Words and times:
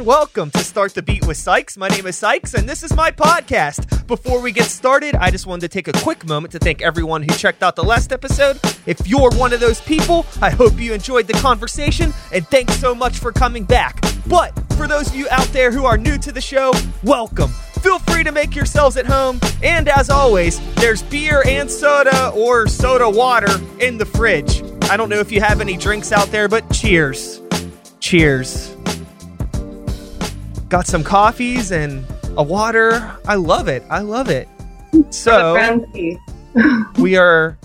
and 0.00 0.06
welcome 0.06 0.50
to 0.50 0.60
Start 0.60 0.94
the 0.94 1.02
Beat 1.02 1.26
with 1.26 1.36
Sykes. 1.36 1.76
My 1.76 1.88
name 1.88 2.06
is 2.06 2.16
Sykes, 2.16 2.54
and 2.54 2.66
this 2.66 2.82
is 2.82 2.96
my 2.96 3.10
podcast. 3.10 4.06
Before 4.06 4.40
we 4.40 4.50
get 4.50 4.64
started, 4.64 5.14
I 5.14 5.30
just 5.30 5.46
wanted 5.46 5.60
to 5.60 5.68
take 5.68 5.88
a 5.88 5.92
quick 5.92 6.26
moment 6.26 6.52
to 6.52 6.58
thank 6.58 6.80
everyone 6.80 7.22
who 7.22 7.34
checked 7.34 7.62
out 7.62 7.76
the 7.76 7.84
last 7.84 8.10
episode. 8.10 8.58
If 8.86 9.06
you're 9.06 9.30
one 9.32 9.52
of 9.52 9.60
those 9.60 9.78
people, 9.82 10.24
I 10.40 10.48
hope 10.48 10.80
you 10.80 10.94
enjoyed 10.94 11.26
the 11.26 11.34
conversation, 11.34 12.14
and 12.32 12.46
thanks 12.46 12.76
so 12.76 12.94
much 12.94 13.18
for 13.18 13.30
coming 13.30 13.64
back. 13.64 14.02
But 14.26 14.58
for 14.74 14.88
those 14.88 15.08
of 15.08 15.16
you 15.16 15.28
out 15.30 15.48
there 15.48 15.70
who 15.70 15.84
are 15.84 15.98
new 15.98 16.16
to 16.16 16.32
the 16.32 16.40
show, 16.40 16.72
welcome. 17.02 17.50
Feel 17.82 17.98
free 17.98 18.24
to 18.24 18.32
make 18.32 18.54
yourselves 18.54 18.96
at 18.96 19.04
home, 19.04 19.38
and 19.62 19.86
as 19.86 20.08
always, 20.08 20.60
there's 20.76 21.02
beer 21.02 21.42
and 21.46 21.70
soda 21.70 22.30
or 22.30 22.68
soda 22.68 23.10
water 23.10 23.52
in 23.80 23.98
the 23.98 24.06
fridge. 24.06 24.62
I 24.84 24.96
don't 24.96 25.10
know 25.10 25.20
if 25.20 25.30
you 25.30 25.42
have 25.42 25.60
any 25.60 25.76
drinks 25.76 26.10
out 26.10 26.28
there, 26.28 26.48
but 26.48 26.70
cheers. 26.72 27.42
Cheers. 28.00 28.79
Got 30.70 30.86
some 30.86 31.02
coffees 31.02 31.72
and 31.72 32.06
a 32.36 32.44
water. 32.44 32.92
I 33.26 33.34
love 33.34 33.66
it. 33.66 33.82
I 33.90 34.00
love 34.00 34.30
it. 34.30 34.48
So 35.10 35.56
we 36.98 37.16
are 37.16 37.56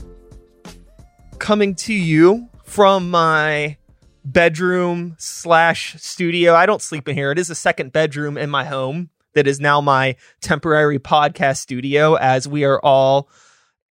coming 1.40 1.74
to 1.76 1.94
you 1.94 2.50
from 2.64 3.10
my 3.10 3.78
bedroom 4.24 5.16
slash 5.18 5.96
studio. 6.02 6.54
I 6.54 6.66
don't 6.66 6.84
sleep 6.84 7.08
in 7.08 7.16
here. 7.16 7.32
It 7.32 7.40
is 7.40 7.50
a 7.50 7.56
second 7.56 7.92
bedroom 7.92 8.38
in 8.38 8.50
my 8.50 8.64
home 8.64 9.10
that 9.34 9.48
is 9.48 9.60
now 9.60 9.82
my 9.82 10.16
temporary 10.42 11.00
podcast 11.00 11.58
studio 11.58 12.16
as 12.16 12.48
we 12.48 12.64
are 12.64 12.80
all, 12.80 13.30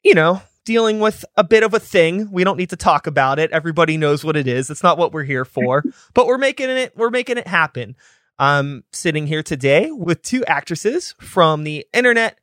you 0.04 0.14
know, 0.14 0.42
dealing 0.66 1.00
with 1.00 1.26
a 1.36 1.44
bit 1.44 1.64
of 1.64 1.74
a 1.74 1.80
thing. 1.80 2.32
We 2.32 2.44
don't 2.44 2.58
need 2.58 2.70
to 2.70 2.78
talk 2.78 3.08
about 3.08 3.40
it. 3.40 3.52
Everybody 3.52 3.98
knows 3.98 4.24
what 4.24 4.36
it 4.36 4.48
is. 4.48 4.70
It's 4.70 4.84
not 4.84 4.98
what 4.98 5.14
we're 5.14 5.24
here 5.24 5.46
for, 5.46 5.84
but 6.14 6.28
we're 6.28 6.38
making 6.38 6.70
it 6.70 6.96
we're 6.96 7.10
making 7.10 7.38
it 7.38 7.48
happen. 7.48 7.96
I'm 8.42 8.84
sitting 8.92 9.28
here 9.28 9.44
today 9.44 9.92
with 9.92 10.24
two 10.24 10.44
actresses 10.46 11.14
from 11.20 11.64
the 11.64 11.86
internet 11.94 12.40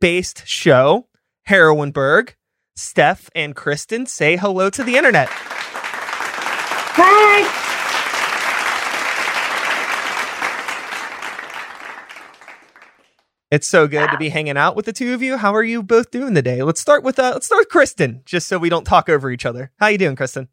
based 0.00 0.46
show 0.46 1.08
Heroineburg. 1.48 2.34
Steph 2.76 3.28
and 3.34 3.56
Kristen 3.56 4.06
say 4.06 4.36
hello 4.36 4.70
to 4.70 4.84
the 4.84 4.96
internet. 4.96 5.26
Hi. 6.92 7.40
It's 13.50 13.66
so 13.66 13.88
good 13.88 14.08
to 14.08 14.18
be 14.18 14.28
hanging 14.28 14.56
out 14.56 14.76
with 14.76 14.86
the 14.86 14.92
two 14.92 15.14
of 15.14 15.22
you. 15.22 15.36
How 15.36 15.52
are 15.56 15.64
you 15.64 15.82
both 15.82 16.12
doing 16.12 16.36
today? 16.36 16.62
Let's 16.62 16.80
start 16.80 17.02
with 17.02 17.18
uh, 17.18 17.32
let's 17.34 17.46
start 17.46 17.62
with 17.62 17.70
Kristen, 17.70 18.22
just 18.24 18.46
so 18.46 18.56
we 18.56 18.68
don't 18.68 18.84
talk 18.84 19.08
over 19.08 19.32
each 19.32 19.44
other. 19.44 19.72
How 19.80 19.88
you 19.88 19.98
doing, 19.98 20.14
Kristen? 20.14 20.46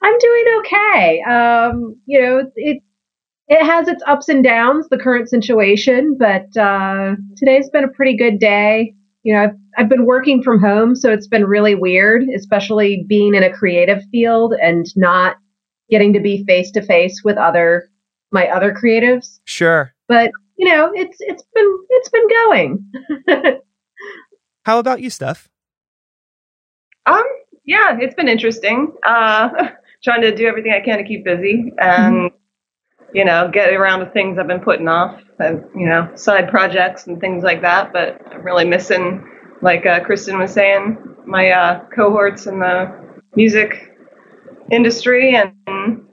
I'm 0.00 0.16
doing 0.16 0.44
okay. 0.60 1.22
Um, 1.22 1.96
you 2.06 2.22
know, 2.22 2.52
it 2.54 2.84
it 3.50 3.66
has 3.66 3.88
its 3.88 4.02
ups 4.06 4.28
and 4.28 4.44
downs, 4.44 4.88
the 4.88 4.96
current 4.96 5.28
situation, 5.28 6.16
but 6.16 6.56
uh, 6.56 7.16
today's 7.36 7.68
been 7.68 7.82
a 7.82 7.88
pretty 7.88 8.16
good 8.16 8.38
day. 8.38 8.94
You 9.24 9.34
know, 9.34 9.42
I've, 9.42 9.56
I've 9.76 9.88
been 9.88 10.06
working 10.06 10.40
from 10.40 10.60
home, 10.60 10.94
so 10.94 11.12
it's 11.12 11.26
been 11.26 11.44
really 11.44 11.74
weird, 11.74 12.22
especially 12.34 13.04
being 13.08 13.34
in 13.34 13.42
a 13.42 13.52
creative 13.52 14.04
field 14.12 14.54
and 14.62 14.86
not 14.96 15.36
getting 15.90 16.12
to 16.12 16.20
be 16.20 16.44
face 16.44 16.70
to 16.70 16.82
face 16.82 17.22
with 17.24 17.36
other 17.36 17.90
my 18.30 18.46
other 18.46 18.72
creatives. 18.72 19.40
Sure. 19.46 19.92
But 20.06 20.30
you 20.56 20.68
know, 20.68 20.92
it's 20.94 21.16
it's 21.18 21.42
been 21.52 21.78
it's 21.88 22.08
been 22.08 22.28
going. 22.28 22.92
How 24.64 24.78
about 24.78 25.02
you, 25.02 25.10
Steph? 25.10 25.48
Um, 27.06 27.24
yeah, 27.64 27.98
it's 28.00 28.14
been 28.14 28.28
interesting. 28.28 28.92
Uh, 29.04 29.70
trying 30.04 30.22
to 30.22 30.34
do 30.34 30.46
everything 30.46 30.72
I 30.72 30.84
can 30.84 30.98
to 30.98 31.04
keep 31.04 31.24
busy 31.24 31.72
and, 31.78 32.30
you 33.12 33.24
know, 33.24 33.50
get 33.52 33.72
around 33.72 34.00
to 34.00 34.06
things 34.06 34.38
I've 34.38 34.46
been 34.46 34.60
putting 34.60 34.88
off 34.88 35.20
and, 35.38 35.64
you 35.74 35.86
know, 35.86 36.10
side 36.14 36.48
projects 36.48 37.06
and 37.06 37.20
things 37.20 37.42
like 37.42 37.62
that. 37.62 37.92
But 37.92 38.20
I'm 38.32 38.42
really 38.42 38.64
missing, 38.64 39.28
like 39.62 39.86
uh, 39.86 40.00
Kristen 40.04 40.38
was 40.38 40.52
saying, 40.52 40.98
my 41.26 41.50
uh, 41.50 41.84
cohorts 41.94 42.46
in 42.46 42.60
the 42.60 42.92
music 43.34 43.96
industry 44.70 45.34
and, 45.34 46.06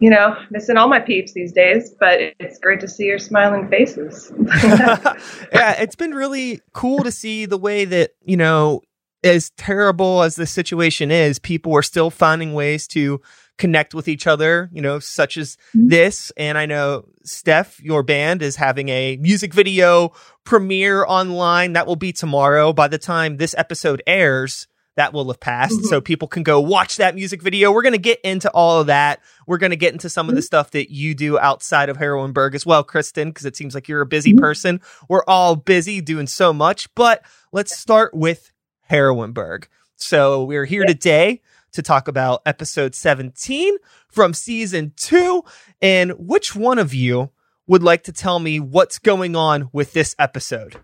you 0.00 0.10
know, 0.10 0.36
missing 0.50 0.76
all 0.76 0.88
my 0.88 1.00
peeps 1.00 1.32
these 1.32 1.52
days. 1.52 1.94
But 1.98 2.18
it's 2.38 2.58
great 2.58 2.80
to 2.80 2.88
see 2.88 3.04
your 3.04 3.18
smiling 3.18 3.68
faces. 3.68 4.32
yeah, 4.62 5.80
it's 5.80 5.96
been 5.96 6.12
really 6.12 6.60
cool 6.72 7.04
to 7.04 7.12
see 7.12 7.46
the 7.46 7.58
way 7.58 7.84
that, 7.84 8.12
you 8.24 8.36
know, 8.36 8.82
as 9.24 9.50
terrible 9.50 10.22
as 10.22 10.36
the 10.36 10.46
situation 10.46 11.10
is, 11.10 11.38
people 11.38 11.74
are 11.74 11.82
still 11.82 12.10
finding 12.10 12.54
ways 12.54 12.86
to 12.88 13.20
connect 13.58 13.92
with 13.94 14.08
each 14.08 14.26
other, 14.26 14.70
you 14.72 14.80
know, 14.80 14.98
such 14.98 15.36
as 15.36 15.56
Mhm. 15.76 15.90
this. 15.90 16.32
And 16.36 16.56
I 16.56 16.66
know, 16.66 17.04
Steph, 17.24 17.80
your 17.82 18.02
band 18.02 18.40
is 18.40 18.56
having 18.56 18.88
a 18.88 19.16
music 19.18 19.52
video 19.52 20.12
premiere 20.44 21.04
online. 21.04 21.74
That 21.74 21.86
will 21.86 21.96
be 21.96 22.12
tomorrow. 22.12 22.72
By 22.72 22.88
the 22.88 22.98
time 22.98 23.36
this 23.36 23.54
episode 23.58 24.02
airs, 24.06 24.66
that 24.96 25.12
will 25.12 25.28
have 25.28 25.38
passed. 25.38 25.80
Mhm. 25.80 25.84
So 25.84 26.00
people 26.00 26.26
can 26.26 26.42
go 26.42 26.58
watch 26.60 26.96
that 26.96 27.14
music 27.14 27.40
video. 27.40 27.70
We're 27.70 27.82
going 27.82 27.92
to 27.92 27.98
get 27.98 28.20
into 28.24 28.50
all 28.50 28.80
of 28.80 28.88
that. 28.88 29.20
We're 29.46 29.58
going 29.58 29.70
to 29.70 29.76
get 29.76 29.92
into 29.92 30.08
some 30.08 30.28
of 30.28 30.34
the 30.34 30.42
stuff 30.42 30.72
that 30.72 30.90
you 30.92 31.14
do 31.14 31.38
outside 31.38 31.88
of 31.88 31.98
Heroineburg 31.98 32.56
as 32.56 32.66
well, 32.66 32.82
Kristen, 32.82 33.28
because 33.28 33.46
it 33.46 33.54
seems 33.54 33.74
like 33.76 33.86
you're 33.88 34.00
a 34.00 34.06
busy 34.06 34.32
Mhm. 34.32 34.38
person. 34.38 34.80
We're 35.08 35.22
all 35.28 35.54
busy 35.54 36.00
doing 36.00 36.26
so 36.26 36.52
much, 36.52 36.92
but 36.96 37.22
let's 37.52 37.78
start 37.78 38.12
with 38.12 38.50
Heroineburg. 38.90 39.64
So 39.96 40.42
we're 40.44 40.64
here 40.64 40.84
today 40.84 41.42
to 41.72 41.82
talk 41.82 42.08
about 42.08 42.42
episode 42.46 42.94
17 42.94 43.76
from 44.08 44.34
season 44.34 44.92
two. 44.96 45.44
And 45.80 46.12
which 46.12 46.54
one 46.54 46.78
of 46.78 46.94
you 46.94 47.30
would 47.66 47.82
like 47.82 48.02
to 48.04 48.12
tell 48.12 48.38
me 48.38 48.60
what's 48.60 48.98
going 48.98 49.36
on 49.36 49.68
with 49.72 49.92
this 49.92 50.14
episode? 50.18 50.80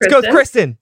Let's 0.00 0.12
go 0.12 0.20
with 0.20 0.30
Kristen. 0.30 0.78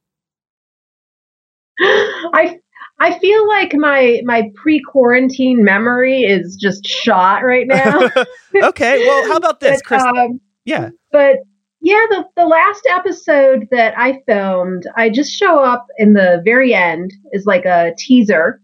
I 1.81 2.59
I 2.99 3.19
feel 3.19 3.47
like 3.47 3.75
my 3.75 4.21
my 4.25 4.50
pre 4.55 4.81
quarantine 4.81 5.62
memory 5.62 6.23
is 6.23 6.56
just 6.56 6.87
shot 6.87 7.44
right 7.44 7.67
now. 7.67 8.09
okay, 8.69 9.06
well, 9.06 9.28
how 9.28 9.37
about 9.37 9.61
this, 9.61 9.83
Kristen? 9.84 10.17
um, 10.17 10.41
yeah. 10.65 10.91
but 11.12 11.37
yeah, 11.81 12.06
the 12.10 12.25
the 12.37 12.47
last 12.47 12.87
episode 12.88 13.69
that 13.70 13.97
I 13.97 14.20
filmed, 14.26 14.87
I 14.97 15.10
just 15.10 15.32
show 15.32 15.59
up 15.59 15.87
in 15.98 16.14
the 16.14 16.42
very 16.44 16.75
end 16.75 17.12
is 17.32 17.47
like 17.47 17.64
a 17.64 17.92
teaser. 17.97 18.60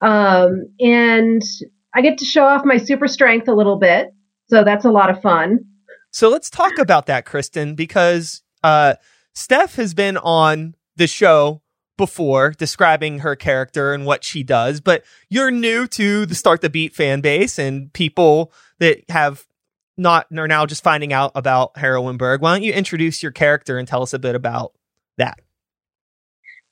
Um, 0.00 0.72
and 0.80 1.42
I 1.94 2.02
get 2.02 2.18
to 2.18 2.24
show 2.24 2.44
off 2.44 2.64
my 2.64 2.76
super 2.76 3.08
strength 3.08 3.48
a 3.48 3.54
little 3.54 3.78
bit, 3.78 4.08
so 4.48 4.64
that's 4.64 4.84
a 4.84 4.90
lot 4.90 5.10
of 5.10 5.20
fun. 5.20 5.60
So 6.10 6.28
let's 6.28 6.50
talk 6.50 6.78
about 6.78 7.06
that, 7.06 7.24
Kristen, 7.26 7.74
because 7.74 8.42
uh, 8.62 8.94
Steph 9.34 9.76
has 9.76 9.94
been 9.94 10.16
on 10.16 10.74
the 10.96 11.06
show 11.06 11.62
before 11.96 12.52
describing 12.52 13.18
her 13.18 13.36
character 13.36 13.92
and 13.92 14.06
what 14.06 14.24
she 14.24 14.42
does, 14.42 14.80
but 14.80 15.04
you're 15.28 15.50
new 15.50 15.86
to 15.88 16.24
the 16.24 16.34
Start 16.34 16.60
the 16.62 16.70
Beat 16.70 16.94
fan 16.94 17.20
base 17.20 17.58
and 17.58 17.92
people 17.92 18.52
that 18.78 19.02
have 19.10 19.44
not 19.98 20.26
are 20.36 20.48
now 20.48 20.64
just 20.66 20.82
finding 20.82 21.12
out 21.12 21.32
about 21.34 21.74
Heroineburg. 21.74 22.40
Why 22.40 22.54
don't 22.54 22.62
you 22.62 22.72
introduce 22.72 23.22
your 23.22 23.32
character 23.32 23.78
and 23.78 23.86
tell 23.86 24.02
us 24.02 24.14
a 24.14 24.18
bit 24.18 24.34
about 24.34 24.72
that? 25.16 25.40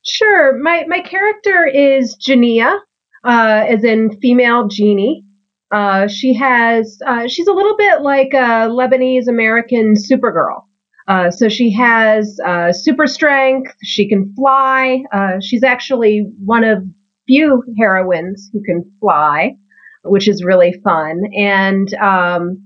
Sure. 0.04 0.56
My 0.58 0.84
my 0.86 1.00
character 1.00 1.66
is 1.66 2.16
Jania, 2.16 2.78
uh, 3.24 3.64
as 3.68 3.84
in 3.84 4.18
female 4.20 4.68
genie. 4.68 5.24
Uh, 5.72 6.06
she 6.06 6.32
has 6.34 6.98
uh, 7.06 7.26
she's 7.26 7.48
a 7.48 7.52
little 7.52 7.76
bit 7.76 8.02
like 8.02 8.32
a 8.32 8.68
Lebanese 8.68 9.26
American 9.26 9.94
Supergirl. 9.94 10.62
Uh, 11.08 11.30
so 11.30 11.48
she 11.48 11.72
has 11.72 12.38
uh, 12.44 12.72
super 12.72 13.06
strength. 13.06 13.72
She 13.82 14.08
can 14.08 14.32
fly. 14.34 15.02
Uh, 15.12 15.38
she's 15.40 15.62
actually 15.62 16.24
one 16.44 16.64
of 16.64 16.82
few 17.26 17.62
heroines 17.78 18.48
who 18.52 18.62
can 18.62 18.84
fly, 19.00 19.56
which 20.04 20.28
is 20.28 20.44
really 20.44 20.72
fun. 20.84 21.22
And 21.36 21.92
um, 21.94 22.62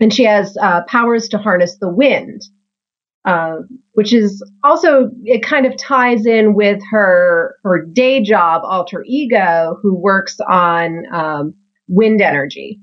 and 0.00 0.12
she 0.12 0.24
has 0.24 0.56
uh, 0.60 0.82
powers 0.88 1.28
to 1.28 1.38
harness 1.38 1.76
the 1.78 1.88
wind 1.88 2.42
uh, 3.28 3.58
which 3.92 4.14
is 4.14 4.42
also 4.64 5.10
it 5.24 5.42
kind 5.42 5.66
of 5.66 5.76
ties 5.76 6.24
in 6.24 6.54
with 6.54 6.80
her 6.90 7.56
her 7.62 7.84
day 7.84 8.22
job 8.22 8.62
alter 8.64 9.04
ego 9.06 9.76
who 9.82 9.94
works 9.94 10.38
on 10.48 11.04
um, 11.12 11.54
wind 11.88 12.22
energy. 12.22 12.80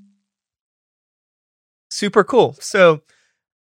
Super 1.89 2.23
cool. 2.23 2.55
So, 2.59 3.01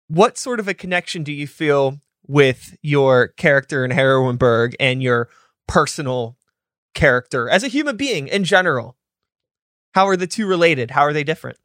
what 0.09 0.39
sort 0.39 0.61
of 0.61 0.69
a 0.69 0.75
connection 0.75 1.25
do 1.25 1.33
you 1.33 1.47
feel 1.47 1.99
with 2.27 2.77
your 2.81 3.29
character 3.29 3.85
in 3.85 3.91
Heroineburg 3.91 4.75
and 4.79 5.03
your 5.03 5.29
personal 5.67 6.39
character 6.95 7.51
as 7.51 7.65
a 7.65 7.69
human 7.69 7.97
being 7.97 8.29
in 8.29 8.45
general? 8.45 8.97
How 9.95 10.07
are 10.09 10.17
the 10.17 10.27
two 10.27 10.47
related? 10.47 10.93
How 10.93 11.03
are 11.03 11.13
they 11.13 11.25
different? 11.25 11.59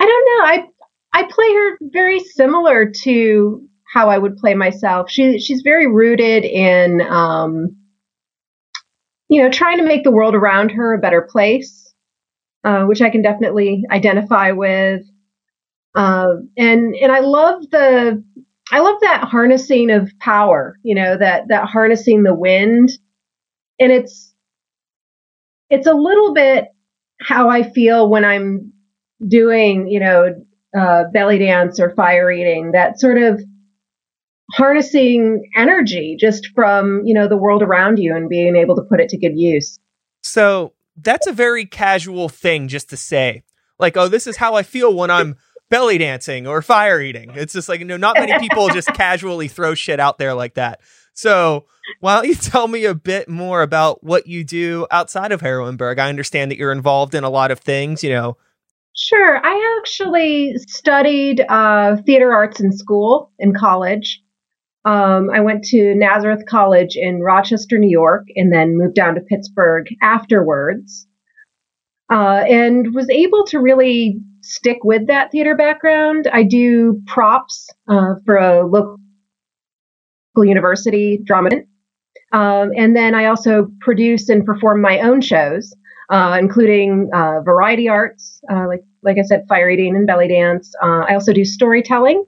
I 0.00 0.06
don't 0.06 0.26
know. 0.26 0.46
I 0.46 0.68
I 1.14 1.24
play 1.24 1.54
her 1.54 1.78
very 1.92 2.20
similar 2.20 2.90
to 3.04 3.68
how 3.94 4.10
I 4.10 4.18
would 4.18 4.38
play 4.38 4.54
myself. 4.54 5.10
She 5.10 5.40
she's 5.40 5.62
very 5.62 5.88
rooted 5.88 6.44
in 6.44 7.02
um, 7.02 7.76
you 9.28 9.42
know 9.42 9.50
trying 9.50 9.78
to 9.78 9.84
make 9.84 10.04
the 10.04 10.10
world 10.12 10.34
around 10.34 10.70
her 10.72 10.94
a 10.94 10.98
better 10.98 11.22
place. 11.22 11.88
uh, 12.64 12.84
which 12.84 13.00
I 13.02 13.10
can 13.10 13.22
definitely 13.22 13.84
identify 13.90 14.52
with. 14.52 15.02
Uh, 15.94 16.34
and 16.56 16.94
and 16.96 17.12
I 17.12 17.20
love 17.20 17.70
the 17.70 18.22
I 18.72 18.80
love 18.80 19.00
that 19.02 19.24
harnessing 19.24 19.90
of 19.90 20.10
power. 20.20 20.76
You 20.82 20.94
know 20.96 21.16
that 21.18 21.48
that 21.48 21.66
harnessing 21.68 22.22
the 22.24 22.34
wind, 22.34 22.90
and 23.80 23.92
it's 23.92 24.34
it's 25.70 25.86
a 25.86 25.94
little 25.94 26.34
bit 26.34 26.66
how 27.20 27.48
I 27.50 27.62
feel 27.70 28.08
when 28.08 28.24
I'm 28.24 28.69
doing 29.26 29.88
you 29.88 30.00
know 30.00 30.34
uh, 30.76 31.04
belly 31.12 31.38
dance 31.38 31.80
or 31.80 31.94
fire 31.94 32.30
eating. 32.30 32.72
That 32.72 33.00
sort 33.00 33.22
of 33.22 33.42
harnessing 34.52 35.48
energy 35.56 36.16
just 36.18 36.48
from 36.54 37.02
you 37.04 37.14
know 37.14 37.28
the 37.28 37.36
world 37.36 37.62
around 37.62 37.98
you 37.98 38.14
and 38.14 38.28
being 38.28 38.56
able 38.56 38.76
to 38.76 38.82
put 38.82 39.00
it 39.00 39.08
to 39.10 39.18
good 39.18 39.38
use. 39.38 39.78
So 40.22 40.72
that's 40.96 41.26
a 41.26 41.32
very 41.32 41.64
casual 41.64 42.28
thing 42.28 42.68
just 42.68 42.90
to 42.90 42.96
say. 42.96 43.42
Like 43.78 43.96
oh 43.96 44.08
this 44.08 44.26
is 44.26 44.36
how 44.36 44.54
i 44.54 44.62
feel 44.62 44.94
when 44.94 45.10
i'm 45.10 45.36
belly 45.70 45.98
dancing 45.98 46.46
or 46.46 46.62
fire 46.62 47.00
eating. 47.00 47.30
It's 47.34 47.52
just 47.52 47.68
like 47.68 47.80
you 47.80 47.86
know 47.86 47.96
not 47.96 48.16
many 48.18 48.38
people 48.38 48.68
just 48.68 48.88
casually 48.94 49.48
throw 49.48 49.74
shit 49.74 50.00
out 50.00 50.18
there 50.18 50.34
like 50.34 50.54
that. 50.54 50.80
So 51.14 51.66
why 52.00 52.16
don't 52.16 52.28
you 52.28 52.34
tell 52.34 52.68
me 52.68 52.84
a 52.84 52.94
bit 52.94 53.28
more 53.28 53.62
about 53.62 54.02
what 54.04 54.26
you 54.26 54.44
do 54.44 54.86
outside 54.90 55.32
of 55.32 55.40
Heroineburg 55.40 55.98
i 55.98 56.08
understand 56.08 56.50
that 56.50 56.58
you're 56.58 56.72
involved 56.72 57.14
in 57.14 57.24
a 57.24 57.30
lot 57.30 57.50
of 57.50 57.58
things 57.58 58.04
you 58.04 58.10
know 58.10 58.36
Sure. 58.96 59.40
I 59.44 59.78
actually 59.80 60.54
studied 60.58 61.44
uh, 61.48 61.96
theater 62.04 62.32
arts 62.32 62.60
in 62.60 62.72
school, 62.72 63.32
in 63.38 63.54
college. 63.54 64.20
Um, 64.84 65.30
I 65.32 65.40
went 65.40 65.64
to 65.64 65.94
Nazareth 65.94 66.42
College 66.48 66.96
in 66.96 67.20
Rochester, 67.20 67.78
New 67.78 67.90
York, 67.90 68.24
and 68.34 68.52
then 68.52 68.76
moved 68.76 68.94
down 68.94 69.14
to 69.14 69.20
Pittsburgh 69.20 69.86
afterwards. 70.02 71.06
Uh, 72.10 72.42
and 72.48 72.92
was 72.94 73.08
able 73.10 73.44
to 73.46 73.60
really 73.60 74.18
stick 74.42 74.78
with 74.82 75.06
that 75.06 75.30
theater 75.30 75.54
background. 75.54 76.28
I 76.32 76.42
do 76.42 77.00
props 77.06 77.68
uh, 77.88 78.14
for 78.26 78.36
a 78.36 78.66
local 78.66 78.96
university 80.36 81.20
drama. 81.24 81.50
Um, 82.32 82.70
and 82.76 82.96
then 82.96 83.14
I 83.14 83.26
also 83.26 83.68
produce 83.80 84.28
and 84.28 84.44
perform 84.44 84.80
my 84.80 85.00
own 85.00 85.20
shows, 85.20 85.74
uh, 86.10 86.36
including 86.40 87.08
uh, 87.14 87.40
variety 87.40 87.88
arts, 87.88 88.40
uh, 88.50 88.66
like 88.66 88.82
like 89.02 89.16
I 89.18 89.22
said, 89.22 89.46
fire 89.48 89.70
eating 89.70 89.96
and 89.96 90.06
belly 90.06 90.28
dance. 90.28 90.72
Uh, 90.82 91.04
I 91.08 91.14
also 91.14 91.32
do 91.32 91.44
storytelling. 91.44 92.24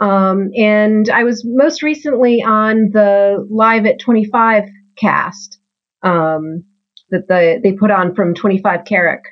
Um, 0.00 0.50
and 0.54 1.08
I 1.08 1.24
was 1.24 1.44
most 1.44 1.82
recently 1.82 2.42
on 2.42 2.90
the 2.92 3.44
Live 3.50 3.86
at 3.86 3.98
25 3.98 4.64
cast 4.96 5.58
um, 6.02 6.64
that 7.10 7.26
the, 7.26 7.60
they 7.62 7.72
put 7.72 7.90
on 7.90 8.14
from 8.14 8.34
25 8.34 8.84
Carrick. 8.84 9.22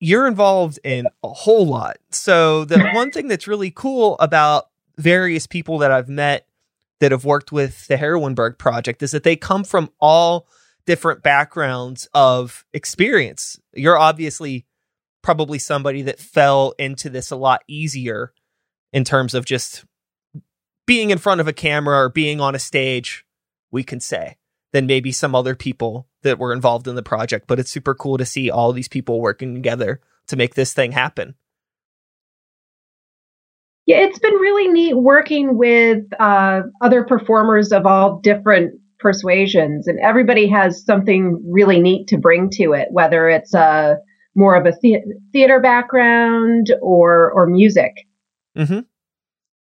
You're 0.00 0.26
involved 0.26 0.78
in 0.82 1.06
a 1.22 1.28
whole 1.28 1.66
lot. 1.66 1.98
So, 2.10 2.64
the 2.64 2.90
one 2.94 3.10
thing 3.10 3.28
that's 3.28 3.46
really 3.46 3.70
cool 3.70 4.16
about 4.18 4.66
various 4.96 5.46
people 5.46 5.78
that 5.78 5.92
I've 5.92 6.08
met 6.08 6.46
that 7.00 7.12
have 7.12 7.24
worked 7.24 7.52
with 7.52 7.86
the 7.86 7.96
Heroineburg 7.96 8.58
project 8.58 9.02
is 9.02 9.12
that 9.12 9.22
they 9.22 9.36
come 9.36 9.64
from 9.64 9.90
all 10.00 10.46
different 10.90 11.22
backgrounds 11.22 12.08
of 12.14 12.64
experience. 12.72 13.60
You're 13.72 13.96
obviously 13.96 14.66
probably 15.22 15.56
somebody 15.56 16.02
that 16.02 16.18
fell 16.18 16.74
into 16.80 17.08
this 17.08 17.30
a 17.30 17.36
lot 17.36 17.62
easier 17.68 18.32
in 18.92 19.04
terms 19.04 19.32
of 19.32 19.44
just 19.44 19.84
being 20.88 21.10
in 21.10 21.18
front 21.18 21.40
of 21.40 21.46
a 21.46 21.52
camera 21.52 21.96
or 21.96 22.08
being 22.08 22.40
on 22.40 22.56
a 22.56 22.58
stage, 22.58 23.24
we 23.70 23.84
can 23.84 24.00
say, 24.00 24.36
than 24.72 24.86
maybe 24.86 25.12
some 25.12 25.32
other 25.32 25.54
people 25.54 26.08
that 26.24 26.40
were 26.40 26.52
involved 26.52 26.88
in 26.88 26.96
the 26.96 27.04
project. 27.04 27.46
But 27.46 27.60
it's 27.60 27.70
super 27.70 27.94
cool 27.94 28.18
to 28.18 28.26
see 28.26 28.50
all 28.50 28.72
these 28.72 28.88
people 28.88 29.20
working 29.20 29.54
together 29.54 30.00
to 30.26 30.34
make 30.34 30.56
this 30.56 30.72
thing 30.72 30.90
happen. 30.90 31.36
Yeah, 33.86 33.98
it's 33.98 34.18
been 34.18 34.34
really 34.34 34.66
neat 34.66 34.94
working 34.94 35.56
with 35.56 36.02
uh, 36.18 36.62
other 36.80 37.04
performers 37.04 37.70
of 37.70 37.86
all 37.86 38.18
different 38.18 38.80
persuasions, 39.00 39.86
and 39.86 39.98
everybody 40.00 40.48
has 40.48 40.84
something 40.84 41.42
really 41.46 41.80
neat 41.80 42.08
to 42.08 42.18
bring 42.18 42.50
to 42.50 42.72
it, 42.72 42.88
whether 42.90 43.28
it's 43.28 43.54
a 43.54 43.96
more 44.34 44.54
of 44.54 44.66
a 44.66 44.72
the- 44.82 45.02
theater 45.32 45.60
background 45.60 46.72
or 46.80 47.30
or 47.32 47.46
music. 47.46 47.92
Mm-hmm. 48.56 48.80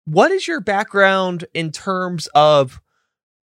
What 0.05 0.31
is 0.31 0.47
your 0.47 0.59
background 0.59 1.45
in 1.53 1.71
terms 1.71 2.27
of 2.35 2.81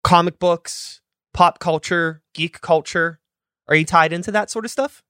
comic 0.04 0.40
books, 0.40 1.02
pop 1.34 1.60
culture, 1.60 2.22
geek 2.34 2.62
culture? 2.62 3.20
Are 3.68 3.76
you 3.76 3.86
tied 3.86 4.14
into 4.14 4.31
that 4.31 4.50
sort 4.50 4.66
of 4.66 4.72
stuff? 4.72 5.04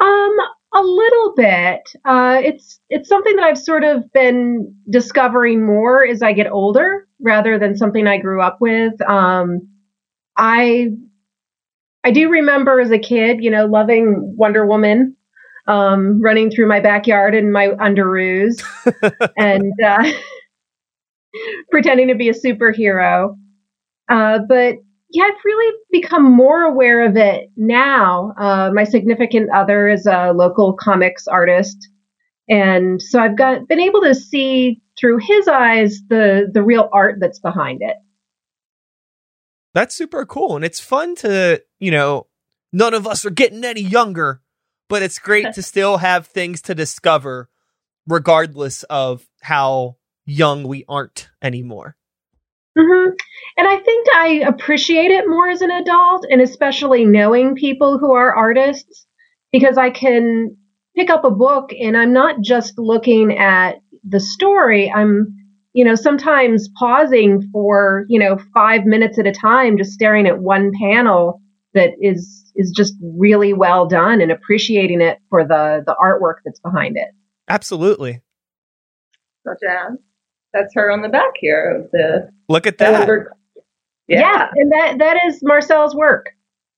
Um, 0.00 0.36
a 0.74 0.82
little 0.82 1.34
bit. 1.34 1.80
Uh, 2.04 2.40
it's 2.44 2.80
it's 2.90 3.08
something 3.08 3.36
that 3.36 3.44
I've 3.44 3.58
sort 3.58 3.84
of 3.84 4.12
been 4.12 4.74
discovering 4.90 5.64
more 5.64 6.06
as 6.06 6.22
I 6.22 6.32
get 6.32 6.50
older, 6.50 7.07
rather 7.20 7.58
than 7.58 7.76
something 7.76 8.06
I 8.06 8.18
grew 8.18 8.42
up 8.42 8.58
with. 8.60 9.00
Um, 9.08 9.68
I 10.36 10.88
I 12.04 12.10
do 12.10 12.30
remember 12.30 12.80
as 12.80 12.90
a 12.90 12.98
kid, 12.98 13.42
you 13.42 13.50
know, 13.50 13.66
loving 13.66 14.34
Wonder 14.36 14.66
Woman, 14.66 15.16
um, 15.66 16.20
running 16.22 16.50
through 16.50 16.68
my 16.68 16.80
backyard 16.80 17.34
in 17.34 17.52
my 17.52 17.68
underoos 17.68 18.62
and 19.36 19.72
uh, 19.84 20.10
pretending 21.70 22.08
to 22.08 22.14
be 22.14 22.28
a 22.28 22.34
superhero. 22.34 23.36
Uh, 24.08 24.38
but 24.48 24.76
yeah, 25.10 25.24
I've 25.24 25.44
really 25.44 25.76
become 25.90 26.24
more 26.24 26.62
aware 26.62 27.04
of 27.04 27.16
it 27.16 27.50
now. 27.56 28.32
Uh, 28.38 28.70
my 28.72 28.84
significant 28.84 29.50
other 29.54 29.88
is 29.88 30.06
a 30.06 30.32
local 30.32 30.74
comics 30.74 31.26
artist, 31.26 31.76
and 32.48 33.00
so 33.00 33.18
I've 33.18 33.36
got 33.36 33.68
been 33.68 33.80
able 33.80 34.02
to 34.02 34.14
see 34.14 34.80
through 34.98 35.18
his 35.18 35.48
eyes 35.48 36.00
the 36.08 36.48
the 36.52 36.62
real 36.62 36.88
art 36.92 37.16
that's 37.20 37.38
behind 37.38 37.80
it. 37.82 37.96
That's 39.74 39.94
super 39.94 40.26
cool. 40.26 40.56
And 40.56 40.64
it's 40.64 40.80
fun 40.80 41.14
to, 41.16 41.62
you 41.78 41.90
know, 41.90 42.26
none 42.72 42.94
of 42.94 43.06
us 43.06 43.24
are 43.24 43.30
getting 43.30 43.64
any 43.64 43.82
younger, 43.82 44.42
but 44.88 45.02
it's 45.02 45.18
great 45.18 45.52
to 45.54 45.62
still 45.62 45.98
have 45.98 46.26
things 46.26 46.62
to 46.62 46.74
discover 46.74 47.48
regardless 48.06 48.82
of 48.84 49.26
how 49.42 49.96
young 50.24 50.64
we 50.64 50.84
aren't 50.88 51.28
anymore. 51.42 51.96
Mm-hmm. 52.76 53.10
And 53.56 53.68
I 53.68 53.78
think 53.78 54.06
I 54.14 54.28
appreciate 54.46 55.10
it 55.10 55.28
more 55.28 55.48
as 55.48 55.62
an 55.62 55.70
adult, 55.70 56.26
and 56.30 56.40
especially 56.40 57.04
knowing 57.04 57.54
people 57.54 57.98
who 57.98 58.12
are 58.12 58.34
artists, 58.34 59.06
because 59.52 59.76
I 59.76 59.90
can 59.90 60.56
pick 60.96 61.10
up 61.10 61.24
a 61.24 61.30
book 61.30 61.70
and 61.78 61.96
I'm 61.96 62.12
not 62.12 62.40
just 62.40 62.78
looking 62.78 63.36
at 63.36 63.80
the 64.04 64.20
story, 64.20 64.90
I'm 64.90 65.34
you 65.74 65.84
know, 65.84 65.94
sometimes 65.94 66.68
pausing 66.76 67.48
for, 67.52 68.04
you 68.08 68.18
know, 68.18 68.38
five 68.52 68.84
minutes 68.84 69.18
at 69.18 69.26
a 69.26 69.32
time, 69.32 69.78
just 69.78 69.92
staring 69.92 70.26
at 70.26 70.40
one 70.40 70.72
panel 70.80 71.40
that 71.74 71.90
is 72.00 72.50
is 72.56 72.72
just 72.76 72.94
really 73.00 73.52
well 73.52 73.86
done 73.86 74.20
and 74.20 74.32
appreciating 74.32 75.00
it 75.00 75.18
for 75.30 75.44
the 75.44 75.82
the 75.86 75.94
artwork 76.02 76.36
that's 76.44 76.58
behind 76.60 76.96
it. 76.96 77.08
Absolutely. 77.48 78.22
Such 79.46 79.58
as 79.68 79.98
that's 80.52 80.74
her 80.74 80.90
on 80.90 81.02
the 81.02 81.08
back 81.08 81.34
here 81.36 81.82
of 81.82 81.90
the 81.92 82.28
look 82.48 82.66
at 82.66 82.78
that. 82.78 83.08
Yeah. 84.08 84.20
yeah, 84.20 84.48
and 84.56 84.72
that 84.72 84.98
that 84.98 85.26
is 85.26 85.40
Marcel's 85.42 85.94
work. 85.94 86.30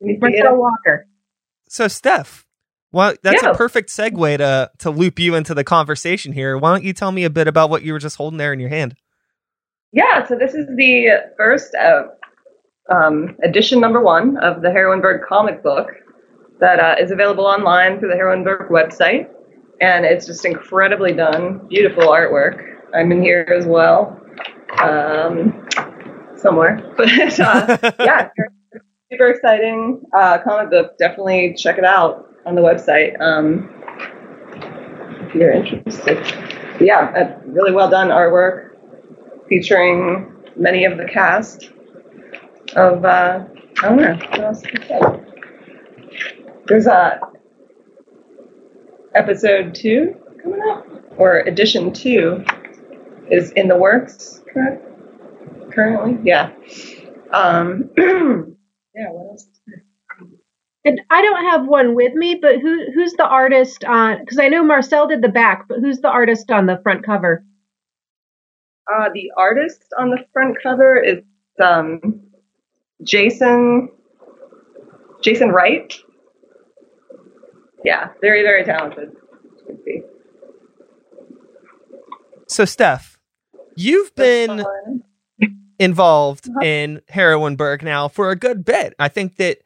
Marcel 0.02 0.56
Walker. 0.56 1.06
So 1.68 1.86
Steph, 1.88 2.44
well, 2.92 3.14
that's 3.22 3.42
yeah. 3.42 3.50
a 3.50 3.54
perfect 3.54 3.90
segue 3.90 4.38
to 4.38 4.70
to 4.78 4.90
loop 4.90 5.18
you 5.18 5.34
into 5.34 5.54
the 5.54 5.64
conversation 5.64 6.32
here. 6.32 6.58
Why 6.58 6.72
don't 6.72 6.84
you 6.84 6.92
tell 6.92 7.12
me 7.12 7.24
a 7.24 7.30
bit 7.30 7.46
about 7.46 7.70
what 7.70 7.82
you 7.82 7.92
were 7.92 7.98
just 7.98 8.16
holding 8.16 8.38
there 8.38 8.52
in 8.52 8.60
your 8.60 8.68
hand? 8.68 8.96
Yeah, 9.92 10.26
so 10.26 10.36
this 10.36 10.54
is 10.54 10.66
the 10.76 11.32
first 11.36 11.74
uh, 11.74 12.04
um, 12.92 13.36
edition 13.42 13.80
number 13.80 14.00
one 14.00 14.36
of 14.38 14.62
the 14.62 14.68
Heroineburg 14.68 15.26
comic 15.26 15.62
book 15.62 15.90
that 16.60 16.78
uh, 16.78 16.96
is 17.00 17.10
available 17.10 17.44
online 17.46 17.98
through 17.98 18.08
the 18.10 18.14
Heroineburg 18.14 18.70
website, 18.70 19.28
and 19.80 20.04
it's 20.04 20.26
just 20.26 20.44
incredibly 20.44 21.12
done, 21.12 21.66
beautiful 21.68 22.04
artwork. 22.04 22.64
I'm 22.94 23.10
in 23.12 23.22
here 23.22 23.52
as 23.56 23.66
well, 23.66 24.20
um, 24.80 25.68
somewhere, 26.36 26.92
but 26.96 27.40
uh, 27.40 27.78
yeah, 28.00 28.30
super 29.10 29.28
exciting 29.28 30.02
uh, 30.12 30.38
comic 30.38 30.70
book. 30.70 30.98
Definitely 30.98 31.54
check 31.56 31.78
it 31.78 31.84
out 31.84 32.29
on 32.46 32.54
the 32.54 32.60
website 32.60 33.20
um, 33.20 33.68
if 35.26 35.34
you're 35.34 35.52
interested. 35.52 36.18
Yeah, 36.80 37.36
really 37.44 37.72
well 37.72 37.90
done 37.90 38.08
artwork 38.08 38.76
featuring 39.48 40.34
many 40.56 40.84
of 40.84 40.96
the 40.96 41.04
cast 41.04 41.70
of 42.76 43.04
uh, 43.04 43.44
I 43.82 43.88
don't 43.88 43.96
know 43.96 44.14
what 44.14 44.40
else 44.40 44.62
to 44.62 44.86
say. 44.86 45.00
There's 46.66 46.86
a 46.86 47.20
episode 49.14 49.74
two 49.74 50.16
coming 50.42 50.60
up, 50.70 50.86
or 51.16 51.40
edition 51.40 51.92
two 51.92 52.44
is 53.30 53.50
in 53.52 53.68
the 53.68 53.76
works, 53.76 54.42
correct? 54.52 54.84
Currently, 55.72 56.18
yeah. 56.24 56.50
Um, 57.32 57.90
yeah. 57.96 59.08
What 59.10 59.30
else? 59.32 59.46
And 60.84 61.00
I 61.10 61.20
don't 61.20 61.44
have 61.44 61.66
one 61.66 61.94
with 61.94 62.14
me, 62.14 62.36
but 62.40 62.60
who 62.60 62.90
who's 62.94 63.12
the 63.12 63.26
artist 63.26 63.84
on? 63.84 64.20
Because 64.20 64.38
I 64.38 64.48
know 64.48 64.64
Marcel 64.64 65.06
did 65.06 65.20
the 65.20 65.28
back, 65.28 65.68
but 65.68 65.80
who's 65.80 66.00
the 66.00 66.08
artist 66.08 66.50
on 66.50 66.66
the 66.66 66.80
front 66.82 67.04
cover? 67.04 67.44
Uh, 68.92 69.10
the 69.12 69.30
artist 69.36 69.84
on 69.98 70.10
the 70.10 70.24
front 70.32 70.56
cover 70.62 70.96
is 70.96 71.18
um, 71.62 72.22
Jason 73.02 73.90
Jason 75.22 75.50
Wright. 75.50 75.94
Yeah, 77.84 78.08
very 78.22 78.42
very 78.42 78.64
talented. 78.64 79.12
So, 82.46 82.64
Steph, 82.64 83.18
you've 83.76 84.14
been 84.16 84.64
involved 85.78 86.48
uh-huh. 86.48 86.64
in 86.64 87.00
Heroineburg 87.10 87.82
now 87.82 88.08
for 88.08 88.30
a 88.30 88.36
good 88.36 88.64
bit. 88.64 88.94
I 88.98 89.08
think 89.08 89.36
that 89.36 89.58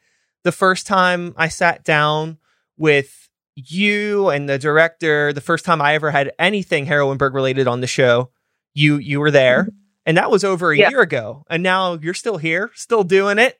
the 0.44 0.52
first 0.52 0.86
time 0.86 1.34
I 1.36 1.48
sat 1.48 1.84
down 1.84 2.38
with 2.76 3.28
you 3.56 4.28
and 4.28 4.48
the 4.48 4.58
director, 4.58 5.32
the 5.32 5.40
first 5.40 5.64
time 5.64 5.80
I 5.80 5.94
ever 5.94 6.10
had 6.10 6.32
anything 6.38 6.86
Heroineburg 6.86 7.34
related 7.34 7.66
on 7.66 7.80
the 7.80 7.86
show, 7.86 8.30
you 8.74 8.96
you 8.96 9.20
were 9.20 9.30
there. 9.30 9.64
Mm-hmm. 9.64 9.76
And 10.06 10.16
that 10.18 10.30
was 10.30 10.44
over 10.44 10.70
a 10.70 10.76
yeah. 10.76 10.90
year 10.90 11.00
ago. 11.00 11.44
And 11.48 11.62
now 11.62 11.94
you're 11.94 12.12
still 12.14 12.36
here, 12.36 12.70
still 12.74 13.04
doing 13.04 13.38
it. 13.38 13.58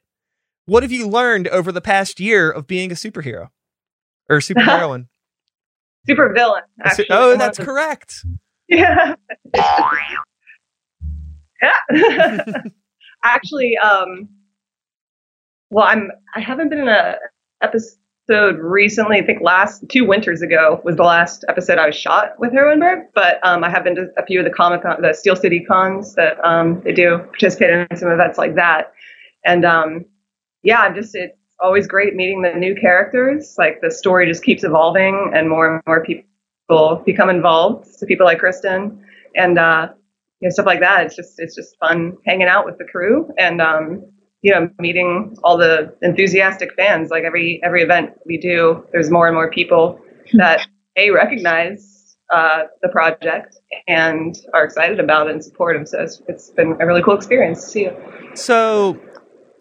What 0.66 0.82
have 0.82 0.92
you 0.92 1.08
learned 1.08 1.48
over 1.48 1.72
the 1.72 1.80
past 1.80 2.20
year 2.20 2.50
of 2.50 2.66
being 2.66 2.92
a 2.92 2.94
superhero 2.94 3.48
or 4.28 4.38
superheroine? 4.40 5.06
Super 6.06 6.32
villain. 6.34 6.62
Actually. 6.82 7.06
Oh, 7.10 7.36
that's 7.36 7.58
correct. 7.58 8.24
Yeah. 8.66 9.16
yeah. 11.92 12.46
actually, 13.22 13.76
um, 13.76 14.30
well, 15.70 15.86
I'm 15.86 16.10
I 16.34 16.40
haven't 16.40 16.68
been 16.68 16.80
in 16.80 16.88
a 16.88 17.16
episode 17.62 18.58
recently. 18.58 19.18
I 19.18 19.24
think 19.24 19.42
last 19.42 19.84
two 19.88 20.06
winters 20.06 20.42
ago 20.42 20.80
was 20.84 20.96
the 20.96 21.02
last 21.02 21.44
episode 21.48 21.78
I 21.78 21.86
was 21.86 21.96
shot 21.96 22.38
with 22.38 22.52
Heroineburg. 22.52 23.06
But 23.14 23.44
um, 23.46 23.64
I 23.64 23.70
have 23.70 23.84
been 23.84 23.94
to 23.96 24.08
a 24.16 24.24
few 24.24 24.38
of 24.40 24.44
the 24.44 24.50
comic 24.50 24.82
con, 24.82 25.00
the 25.02 25.12
Steel 25.12 25.36
City 25.36 25.64
cons 25.64 26.14
that 26.14 26.42
um, 26.44 26.80
they 26.84 26.92
do 26.92 27.18
participate 27.18 27.70
in 27.70 27.96
some 27.96 28.10
events 28.10 28.38
like 28.38 28.54
that. 28.54 28.92
And 29.44 29.64
um, 29.64 30.04
yeah, 30.62 30.80
I'm 30.80 30.94
just 30.94 31.14
it's 31.14 31.36
always 31.60 31.86
great 31.86 32.14
meeting 32.14 32.42
the 32.42 32.52
new 32.52 32.74
characters. 32.74 33.54
Like 33.58 33.80
the 33.80 33.90
story 33.90 34.26
just 34.26 34.42
keeps 34.42 34.64
evolving, 34.64 35.32
and 35.34 35.48
more 35.48 35.74
and 35.74 35.82
more 35.86 36.04
people 36.04 37.02
become 37.04 37.30
involved. 37.30 37.86
So 37.86 38.06
people 38.06 38.26
like 38.26 38.38
Kristen 38.38 39.04
and 39.36 39.58
uh, 39.58 39.88
you 40.40 40.48
know, 40.48 40.52
stuff 40.52 40.66
like 40.66 40.80
that. 40.80 41.06
It's 41.06 41.16
just 41.16 41.34
it's 41.38 41.54
just 41.54 41.76
fun 41.78 42.16
hanging 42.26 42.48
out 42.48 42.64
with 42.64 42.78
the 42.78 42.84
crew 42.84 43.28
and 43.38 43.60
um, 43.60 44.04
you 44.44 44.52
know 44.52 44.68
meeting 44.78 45.34
all 45.42 45.56
the 45.56 45.96
enthusiastic 46.02 46.74
fans. 46.74 47.10
Like 47.10 47.24
every 47.24 47.60
every 47.64 47.82
event 47.82 48.10
we 48.26 48.36
do, 48.38 48.86
there's 48.92 49.10
more 49.10 49.26
and 49.26 49.34
more 49.34 49.50
people 49.50 49.98
that 50.34 50.68
a 50.96 51.10
recognize 51.10 52.16
uh, 52.32 52.64
the 52.82 52.88
project 52.90 53.56
and 53.88 54.36
are 54.52 54.64
excited 54.64 55.00
about 55.00 55.28
it 55.28 55.32
and 55.32 55.44
support 55.44 55.76
them. 55.76 55.86
So 55.86 56.02
it's, 56.02 56.22
it's 56.28 56.50
been 56.50 56.76
a 56.80 56.86
really 56.86 57.02
cool 57.02 57.14
experience 57.14 57.64
to 57.64 57.70
see 57.70 57.82
you. 57.84 57.96
So 58.34 59.00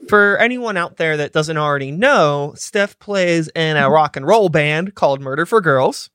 for 0.10 0.38
anyone 0.38 0.75
out 0.75 0.98
there 0.98 1.18
that 1.18 1.32
doesn't 1.32 1.58
already 1.58 1.92
know, 1.92 2.54
Steph 2.56 3.00
plays 3.00 3.48
in 3.56 3.78
a 3.78 3.90
rock 3.90 4.18
and 4.18 4.28
roll 4.28 4.50
band 4.50 4.96
called 4.96 5.22
Murder 5.22 5.46
for 5.46 5.62
Girls. 5.62 6.10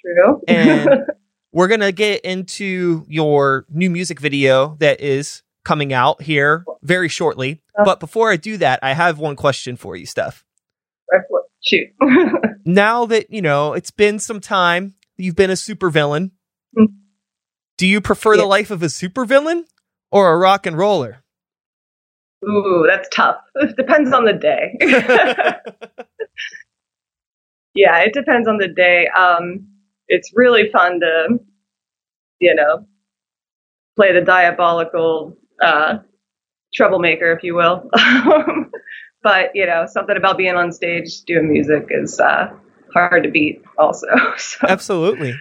True. 0.00 0.40
and 0.46 1.06
we're 1.52 1.68
going 1.68 1.80
to 1.80 1.92
get 1.92 2.20
into 2.22 3.04
your 3.08 3.64
new 3.70 3.90
music 3.90 4.20
video 4.20 4.76
that 4.80 5.00
is 5.00 5.42
coming 5.64 5.92
out 5.92 6.22
here 6.22 6.64
very 6.82 7.08
shortly. 7.08 7.62
Uh, 7.78 7.84
but 7.84 8.00
before 8.00 8.30
I 8.30 8.36
do 8.36 8.56
that, 8.58 8.78
I 8.82 8.92
have 8.92 9.18
one 9.18 9.36
question 9.36 9.76
for 9.76 9.96
you, 9.96 10.06
Steph. 10.06 10.44
Shoot. 11.64 11.88
now 12.66 13.06
that, 13.06 13.30
you 13.30 13.40
know, 13.40 13.72
it's 13.72 13.90
been 13.90 14.18
some 14.18 14.40
time, 14.40 14.94
you've 15.16 15.36
been 15.36 15.50
a 15.50 15.54
supervillain. 15.54 16.30
Mm-hmm. 16.76 16.94
Do 17.78 17.86
you 17.86 18.00
prefer 18.00 18.34
yeah. 18.34 18.42
the 18.42 18.46
life 18.46 18.70
of 18.70 18.82
a 18.82 18.86
supervillain 18.86 19.64
or 20.12 20.32
a 20.32 20.36
rock 20.36 20.66
and 20.66 20.76
roller? 20.76 21.24
Ooh, 22.44 22.84
that's 22.86 23.08
tough. 23.08 23.36
It 23.56 23.76
depends 23.78 24.12
on 24.12 24.26
the 24.26 24.34
day. 24.34 24.76
yeah, 27.74 28.00
it 28.00 28.12
depends 28.12 28.46
on 28.46 28.58
the 28.58 28.68
day. 28.68 29.08
Um, 29.08 29.66
it's 30.06 30.30
really 30.34 30.70
fun 30.70 31.00
to, 31.00 31.38
you 32.40 32.54
know, 32.54 32.86
play 33.96 34.12
the 34.12 34.20
diabolical 34.20 35.38
uh, 35.62 35.98
troublemaker, 36.74 37.32
if 37.32 37.42
you 37.42 37.54
will. 37.54 37.88
but 39.22 39.50
you 39.54 39.66
know, 39.66 39.86
something 39.86 40.16
about 40.16 40.36
being 40.36 40.54
on 40.54 40.72
stage 40.72 41.22
doing 41.22 41.50
music 41.50 41.86
is 41.90 42.20
uh, 42.20 42.50
hard 42.92 43.24
to 43.24 43.30
beat. 43.30 43.62
Also, 43.78 44.06
so. 44.36 44.66
absolutely. 44.68 45.34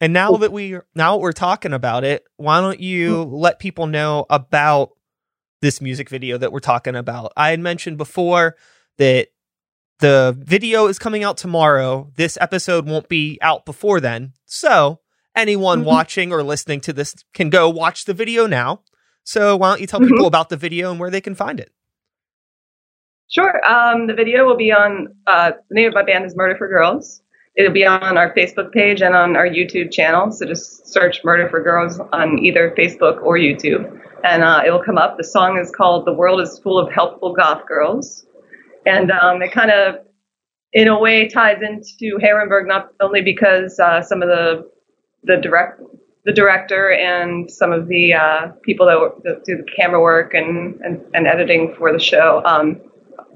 And 0.00 0.12
now 0.12 0.32
that 0.36 0.52
we 0.52 0.78
now 0.94 1.16
that 1.16 1.22
we're 1.22 1.32
talking 1.32 1.72
about 1.72 2.04
it, 2.04 2.24
why 2.36 2.60
don't 2.60 2.80
you 2.80 3.24
hmm. 3.24 3.34
let 3.34 3.58
people 3.58 3.86
know 3.86 4.26
about 4.30 4.90
this 5.60 5.80
music 5.80 6.08
video 6.08 6.38
that 6.38 6.52
we're 6.52 6.60
talking 6.60 6.96
about. 6.96 7.32
I 7.36 7.50
had 7.50 7.60
mentioned 7.60 7.98
before 7.98 8.56
that 8.96 9.28
the 9.98 10.34
video 10.38 10.86
is 10.86 10.98
coming 10.98 11.22
out 11.22 11.36
tomorrow. 11.36 12.10
This 12.16 12.38
episode 12.40 12.86
won't 12.86 13.08
be 13.08 13.38
out 13.42 13.66
before 13.66 14.00
then. 14.00 14.32
So 14.46 15.00
anyone 15.36 15.80
mm-hmm. 15.80 15.88
watching 15.88 16.32
or 16.32 16.42
listening 16.42 16.80
to 16.82 16.92
this 16.92 17.14
can 17.34 17.50
go 17.50 17.68
watch 17.68 18.06
the 18.06 18.14
video 18.14 18.46
now. 18.46 18.80
So 19.24 19.56
why 19.56 19.70
don't 19.70 19.80
you 19.80 19.86
tell 19.86 20.00
mm-hmm. 20.00 20.10
people 20.10 20.26
about 20.26 20.48
the 20.48 20.56
video 20.56 20.90
and 20.90 20.98
where 20.98 21.10
they 21.10 21.20
can 21.20 21.34
find 21.34 21.60
it? 21.60 21.72
Sure. 23.28 23.64
Um, 23.64 24.06
the 24.06 24.14
video 24.14 24.44
will 24.44 24.56
be 24.56 24.72
on 24.72 25.08
uh, 25.26 25.52
the 25.68 25.74
name 25.74 25.88
of 25.88 25.94
my 25.94 26.02
band 26.02 26.24
is 26.24 26.34
Murder 26.34 26.56
for 26.56 26.68
Girls. 26.68 27.22
It'll 27.56 27.72
be 27.72 27.86
on 27.86 28.16
our 28.16 28.34
Facebook 28.34 28.72
page 28.72 29.02
and 29.02 29.14
on 29.14 29.36
our 29.36 29.46
YouTube 29.46 29.92
channel. 29.92 30.32
So 30.32 30.46
just 30.46 30.88
search 30.88 31.22
Murder 31.24 31.48
for 31.48 31.62
Girls 31.62 32.00
on 32.12 32.38
either 32.38 32.74
Facebook 32.76 33.22
or 33.22 33.36
YouTube 33.36 34.00
and 34.24 34.42
uh, 34.42 34.62
it 34.64 34.70
will 34.70 34.82
come 34.82 34.98
up. 34.98 35.16
The 35.16 35.24
song 35.24 35.58
is 35.58 35.70
called 35.70 36.06
"The 36.06 36.12
World 36.12 36.40
Is 36.40 36.58
Full 36.58 36.78
of 36.78 36.92
Helpful 36.92 37.34
Goth 37.34 37.66
Girls," 37.66 38.26
and 38.86 39.10
um, 39.10 39.42
it 39.42 39.52
kind 39.52 39.70
of, 39.70 39.96
in 40.72 40.88
a 40.88 40.98
way, 40.98 41.28
ties 41.28 41.58
into 41.62 42.18
Heroineburg 42.18 42.66
not 42.66 42.92
only 43.00 43.22
because 43.22 43.78
uh, 43.78 44.02
some 44.02 44.22
of 44.22 44.28
the 44.28 44.68
the 45.24 45.36
direct 45.36 45.80
the 46.24 46.32
director 46.32 46.92
and 46.92 47.50
some 47.50 47.72
of 47.72 47.88
the 47.88 48.14
uh, 48.14 48.48
people 48.62 48.86
that, 48.86 49.22
that, 49.24 49.44
do 49.44 49.56
the 49.56 49.64
camera 49.64 50.00
work 50.00 50.34
and, 50.34 50.80
and, 50.82 51.00
and 51.14 51.26
editing 51.26 51.74
for 51.76 51.92
the 51.92 51.98
show 51.98 52.42
um, 52.44 52.80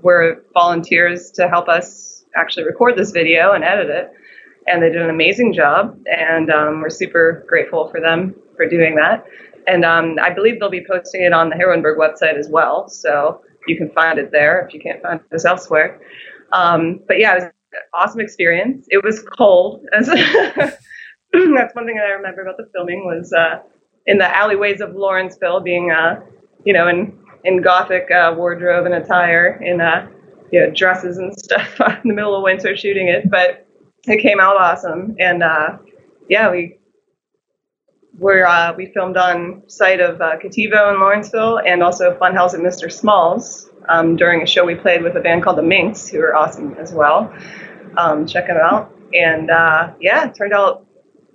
were 0.03 0.45
volunteers 0.53 1.31
to 1.31 1.49
help 1.49 1.69
us 1.69 2.25
actually 2.37 2.64
record 2.64 2.97
this 2.97 3.11
video 3.11 3.53
and 3.53 3.64
edit 3.64 3.88
it. 3.88 4.11
And 4.67 4.83
they 4.83 4.91
did 4.91 5.03
an 5.03 5.11
amazing 5.11 5.53
job, 5.53 5.99
and 6.11 6.50
um, 6.50 6.81
we're 6.81 6.88
super 6.88 7.45
grateful 7.47 7.91
for 7.91 8.00
them 8.00 8.35
for 8.57 8.67
doing 8.67 8.95
that. 8.97 9.26
And 9.67 9.85
um, 9.85 10.17
I 10.23 10.31
believe 10.31 10.59
they'll 10.59 10.71
be 10.71 10.85
posting 10.87 11.23
it 11.23 11.33
on 11.35 11.50
the 11.50 11.55
Heroineburg 11.55 11.99
website 11.99 12.38
as 12.38 12.49
well. 12.49 12.88
So 12.88 13.43
you 13.67 13.76
can 13.76 13.91
find 13.91 14.19
it 14.19 14.31
there 14.31 14.67
if 14.67 14.73
you 14.73 14.81
can't 14.81 15.03
find 15.03 15.21
this 15.31 15.45
elsewhere. 15.45 16.00
Um, 16.53 17.00
but 17.07 17.19
yeah, 17.19 17.33
it 17.33 17.35
was 17.37 17.45
an 17.45 17.81
awesome 17.93 18.21
experience. 18.21 18.87
It 18.91 19.05
was 19.05 19.23
cold. 19.23 19.85
That's 21.57 21.75
one 21.75 21.87
thing 21.87 21.97
that 21.97 22.07
I 22.07 22.11
remember 22.11 22.43
about 22.43 22.57
the 22.57 22.69
filming 22.73 23.05
was 23.05 23.33
uh, 23.33 23.61
in 24.07 24.19
the 24.19 24.37
alleyways 24.37 24.81
of 24.81 24.95
Lawrenceville, 24.95 25.61
being 25.61 25.91
uh, 25.91 26.21
you 26.64 26.73
know 26.73 26.88
in 26.88 27.19
in 27.45 27.61
gothic 27.61 28.11
uh, 28.11 28.35
wardrobe 28.37 28.87
and 28.87 28.95
attire, 28.95 29.61
in 29.62 29.81
uh, 29.81 30.09
you 30.53 30.61
know 30.61 30.71
dresses 30.71 31.19
and 31.19 31.35
stuff 31.38 31.81
in 31.81 32.09
the 32.09 32.14
middle 32.14 32.37
of 32.37 32.43
winter 32.43 32.76
shooting 32.76 33.09
it. 33.09 33.31
But 33.31 33.67
it 34.07 34.21
came 34.21 34.38
out 34.38 34.57
awesome, 34.57 35.17
and 35.19 35.43
uh, 35.43 35.79
yeah, 36.29 36.50
we 36.50 36.79
where 38.19 38.47
uh, 38.47 38.73
we 38.76 38.87
filmed 38.87 39.17
on 39.17 39.64
site 39.67 40.00
of 40.00 40.19
Cattivo 40.19 40.95
in 40.95 41.00
Lawrenceville 41.00 41.59
and 41.67 41.83
also 41.83 42.17
Funhouse 42.17 42.55
at 42.55 42.61
Mr. 42.61 42.93
Smalls 42.93 43.71
um, 43.88 44.14
during 44.14 44.41
a 44.41 44.47
show 44.47 44.64
we 44.64 44.76
played 44.76 45.03
with 45.03 45.17
a 45.17 45.21
band 45.21 45.43
called 45.43 45.59
the 45.59 45.64
Minx, 45.64 46.07
who 46.07 46.21
are 46.21 46.37
awesome 46.37 46.75
as 46.75 46.93
well. 46.93 47.35
Um, 47.97 48.25
check 48.25 48.47
them 48.47 48.57
out. 48.57 48.97
And 49.12 49.49
yeah, 50.00 50.29
it 50.29 50.37
turned 50.37 50.53
out 50.53 50.87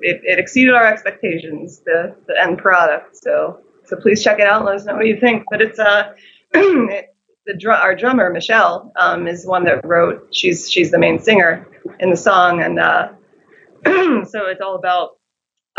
it, 0.01 0.21
it, 0.23 0.39
exceeded 0.39 0.73
our 0.73 0.85
expectations, 0.85 1.81
the, 1.85 2.15
the 2.27 2.41
end 2.41 2.57
product. 2.57 3.17
So 3.17 3.61
so 3.85 3.97
please 3.97 4.23
check 4.23 4.39
it 4.39 4.47
out 4.47 4.65
let 4.65 4.75
us 4.75 4.85
know 4.85 4.95
what 4.95 5.07
you 5.07 5.19
think. 5.19 5.43
But 5.49 5.61
it's 5.61 5.79
uh, 5.79 6.13
it, 6.53 7.15
the 7.45 7.57
dr- 7.57 7.81
our 7.81 7.95
drummer 7.95 8.29
Michelle 8.29 8.91
um, 8.99 9.27
is 9.27 9.45
one 9.45 9.63
that 9.65 9.85
wrote. 9.85 10.27
She's 10.31 10.71
she's 10.71 10.91
the 10.91 10.99
main 10.99 11.19
singer 11.19 11.67
in 11.99 12.09
the 12.09 12.17
song, 12.17 12.61
and 12.61 12.79
uh, 12.79 13.09
so 13.85 14.45
it's 14.47 14.61
all 14.61 14.75
about 14.75 15.17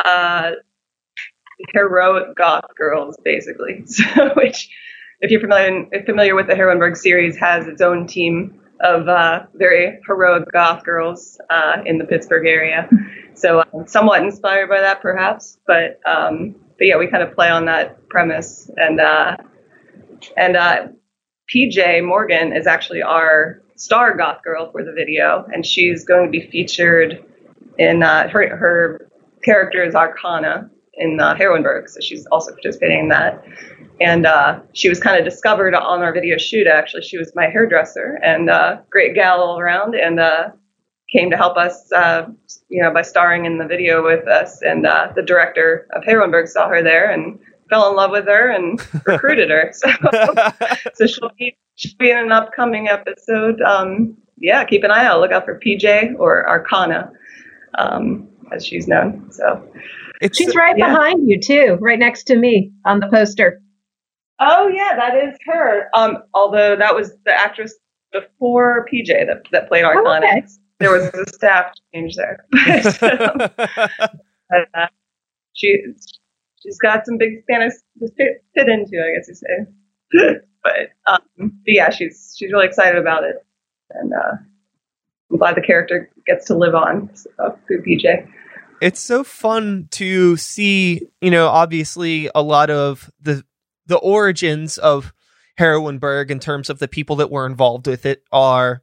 uh, 0.05 0.53
heroic 1.73 2.37
goth 2.37 2.65
girls, 2.77 3.17
basically. 3.25 3.85
So, 3.87 4.31
which, 4.35 4.69
if 5.21 5.31
you're 5.31 5.41
familiar 5.41 5.87
familiar 6.05 6.35
with 6.35 6.47
the 6.47 6.55
Heroineburg 6.55 6.97
series, 6.97 7.37
has 7.39 7.67
its 7.67 7.81
own 7.81 8.07
team 8.07 8.61
of 8.81 9.09
uh, 9.09 9.45
very 9.55 10.01
heroic 10.07 10.51
goth 10.53 10.85
girls 10.85 11.39
uh, 11.51 11.83
in 11.85 11.99
the 11.99 12.05
Pittsburgh 12.05 12.47
area. 12.47 12.89
So, 13.41 13.61
uh, 13.61 13.87
somewhat 13.87 14.23
inspired 14.23 14.69
by 14.69 14.81
that, 14.81 15.01
perhaps. 15.01 15.59
But, 15.67 16.01
um, 16.07 16.55
but 16.79 16.87
yeah, 16.87 16.97
we 16.97 17.07
kind 17.07 17.23
of 17.23 17.35
play 17.35 17.49
on 17.49 17.67
that 17.67 18.09
premise, 18.09 18.71
and 18.77 19.01
uh, 19.01 19.37
and 20.37 20.57
uh, 20.57 20.89
PJ 21.55 22.05
Morgan 22.07 22.55
is 22.55 22.67
actually 22.67 23.03
our 23.03 23.61
star 23.77 24.17
goth 24.17 24.43
girl 24.43 24.71
for 24.71 24.85
the 24.85 24.93
video, 24.93 25.47
and 25.53 25.65
she's 25.65 26.05
going 26.05 26.25
to 26.25 26.31
be 26.31 26.49
featured 26.51 27.25
in 27.79 28.03
uh, 28.03 28.29
her 28.29 28.57
her 28.57 29.09
character 29.43 29.83
is 29.83 29.95
Arcana 29.95 30.71
in 30.95 31.19
uh, 31.21 31.35
Heroineburg, 31.35 31.89
so 31.89 32.01
she's 32.01 32.27
also 32.27 32.53
participating 32.53 33.01
in 33.01 33.09
that. 33.09 33.43
And 34.01 34.27
uh, 34.27 34.61
she 34.73 34.89
was 34.89 34.99
kind 35.01 35.19
of 35.19 35.25
discovered 35.25 35.75
on 35.75 36.01
our 36.01 36.13
video 36.13 36.39
shoot. 36.39 36.67
Actually, 36.67 37.03
she 37.03 37.19
was 37.19 37.35
my 37.35 37.47
hairdresser 37.47 38.19
and 38.23 38.49
uh, 38.49 38.79
great 38.91 39.15
gal 39.15 39.41
all 39.41 39.59
around, 39.59 39.95
and 39.95 40.21
uh, 40.21 40.49
came 41.13 41.31
to 41.31 41.37
help 41.37 41.57
us, 41.57 41.91
uh, 41.93 42.27
you 42.69 42.83
know, 42.83 42.93
by 42.93 43.03
starring 43.03 43.45
in 43.45 43.59
the 43.59 43.67
video 43.67 44.05
with 44.05 44.27
us. 44.29 44.63
And 44.63 44.87
uh, 44.87 45.13
the 45.15 45.23
director 45.23 45.87
of 45.93 46.03
Heroineburg 46.03 46.49
saw 46.49 46.69
her 46.69 46.83
there 46.83 47.11
and 47.11 47.39
fell 47.69 47.89
in 47.91 47.97
love 47.97 48.11
with 48.11 48.27
her 48.27 48.51
and 48.51 48.81
recruited 49.07 49.51
her. 49.51 49.73
So, 49.73 49.89
so 50.95 51.07
she'll 51.07 51.33
be 51.39 51.57
she'll 51.75 51.97
be 51.99 52.11
in 52.11 52.19
an 52.19 52.33
upcoming 52.33 52.89
episode. 52.89 53.61
Um, 53.63 54.17
yeah, 54.37 54.65
keep 54.65 54.85
an 54.85 54.91
eye 54.91 55.05
out. 55.05 55.21
Look 55.21 55.33
out 55.33 55.45
for 55.45 55.59
PJ 55.59 56.15
or 56.19 56.49
Arcana, 56.49 57.13
um, 57.79 58.29
as 58.53 58.65
she's 58.65 58.89
known. 58.89 59.31
So 59.33 59.67
it's, 60.21 60.39
she's 60.39 60.55
right 60.55 60.77
yeah. 60.77 60.89
behind 60.89 61.29
you 61.29 61.41
too, 61.41 61.79
right 61.81 61.99
next 61.99 62.25
to 62.25 62.37
me 62.37 62.73
on 62.85 63.01
the 63.01 63.09
poster. 63.09 63.61
Oh 64.39 64.69
yeah, 64.69 64.97
that 64.97 65.17
is 65.17 65.37
her. 65.47 65.89
Um, 65.95 66.19
although 66.33 66.77
that 66.77 66.95
was 66.95 67.13
the 67.27 67.33
actress 67.33 67.75
before 68.13 68.87
PJ 68.93 69.09
that 69.27 69.43
that 69.53 69.69
played 69.69 69.85
Arcana. 69.85 70.27
Oh, 70.27 70.39
okay. 70.39 70.47
There 70.81 70.91
was 70.91 71.05
a 71.15 71.31
staff 71.31 71.73
change 71.95 72.17
there. 72.17 72.45
but, 73.01 74.69
uh, 74.75 74.87
she 75.53 75.77
she's 76.63 76.79
got 76.79 77.05
some 77.07 77.19
big 77.19 77.43
Spanish 77.43 77.75
to 77.99 78.09
fit, 78.17 78.45
fit 78.55 78.69
into, 78.69 78.99
I 78.99 79.15
guess 79.15 79.29
you 79.29 79.35
say. 79.35 80.39
but, 80.65 80.91
um, 81.07 81.21
but 81.39 81.53
yeah, 81.67 81.91
she's 81.91 82.35
she's 82.37 82.51
really 82.51 82.67
excited 82.67 82.99
about 82.99 83.25
it, 83.25 83.37
and 83.91 84.13
uh, 84.13 84.37
I'm 85.31 85.39
glad 85.39 85.57
the 85.57 85.63
character 85.63 86.11
gets 86.27 86.47
to 86.47 86.57
live 86.57 86.75
on 86.75 87.11
so, 87.15 87.59
through 87.67 87.85
PJ. 87.85 88.29
It's 88.81 89.01
so 89.01 89.23
fun 89.23 89.89
to 89.93 90.39
see, 90.39 91.03
you 91.21 91.31
know, 91.31 91.49
obviously 91.49 92.31
a 92.35 92.43
lot 92.43 92.71
of 92.71 93.11
the 93.21 93.45
the 93.87 93.99
origins 93.99 94.79
of 94.79 95.13
Heroineburg 95.59 96.31
in 96.31 96.41
terms 96.41 96.71
of 96.71 96.79
the 96.79 96.89
people 96.89 97.17
that 97.17 97.31
were 97.31 97.45
involved 97.45 97.87
with 97.87 98.07
it 98.07 98.25
are 98.33 98.83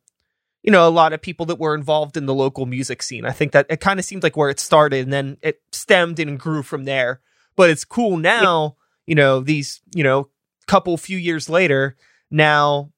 you 0.68 0.72
know 0.72 0.86
a 0.86 0.92
lot 0.92 1.14
of 1.14 1.22
people 1.22 1.46
that 1.46 1.60
were 1.60 1.74
involved 1.74 2.18
in 2.18 2.26
the 2.26 2.34
local 2.34 2.66
music 2.66 3.02
scene. 3.02 3.26
I 3.26 3.32
think 3.32 3.54
that 3.54 3.68
it 3.70 3.80
kind 3.80 4.00
of 4.00 4.06
seemed 4.06 4.22
like 4.22 4.36
where 4.36 4.50
it 4.50 4.60
started 4.60 5.06
and 5.06 5.14
then 5.14 5.38
it 5.42 5.62
stemmed 5.72 6.20
and 6.20 6.38
grew 6.38 6.62
from 6.62 6.84
there. 6.84 7.22
But 7.56 7.70
it's 7.70 7.86
cool 7.86 8.18
now, 8.18 8.76
you 9.06 9.16
know, 9.16 9.40
these, 9.40 9.82
you 9.96 10.04
know, 10.04 10.30
couple 10.68 10.98
few 10.98 11.18
years 11.18 11.50
later, 11.50 11.96
now 12.30 12.92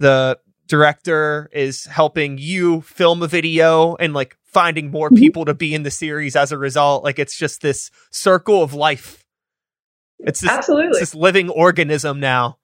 the 0.00 0.40
director 0.66 1.48
is 1.52 1.84
helping 1.84 2.36
you 2.36 2.80
film 2.80 3.22
a 3.22 3.28
video 3.28 3.94
and 3.94 4.12
like 4.12 4.36
finding 4.44 4.90
more 4.90 5.08
mm-hmm. 5.08 5.20
people 5.20 5.44
to 5.44 5.54
be 5.54 5.74
in 5.74 5.84
the 5.84 5.92
series 5.92 6.34
as 6.34 6.50
a 6.50 6.58
result. 6.58 7.04
Like 7.04 7.20
it's 7.20 7.38
just 7.38 7.62
this 7.62 7.92
circle 8.10 8.60
of 8.60 8.74
life 8.74 9.24
it's 10.18 10.40
this, 10.40 10.50
absolutely 10.50 10.88
it's 10.88 10.98
this 10.98 11.14
living 11.14 11.48
organism 11.48 12.18
now. 12.18 12.58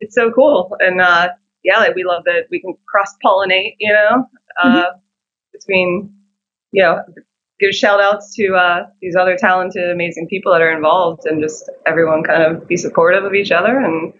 It's 0.00 0.14
so 0.14 0.30
cool, 0.32 0.76
and 0.80 1.00
uh, 1.00 1.30
yeah, 1.64 1.78
like 1.78 1.94
we 1.94 2.04
love 2.04 2.24
that 2.24 2.46
we 2.50 2.60
can 2.60 2.74
cross 2.86 3.14
pollinate. 3.24 3.74
You 3.78 3.92
know, 3.92 4.26
uh, 4.62 4.68
mm-hmm. 4.68 4.98
between 5.52 6.14
you 6.72 6.82
know, 6.82 7.02
give 7.60 7.72
shout 7.72 8.00
outs 8.00 8.34
to 8.34 8.54
uh, 8.54 8.86
these 9.00 9.14
other 9.16 9.36
talented, 9.36 9.90
amazing 9.90 10.26
people 10.28 10.52
that 10.52 10.60
are 10.60 10.72
involved, 10.72 11.24
and 11.24 11.40
just 11.40 11.70
everyone 11.86 12.22
kind 12.24 12.42
of 12.42 12.66
be 12.66 12.76
supportive 12.76 13.24
of 13.24 13.34
each 13.34 13.52
other. 13.52 13.78
And 13.78 14.12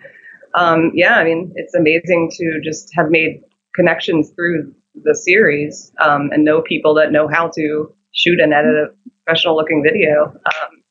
um, 0.54 0.92
yeah, 0.94 1.16
I 1.16 1.24
mean, 1.24 1.52
it's 1.56 1.74
amazing 1.74 2.30
to 2.36 2.60
just 2.62 2.90
have 2.94 3.10
made 3.10 3.42
connections 3.74 4.30
through 4.30 4.72
the 4.94 5.14
series 5.14 5.92
um, 6.00 6.30
and 6.32 6.44
know 6.44 6.62
people 6.62 6.94
that 6.94 7.10
know 7.10 7.26
how 7.26 7.50
to 7.56 7.92
shoot 8.12 8.38
and 8.38 8.54
edit 8.54 8.74
a 8.74 9.10
professional 9.24 9.56
looking 9.56 9.82
video. 9.82 10.26
Um, 10.26 10.82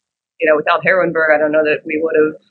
you 0.41 0.49
know, 0.49 0.57
without 0.57 0.83
Heroineburg, 0.83 1.33
I 1.33 1.37
don't 1.37 1.53
know 1.53 1.63
that 1.63 1.85
we 1.85 1.99
would 2.03 2.15
have 2.15 2.41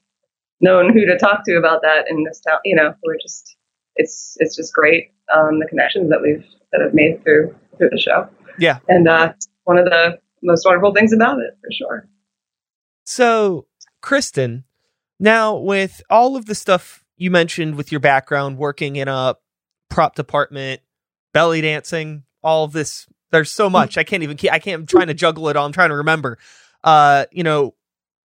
known 0.62 0.90
who 0.90 1.04
to 1.04 1.18
talk 1.18 1.44
to 1.44 1.58
about 1.58 1.82
that 1.82 2.06
in 2.08 2.24
this 2.24 2.40
town. 2.40 2.60
You 2.64 2.76
know, 2.76 2.94
we're 3.04 3.18
just 3.20 3.56
it's 3.96 4.36
it's 4.40 4.56
just 4.56 4.72
great 4.74 5.12
um, 5.34 5.58
the 5.58 5.66
connections 5.66 6.10
that 6.10 6.20
we've 6.22 6.44
that 6.72 6.80
have 6.80 6.94
made 6.94 7.22
through 7.22 7.54
through 7.78 7.90
the 7.90 8.00
show. 8.00 8.28
Yeah, 8.58 8.78
and 8.88 9.08
uh, 9.08 9.32
one 9.64 9.78
of 9.78 9.84
the 9.86 10.18
most 10.42 10.64
wonderful 10.64 10.92
things 10.94 11.12
about 11.12 11.38
it 11.38 11.56
for 11.60 11.70
sure. 11.72 12.08
So, 13.04 13.66
Kristen, 14.00 14.64
now 15.18 15.56
with 15.56 16.02
all 16.10 16.36
of 16.36 16.46
the 16.46 16.54
stuff 16.54 17.04
you 17.16 17.30
mentioned 17.30 17.76
with 17.76 17.92
your 17.92 18.00
background 18.00 18.58
working 18.58 18.96
in 18.96 19.08
a 19.08 19.36
prop 19.88 20.14
department, 20.14 20.80
belly 21.32 21.60
dancing, 21.60 22.24
all 22.42 22.64
of 22.64 22.72
this. 22.72 23.06
There's 23.30 23.50
so 23.50 23.70
much. 23.70 23.96
I 23.96 24.04
can't 24.04 24.22
even. 24.22 24.36
Keep, 24.36 24.52
I 24.52 24.58
can't. 24.58 24.80
I'm 24.80 24.86
trying 24.86 25.06
to 25.06 25.14
juggle 25.14 25.48
it 25.48 25.56
all. 25.56 25.64
I'm 25.64 25.72
trying 25.72 25.88
to 25.88 25.96
remember. 25.96 26.36
Uh, 26.84 27.24
you 27.32 27.42
know, 27.42 27.74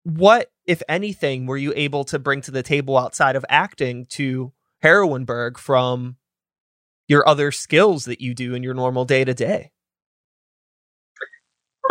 what, 0.05 0.51
if 0.67 0.83
anything, 0.89 1.47
were 1.47 1.59
you 1.59 1.73
able 1.77 2.05
to 2.05 2.19
bring 2.19 2.41
to 2.43 2.51
the 2.51 2.63
table 2.63 2.97
outside 2.97 3.37
of 3.37 3.45
acting 3.49 4.07
to 4.11 4.53
Heroineburg 4.85 5.59
from 5.59 6.17
your 7.09 7.27
other 7.29 7.51
skills 7.51 8.05
that 8.05 8.21
you 8.21 8.35
do 8.35 8.55
in 8.55 8.63
your 8.63 8.75
normal 8.75 9.05
day 9.05 9.25
to 9.25 9.35
day? 9.35 9.71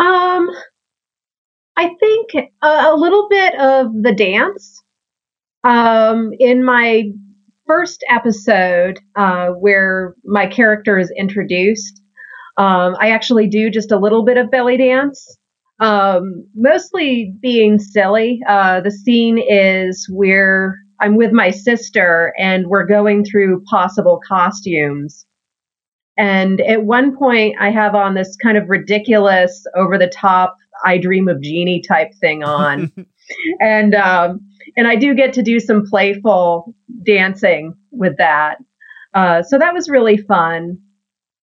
Um, 0.00 0.48
I 1.76 1.90
think 2.00 2.30
a, 2.62 2.66
a, 2.66 2.96
little 2.96 3.28
bit 3.28 3.54
of 3.58 3.92
the 4.02 4.14
dance. 4.14 4.82
Um, 5.62 6.30
in 6.38 6.64
my 6.64 7.04
first 7.66 8.04
episode, 8.10 8.98
uh, 9.16 9.48
where 9.48 10.14
my 10.24 10.46
character 10.46 10.98
is 10.98 11.12
introduced, 11.16 12.02
um, 12.58 12.96
I 13.00 13.10
actually 13.10 13.48
do 13.48 13.70
just 13.70 13.92
a 13.92 13.98
little 13.98 14.24
bit 14.24 14.36
of 14.36 14.50
belly 14.50 14.76
dance 14.76 15.38
um, 15.80 16.46
mostly 16.54 17.34
being 17.40 17.78
silly. 17.78 18.40
Uh, 18.48 18.80
the 18.80 18.90
scene 18.90 19.38
is 19.38 20.06
where 20.10 20.78
I'm 21.00 21.16
with 21.16 21.32
my 21.32 21.50
sister 21.50 22.32
and 22.38 22.68
we're 22.68 22.86
going 22.86 23.24
through 23.24 23.62
possible 23.64 24.20
costumes. 24.26 25.26
And 26.16 26.60
at 26.60 26.84
one 26.84 27.16
point, 27.16 27.56
I 27.60 27.70
have 27.70 27.94
on 27.94 28.14
this 28.14 28.36
kind 28.36 28.56
of 28.56 28.68
ridiculous, 28.68 29.64
over 29.74 29.98
the 29.98 30.06
top, 30.06 30.56
I 30.84 30.98
dream 30.98 31.28
of 31.28 31.42
Jeannie 31.42 31.82
type 31.82 32.12
thing 32.20 32.44
on. 32.44 32.92
and, 33.60 33.94
um, 33.94 34.40
and 34.76 34.86
I 34.86 34.96
do 34.96 35.14
get 35.14 35.32
to 35.34 35.42
do 35.42 35.58
some 35.58 35.84
playful 35.84 36.74
dancing 37.04 37.74
with 37.90 38.16
that. 38.18 38.58
Uh, 39.14 39.42
so 39.42 39.58
that 39.58 39.74
was 39.74 39.88
really 39.88 40.16
fun. 40.16 40.78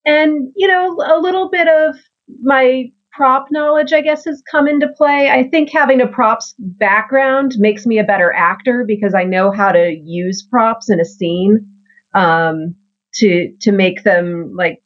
And, 0.04 0.52
you 0.56 0.68
know, 0.68 0.96
a 1.06 1.20
little 1.20 1.50
bit 1.50 1.68
of 1.68 1.96
my 2.40 2.90
prop 3.12 3.46
knowledge, 3.50 3.92
I 3.92 4.00
guess, 4.00 4.24
has 4.24 4.42
come 4.50 4.66
into 4.66 4.88
play. 4.88 5.30
I 5.30 5.44
think 5.48 5.70
having 5.70 6.00
a 6.00 6.06
props 6.06 6.54
background 6.58 7.54
makes 7.58 7.86
me 7.86 7.98
a 7.98 8.04
better 8.04 8.32
actor 8.32 8.84
because 8.86 9.14
I 9.14 9.24
know 9.24 9.50
how 9.50 9.72
to 9.72 9.96
use 10.02 10.42
props 10.42 10.90
in 10.90 11.00
a 11.00 11.04
scene 11.04 11.66
um, 12.14 12.74
to 13.14 13.52
to 13.60 13.72
make 13.72 14.04
them 14.04 14.52
like 14.56 14.82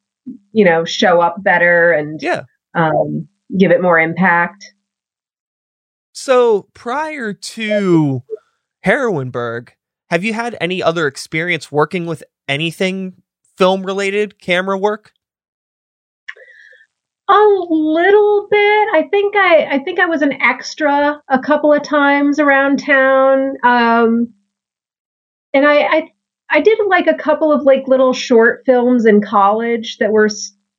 you 0.52 0.64
know 0.64 0.84
show 0.84 1.20
up 1.20 1.42
better 1.42 1.92
and 1.92 2.20
yeah. 2.20 2.42
um, 2.74 3.28
give 3.56 3.70
it 3.70 3.82
more 3.82 3.98
impact. 3.98 4.64
So 6.12 6.68
prior 6.74 7.32
to 7.32 8.22
Heroineburg, 8.84 9.70
have 10.10 10.24
you 10.24 10.32
had 10.32 10.56
any 10.60 10.82
other 10.82 11.06
experience 11.06 11.70
working 11.70 12.06
with 12.06 12.24
anything 12.48 13.22
film 13.56 13.84
related 13.84 14.40
camera 14.40 14.78
work? 14.78 15.12
A 17.28 17.44
little 17.68 18.46
bit. 18.50 18.88
I 18.92 19.08
think 19.10 19.34
I 19.34 19.66
I 19.72 19.78
think 19.80 19.98
I 19.98 20.06
was 20.06 20.22
an 20.22 20.40
extra 20.40 21.20
a 21.28 21.38
couple 21.40 21.72
of 21.72 21.82
times 21.82 22.38
around 22.38 22.78
town. 22.78 23.54
Um, 23.64 24.32
and 25.52 25.66
I, 25.66 25.80
I 25.82 26.10
I 26.50 26.60
did 26.60 26.78
like 26.88 27.08
a 27.08 27.14
couple 27.14 27.52
of 27.52 27.62
like 27.62 27.88
little 27.88 28.12
short 28.12 28.62
films 28.64 29.06
in 29.06 29.20
college 29.20 29.98
that 29.98 30.12
were 30.12 30.28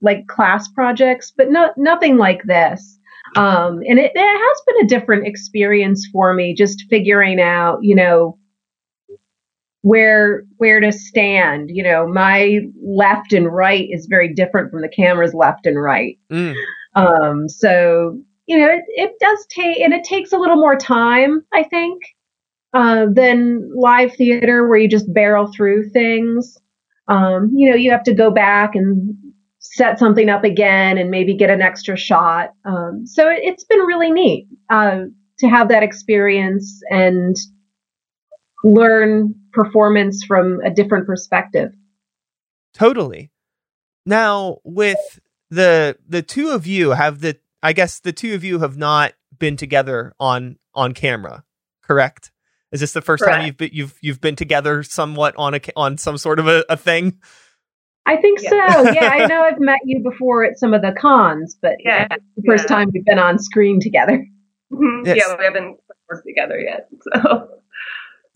like 0.02 0.28
class 0.28 0.70
projects, 0.70 1.34
but 1.36 1.50
no 1.50 1.72
nothing 1.76 2.18
like 2.18 2.44
this. 2.44 2.98
Um, 3.36 3.82
and 3.88 4.00
it, 4.00 4.14
it 4.16 4.18
has 4.18 4.62
been 4.66 4.86
a 4.86 4.88
different 4.88 5.28
experience 5.28 6.08
for 6.14 6.34
me, 6.34 6.56
just 6.56 6.86
figuring 6.90 7.42
out, 7.42 7.80
you 7.82 7.94
know, 7.94 8.38
where 9.82 10.44
where 10.58 10.80
to 10.80 10.92
stand. 10.92 11.70
You 11.72 11.84
know, 11.84 12.08
my 12.08 12.62
left 12.82 13.34
and 13.34 13.54
right 13.54 13.88
is 13.92 14.08
very 14.08 14.34
different 14.34 14.72
from 14.72 14.82
the 14.82 14.90
camera's 14.90 15.34
left 15.34 15.66
and 15.66 15.82
right. 15.82 16.18
Mm. 16.32 16.56
Um, 16.96 17.48
so 17.48 18.20
you 18.48 18.58
know, 18.58 18.70
it, 18.70 18.84
it 18.88 19.12
does 19.20 19.46
take, 19.50 19.80
and 19.80 19.94
it 19.94 20.04
takes 20.06 20.32
a 20.32 20.38
little 20.38 20.56
more 20.56 20.78
time, 20.78 21.42
I 21.54 21.64
think, 21.64 22.02
uh, 22.74 23.08
than 23.12 23.70
live 23.76 24.16
theater 24.16 24.68
where 24.68 24.78
you 24.78 24.88
just 24.88 25.14
barrel 25.14 25.52
through 25.52 25.90
things. 25.90 26.58
Um, 27.10 27.52
you 27.54 27.70
know, 27.70 27.76
you 27.76 27.92
have 27.92 28.04
to 28.04 28.14
go 28.14 28.32
back 28.32 28.74
and 28.74 29.16
set 29.60 30.00
something 30.00 30.30
up 30.30 30.44
again 30.44 30.98
and 30.98 31.12
maybe 31.12 31.36
get 31.36 31.50
an 31.50 31.62
extra 31.62 31.98
shot. 31.98 32.52
Um, 32.66 33.06
so 33.06 33.30
it, 33.30 33.44
has 33.44 33.66
been 33.66 33.80
really 33.80 34.12
neat 34.12 34.48
uh, 34.70 35.02
to 35.40 35.48
have 35.48 35.68
that 35.70 35.84
experience 35.84 36.82
and 36.90 37.36
learn 38.64 39.36
performance 39.58 40.24
from 40.24 40.60
a 40.64 40.70
different 40.70 41.06
perspective. 41.08 41.72
Totally. 42.74 43.32
Now, 44.06 44.60
with 44.64 45.20
the 45.50 45.98
the 46.08 46.22
two 46.22 46.50
of 46.52 46.68
you 46.68 46.92
have 46.92 47.20
the 47.22 47.38
I 47.64 47.74
guess 47.74 48.00
the 48.00 48.14
two 48.14 48.36
of 48.36 48.44
you 48.44 48.60
have 48.60 48.78
not 48.78 49.14
been 49.38 49.58
together 49.58 50.14
on 50.20 50.58
on 50.74 50.94
camera, 50.94 51.44
correct? 51.82 52.32
Is 52.72 52.82
this 52.82 52.92
the 52.94 53.02
first 53.02 53.24
Correct. 53.24 53.38
time 53.38 53.46
you've 53.48 53.58
been, 53.58 53.70
you've 53.74 53.98
you've 54.02 54.22
been 54.22 54.36
together 54.36 54.84
somewhat 54.84 55.34
on 55.38 55.54
a 55.56 55.60
on 55.76 55.98
some 55.98 56.18
sort 56.18 56.40
of 56.40 56.48
a, 56.48 56.64
a 56.70 56.78
thing? 56.78 57.18
I 58.06 58.18
think 58.18 58.40
Yeah. 58.42 58.50
so. 58.50 58.92
Yeah, 58.92 59.10
I 59.10 59.26
know 59.26 59.42
I've 59.42 59.60
met 59.60 59.80
you 59.86 60.02
before 60.04 60.44
at 60.46 60.58
some 60.58 60.74
of 60.74 60.82
the 60.82 60.94
cons, 60.98 61.58
but 61.62 61.74
Yeah. 61.80 62.08
it's 62.12 62.24
the 62.36 62.44
first 62.46 62.66
yeah. 62.70 62.76
time 62.76 62.90
we've 62.94 63.06
been 63.06 63.20
on 63.20 63.40
screen 63.40 63.80
together. 63.82 64.24
Mhm. 64.72 65.06
Yes. 65.06 65.18
Yeah, 65.26 65.36
we 65.38 65.44
haven't 65.46 65.78
worked 66.10 66.26
together 66.28 66.60
yet. 66.60 66.88
So 67.14 67.48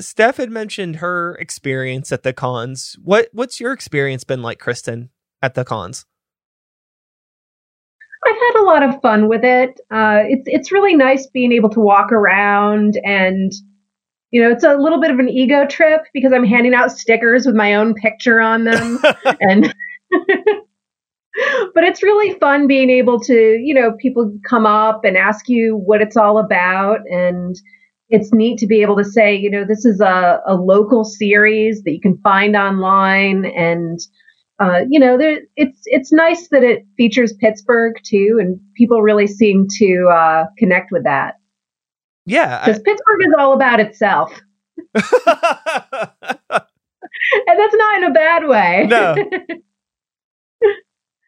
Steph 0.01 0.37
had 0.37 0.51
mentioned 0.51 0.97
her 0.97 1.35
experience 1.35 2.11
at 2.11 2.23
the 2.23 2.33
cons. 2.33 2.97
What 3.03 3.29
what's 3.33 3.59
your 3.59 3.71
experience 3.71 4.23
been 4.23 4.41
like, 4.41 4.59
Kristen, 4.59 5.09
at 5.41 5.53
the 5.55 5.63
cons? 5.63 6.05
I've 8.25 8.35
had 8.35 8.61
a 8.61 8.63
lot 8.63 8.83
of 8.83 9.01
fun 9.01 9.27
with 9.27 9.43
it. 9.43 9.79
Uh, 9.89 10.21
it's 10.27 10.43
it's 10.45 10.71
really 10.71 10.95
nice 10.95 11.27
being 11.27 11.51
able 11.51 11.69
to 11.69 11.79
walk 11.79 12.11
around 12.11 12.99
and 13.03 13.51
you 14.29 14.41
know 14.41 14.51
it's 14.51 14.63
a 14.63 14.75
little 14.75 15.01
bit 15.01 15.11
of 15.11 15.19
an 15.19 15.29
ego 15.29 15.65
trip 15.65 16.03
because 16.13 16.31
I'm 16.31 16.45
handing 16.45 16.73
out 16.73 16.91
stickers 16.91 17.45
with 17.45 17.55
my 17.55 17.75
own 17.75 17.93
picture 17.95 18.39
on 18.39 18.65
them 18.65 18.99
and 19.41 19.73
but 21.73 21.83
it's 21.83 22.03
really 22.03 22.37
fun 22.39 22.67
being 22.67 22.89
able 22.89 23.19
to 23.21 23.59
you 23.61 23.73
know 23.73 23.93
people 23.93 24.31
come 24.47 24.65
up 24.65 25.03
and 25.03 25.17
ask 25.17 25.49
you 25.49 25.75
what 25.75 26.01
it's 26.01 26.17
all 26.17 26.37
about 26.37 26.99
and 27.09 27.55
it's 28.11 28.31
neat 28.31 28.57
to 28.59 28.67
be 28.67 28.81
able 28.81 28.95
to 28.97 29.03
say 29.03 29.35
you 29.35 29.49
know 29.49 29.65
this 29.65 29.85
is 29.85 29.99
a, 30.01 30.41
a 30.45 30.55
local 30.55 31.03
series 31.03 31.83
that 31.83 31.91
you 31.91 32.01
can 32.01 32.17
find 32.19 32.55
online 32.55 33.45
and 33.45 33.99
uh, 34.59 34.81
you 34.89 34.99
know 34.99 35.17
there, 35.17 35.39
it's 35.55 35.81
it's 35.85 36.11
nice 36.11 36.49
that 36.49 36.63
it 36.63 36.85
features 36.97 37.33
pittsburgh 37.33 37.95
too 38.03 38.37
and 38.39 38.59
people 38.75 39.01
really 39.01 39.27
seem 39.27 39.67
to 39.79 40.07
uh, 40.13 40.45
connect 40.57 40.91
with 40.91 41.03
that 41.03 41.35
yeah. 42.25 42.65
because 42.65 42.81
pittsburgh 42.81 43.21
is 43.27 43.33
all 43.37 43.53
about 43.53 43.79
itself 43.79 44.31
and 44.93 45.03
that's 45.03 46.03
not 47.75 47.97
in 47.97 48.03
a 48.03 48.11
bad 48.11 48.47
way 48.47 48.85
No. 48.87 49.15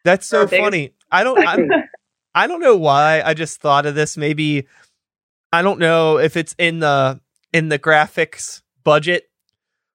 That's 0.04 0.26
so 0.26 0.40
Our 0.40 0.46
biggest- 0.46 0.62
funny. 0.64 0.90
I 1.10 1.24
don't 1.24 1.46
I, 1.46 1.58
I 2.34 2.46
don't 2.46 2.60
know 2.60 2.76
why. 2.76 3.22
I 3.22 3.34
just 3.34 3.60
thought 3.60 3.86
of 3.86 3.94
this. 3.94 4.16
Maybe 4.16 4.66
I 5.54 5.62
don't 5.62 5.78
know 5.78 6.18
if 6.18 6.36
it's 6.36 6.54
in 6.58 6.80
the 6.80 7.20
in 7.52 7.68
the 7.68 7.78
graphics 7.78 8.62
budget, 8.82 9.24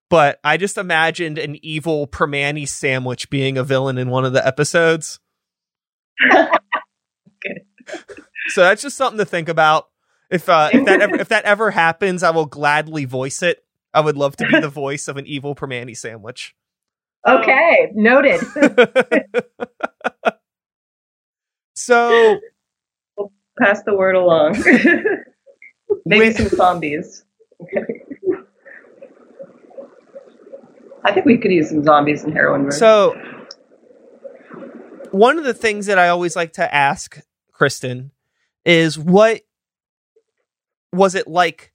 but 0.10 0.39
I 0.43 0.58
just 0.58 0.78
imagined 0.78 1.38
an 1.38 1.58
evil 1.63 2.08
Primanti 2.08 2.67
sandwich 2.67 3.30
being 3.30 3.58
a 3.58 3.63
villain 3.63 3.98
in 3.98 4.10
one 4.10 4.26
of 4.26 4.34
the 4.34 4.45
episodes. 4.45 5.19
So 8.50 8.62
that's 8.62 8.82
just 8.82 8.98
something 8.98 9.19
to 9.19 9.26
think 9.26 9.48
about. 9.48 9.89
If 10.30 10.50
uh, 10.50 10.69
if 10.74 10.86
that 10.86 11.02
ever, 11.02 11.15
if 11.15 11.30
that 11.30 11.45
ever 11.45 11.72
happens, 11.72 12.24
I 12.24 12.32
will 12.32 12.45
gladly 12.45 13.06
voice 13.06 13.41
it. 13.41 13.63
I 13.93 14.02
would 14.02 14.17
love 14.17 14.36
to 14.38 14.48
be 14.48 14.60
the 14.60 14.69
voice 14.69 15.08
of 15.08 15.17
an 15.17 15.26
evil 15.26 15.56
Primanti 15.56 15.98
sandwich. 15.98 16.56
okay 17.28 17.91
noted 17.95 18.39
so 21.74 22.39
pass 23.60 23.82
the 23.84 23.95
word 23.95 24.15
along. 24.15 24.56
Maybe 26.06 26.28
Wait- 26.28 26.36
some 26.36 26.49
zombies. 26.49 27.23
Okay. 27.62 27.82
I 31.04 31.13
think 31.13 31.25
we 31.25 31.38
could 31.38 31.52
use 31.52 31.69
some 31.69 31.84
zombies 31.84 32.23
and 32.23 32.34
heroin. 32.34 32.71
So, 32.71 33.15
one 35.12 35.38
of 35.39 35.45
the 35.45 35.54
things 35.54 35.86
that 35.86 35.97
I 35.97 36.10
always 36.10 36.36
like 36.36 36.54
to 36.54 36.73
ask 36.73 37.19
Kristen 37.54 38.12
is 38.65 38.99
what 38.99 39.41
was 40.91 41.15
it 41.15 41.28
like 41.28 41.73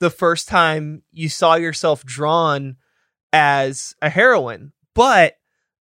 the 0.00 0.10
first 0.10 0.48
time 0.48 1.02
you 1.10 1.28
saw 1.28 1.54
yourself 1.54 2.04
drawn 2.04 2.76
as 3.32 3.94
a 4.02 4.10
heroine? 4.10 4.72
But 4.94 5.36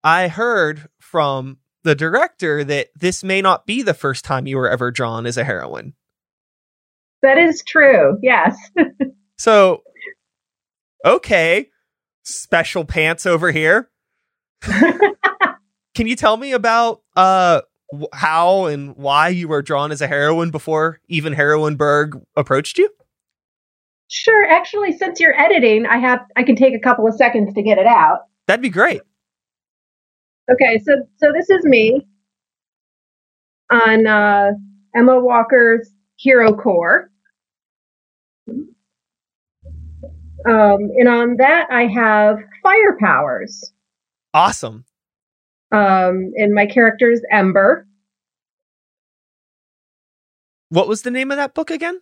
I 0.02 0.28
heard 0.28 0.88
from 0.98 1.58
the 1.84 1.94
director 1.94 2.64
that 2.64 2.88
this 2.94 3.24
may 3.24 3.40
not 3.40 3.66
be 3.66 3.82
the 3.82 3.94
first 3.94 4.24
time 4.24 4.46
you 4.46 4.56
were 4.56 4.68
ever 4.68 4.90
drawn 4.90 5.26
as 5.26 5.36
a 5.36 5.44
heroine. 5.44 5.94
That 7.22 7.38
is 7.38 7.62
true 7.66 8.18
yes 8.22 8.56
So, 9.40 9.84
okay, 11.02 11.70
special 12.24 12.84
pants 12.84 13.24
over 13.24 13.50
here. 13.50 13.88
Can 14.62 16.06
you 16.06 16.14
tell 16.14 16.36
me 16.36 16.52
about 16.52 17.00
uh 17.16 17.62
how 18.12 18.66
and 18.66 18.94
why 18.96 19.28
you 19.28 19.48
were 19.48 19.62
drawn 19.62 19.92
as 19.92 20.02
a 20.02 20.06
heroine 20.06 20.50
before 20.50 21.00
even 21.08 21.32
Heroineburg 21.32 22.20
approached 22.36 22.76
you? 22.76 22.90
Sure. 24.08 24.44
Actually, 24.44 24.92
since 24.92 25.18
you're 25.18 25.40
editing, 25.40 25.86
I 25.86 25.96
have 25.96 26.20
I 26.36 26.42
can 26.42 26.54
take 26.54 26.74
a 26.74 26.78
couple 26.78 27.06
of 27.06 27.14
seconds 27.14 27.54
to 27.54 27.62
get 27.62 27.78
it 27.78 27.86
out. 27.86 28.18
That'd 28.46 28.60
be 28.60 28.68
great. 28.68 29.00
Okay, 30.52 30.78
so 30.84 30.96
so 31.16 31.32
this 31.32 31.48
is 31.48 31.64
me 31.64 32.06
on 33.72 34.06
uh, 34.06 34.50
Emma 34.94 35.18
Walker's 35.18 35.90
Hero 36.20 36.54
Core. 36.54 37.10
Um, 38.48 38.68
and 40.46 41.08
on 41.08 41.36
that, 41.36 41.68
I 41.70 41.86
have 41.86 42.38
fire 42.62 42.96
powers. 43.00 43.72
Awesome. 44.34 44.84
Um, 45.72 46.32
and 46.36 46.52
my 46.54 46.66
character 46.66 47.10
is 47.10 47.22
Ember. 47.30 47.86
What 50.68 50.88
was 50.88 51.02
the 51.02 51.10
name 51.10 51.30
of 51.30 51.38
that 51.38 51.54
book 51.54 51.70
again? 51.70 52.00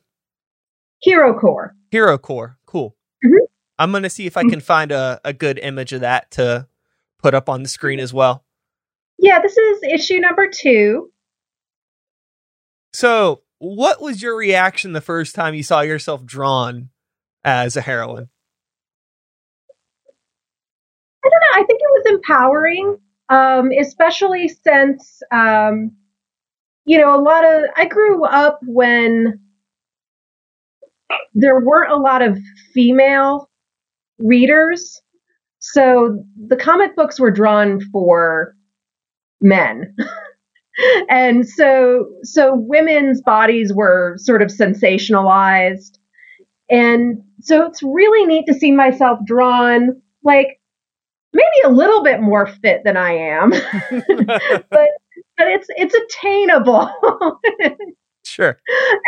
Hero 1.00 1.38
Core. 1.38 1.74
Hero 1.90 2.18
Core. 2.18 2.58
Cool. 2.66 2.96
Mhm. 3.24 3.38
I'm 3.78 3.92
gonna 3.92 4.10
see 4.10 4.26
if 4.26 4.36
I 4.36 4.42
can 4.42 4.60
find 4.60 4.90
a, 4.90 5.20
a 5.24 5.32
good 5.32 5.58
image 5.60 5.92
of 5.92 6.00
that 6.00 6.30
to 6.32 6.66
put 7.22 7.34
up 7.34 7.48
on 7.48 7.62
the 7.62 7.68
screen 7.68 8.00
as 8.00 8.12
well. 8.12 8.44
Yeah, 9.18 9.40
this 9.40 9.56
is 9.56 9.82
issue 9.84 10.18
number 10.18 10.48
two. 10.52 11.12
So, 12.92 13.42
what 13.58 14.00
was 14.00 14.22
your 14.22 14.36
reaction 14.36 14.92
the 14.92 15.00
first 15.00 15.34
time 15.34 15.54
you 15.54 15.62
saw 15.62 15.80
yourself 15.80 16.24
drawn 16.24 16.90
as 17.44 17.76
a 17.76 17.80
heroine? 17.80 18.28
I 21.24 21.28
don't 21.28 21.40
know. 21.40 21.62
I 21.62 21.64
think 21.66 21.80
it 21.80 21.90
was 21.90 22.06
empowering, 22.14 22.98
um, 23.28 23.70
especially 23.78 24.48
since, 24.48 25.22
um, 25.32 25.92
you 26.84 26.98
know, 26.98 27.14
a 27.14 27.20
lot 27.20 27.44
of, 27.44 27.64
I 27.76 27.86
grew 27.86 28.24
up 28.24 28.60
when 28.62 29.40
there 31.34 31.58
weren't 31.58 31.92
a 31.92 31.96
lot 31.96 32.22
of 32.22 32.38
female 32.72 33.50
readers. 34.18 35.00
So 35.58 36.24
the 36.46 36.56
comic 36.56 36.94
books 36.96 37.18
were 37.18 37.30
drawn 37.30 37.80
for 37.92 38.54
men. 39.40 39.96
and 41.08 41.48
so, 41.48 42.06
so 42.22 42.54
women's 42.54 43.20
bodies 43.22 43.72
were 43.72 44.16
sort 44.18 44.42
of 44.42 44.48
sensationalized. 44.48 45.98
And 46.70 47.22
so 47.40 47.64
it's 47.66 47.82
really 47.82 48.26
neat 48.26 48.46
to 48.46 48.54
see 48.54 48.72
myself 48.72 49.18
drawn 49.24 50.00
like 50.22 50.58
maybe 51.32 51.46
a 51.64 51.70
little 51.70 52.02
bit 52.02 52.20
more 52.20 52.46
fit 52.46 52.82
than 52.84 52.96
I 52.96 53.12
am, 53.12 53.50
but 54.70 54.88
but 55.36 55.46
it's 55.46 55.66
it's 55.70 55.94
attainable. 55.94 56.90
sure. 58.24 58.58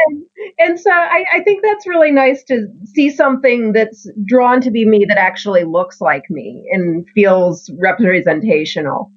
and, 0.07 0.23
and 0.59 0.81
so 0.81 0.91
I, 0.91 1.25
I 1.33 1.41
think 1.43 1.63
that's 1.63 1.87
really 1.87 2.11
nice 2.11 2.43
to 2.45 2.67
see 2.85 3.11
something 3.11 3.73
that's 3.73 4.09
drawn 4.27 4.61
to 4.63 4.71
be 4.71 4.85
me 4.85 5.05
that 5.07 5.19
actually 5.19 5.65
looks 5.65 6.01
like 6.01 6.25
me 6.31 6.69
and 6.73 7.07
feels 7.15 7.71
representational. 7.79 9.13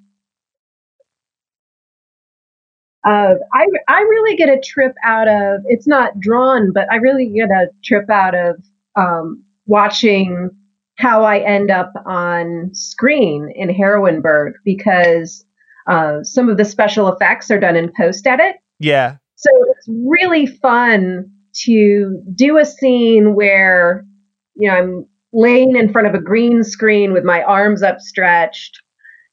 Uh, 3.05 3.35
I 3.53 3.65
I 3.87 4.01
really 4.01 4.35
get 4.35 4.49
a 4.49 4.59
trip 4.59 4.95
out 5.03 5.27
of 5.27 5.61
it's 5.65 5.87
not 5.87 6.19
drawn, 6.19 6.71
but 6.73 6.87
I 6.91 6.95
really 6.95 7.27
get 7.27 7.49
a 7.49 7.67
trip 7.83 8.09
out 8.09 8.33
of 8.33 8.55
um, 8.95 9.43
watching 9.65 10.49
how 10.95 11.23
I 11.23 11.39
end 11.39 11.71
up 11.71 11.91
on 12.05 12.69
screen 12.73 13.51
in 13.55 13.69
Heroineburg 13.69 14.53
because 14.63 15.45
uh, 15.87 16.23
some 16.23 16.49
of 16.49 16.57
the 16.57 16.65
special 16.65 17.11
effects 17.11 17.51
are 17.51 17.59
done 17.59 17.75
in 17.75 17.91
post 17.97 18.25
edit. 18.25 18.55
Yeah. 18.79 19.17
So 19.35 19.49
it's 19.71 19.87
really 19.89 20.45
fun 20.45 21.29
to 21.65 22.21
do 22.35 22.57
a 22.57 22.65
scene 22.65 23.35
where, 23.35 24.05
you 24.55 24.69
know, 24.69 24.75
I'm 24.75 25.05
laying 25.33 25.75
in 25.75 25.91
front 25.91 26.07
of 26.07 26.13
a 26.13 26.21
green 26.21 26.63
screen 26.63 27.11
with 27.11 27.23
my 27.23 27.41
arms 27.43 27.83
upstretched. 27.83 28.79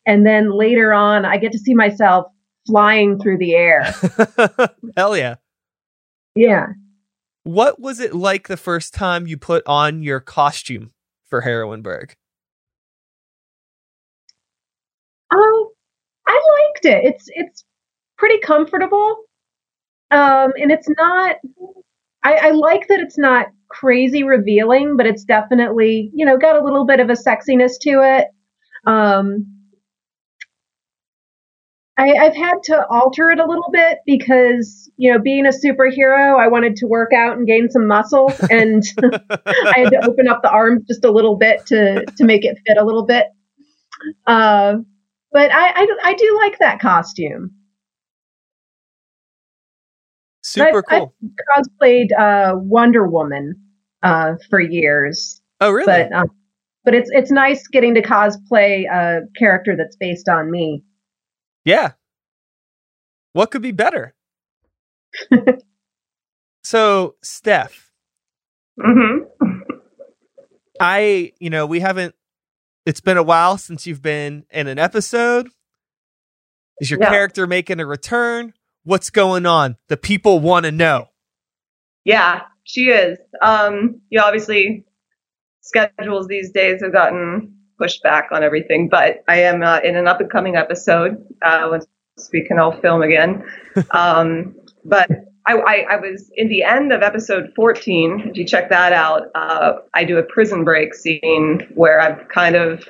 And 0.06 0.26
then 0.26 0.50
later 0.50 0.92
on, 0.92 1.24
I 1.24 1.37
get 1.37 1.52
to 1.52 1.59
see 1.59 1.74
myself 1.74 2.26
flying 2.66 3.18
through 3.18 3.38
the 3.38 3.55
air. 3.55 3.94
Hell 4.96 5.16
yeah. 5.16 5.37
Yeah. 6.35 6.66
What 7.44 7.81
was 7.81 8.01
it 8.01 8.14
like 8.14 8.49
the 8.49 8.57
first 8.57 8.94
time 8.94 9.27
you 9.27 9.37
put 9.37 9.62
on 9.66 10.03
your 10.03 10.20
costume 10.20 10.92
for 11.29 11.42
Heroineburg? 11.42 12.12
Oh, 15.33 15.70
I 16.27 16.33
liked 16.33 16.85
it. 16.85 17.05
It's 17.05 17.25
it's 17.29 17.64
pretty 18.18 18.38
comfortable. 18.40 19.25
Um, 20.11 20.53
and 20.61 20.70
it's 20.70 20.88
not 20.99 21.37
I, 22.23 22.35
I 22.35 22.51
like 22.51 22.88
that 22.88 23.01
it's 23.01 23.18
not 23.18 23.46
crazy 23.68 24.23
revealing, 24.23 24.96
but 24.96 25.07
it's 25.07 25.25
definitely, 25.25 26.11
you 26.14 26.27
know, 26.27 26.37
got 26.37 26.57
a 26.57 26.62
little 26.62 26.85
bit 26.85 27.01
of 27.01 27.09
a 27.09 27.14
sexiness 27.14 27.79
to 27.83 28.03
it. 28.03 28.29
Um, 28.87 29.46
I, 31.98 32.12
I've 32.14 32.37
had 32.37 32.62
to 32.64 32.87
alter 32.88 33.31
it 33.31 33.38
a 33.38 33.46
little 33.46 33.70
bit 33.72 33.98
because, 34.07 34.90
you 34.96 35.12
know, 35.12 35.18
being 35.18 35.44
a 35.46 35.50
superhero, 35.50 36.38
I 36.38 36.48
wanted 36.48 36.76
to 36.76 36.87
work 36.87 37.12
out 37.12 37.37
and 37.37 37.46
gain 37.46 37.68
some 37.70 37.87
muscle, 37.87 38.33
and 38.50 38.83
I 39.03 39.74
had 39.76 39.90
to 39.90 40.07
open 40.07 40.29
up 40.29 40.42
the 40.42 40.50
arms 40.50 40.85
just 40.87 41.05
a 41.05 41.11
little 41.11 41.37
bit 41.37 41.66
to 41.66 42.05
to 42.05 42.24
make 42.24 42.44
it 42.44 42.59
fit 42.66 42.79
a 42.79 42.85
little 42.85 43.05
bit. 43.05 43.26
Uh, 44.26 44.76
but 45.33 45.53
I, 45.53 45.70
I, 45.70 45.87
I 46.05 46.14
do 46.14 46.38
like 46.42 46.59
that 46.59 46.81
costume. 46.81 47.53
Super 50.42 50.83
I've, 50.88 51.00
cool. 51.00 51.14
I've 51.22 51.64
cosplayed 51.64 52.18
uh, 52.18 52.57
Wonder 52.57 53.07
Woman 53.07 53.55
uh, 54.03 54.35
for 54.48 54.59
years, 54.59 55.40
oh, 55.61 55.70
really? 55.70 55.87
but 55.87 56.12
um, 56.12 56.31
but 56.85 56.94
it's 56.94 57.11
it's 57.12 57.31
nice 57.31 57.66
getting 57.66 57.94
to 57.94 58.03
cosplay 58.03 58.90
a 58.90 59.20
character 59.38 59.76
that's 59.76 59.96
based 59.96 60.29
on 60.29 60.50
me. 60.50 60.83
Yeah. 61.64 61.92
What 63.33 63.51
could 63.51 63.62
be 63.62 63.73
better? 63.73 64.14
so, 66.64 67.16
Steph, 67.23 67.90
hmm 68.81 69.18
I, 70.81 71.33
you 71.40 71.51
know, 71.51 71.66
we 71.66 71.81
haven't, 71.81 72.14
it's 72.87 73.01
been 73.01 73.18
a 73.18 73.23
while 73.23 73.59
since 73.59 73.87
you've 73.87 74.03
been 74.03 74.44
in 74.51 74.66
an 74.66 74.79
episode. 74.79 75.49
Is 76.81 76.90
your 76.90 76.99
Yeah. 77.01 77.11
character 77.11 77.46
making 77.46 77.81
a 77.81 77.87
return? 77.87 78.55
What's 78.85 79.11
going 79.11 79.44
on? 79.46 79.77
The 79.88 79.99
people 79.99 80.40
want 80.40 80.64
to 80.64 80.73
know. 80.73 81.09
Yeah, 82.05 82.42
she 82.64 82.87
is. 82.88 83.18
Um, 83.42 84.01
you 84.09 84.18
know, 84.18 84.25
obviously, 84.25 84.87
schedules 85.61 86.27
these 86.29 86.51
days 86.53 86.83
have 86.83 86.92
gotten 86.92 87.59
pushed 87.81 88.03
back 88.03 88.29
on 88.31 88.43
everything, 88.43 88.88
but 88.88 89.25
I 89.27 89.43
am 89.43 89.62
uh, 89.62 89.81
in 89.83 89.97
an 89.97 90.07
up 90.07 90.21
and 90.21 90.31
coming 90.31 90.57
episode 90.57 91.16
uh, 91.43 91.69
once 91.71 91.87
we 92.33 92.45
can 92.45 92.59
all 92.59 92.79
film 92.81 93.03
again. 93.03 93.45
Um, 93.93 94.57
but 94.85 95.09
I, 95.47 95.55
I, 95.55 95.87
I 95.90 95.97
was 95.97 96.31
in 96.35 96.49
the 96.49 96.64
end 96.64 96.93
of 96.93 97.03
episode 97.03 97.53
14. 97.55 98.31
If 98.31 98.37
you 98.37 98.45
check 98.45 98.69
that 98.71 98.93
out, 98.93 99.29
uh, 99.35 99.75
I 99.95 100.05
do 100.05 100.19
a 100.19 100.23
prison 100.25 100.64
break 100.64 100.95
scene 100.95 101.69
where 101.75 102.01
I've 102.01 102.29
kind 102.29 102.57
of 102.57 102.88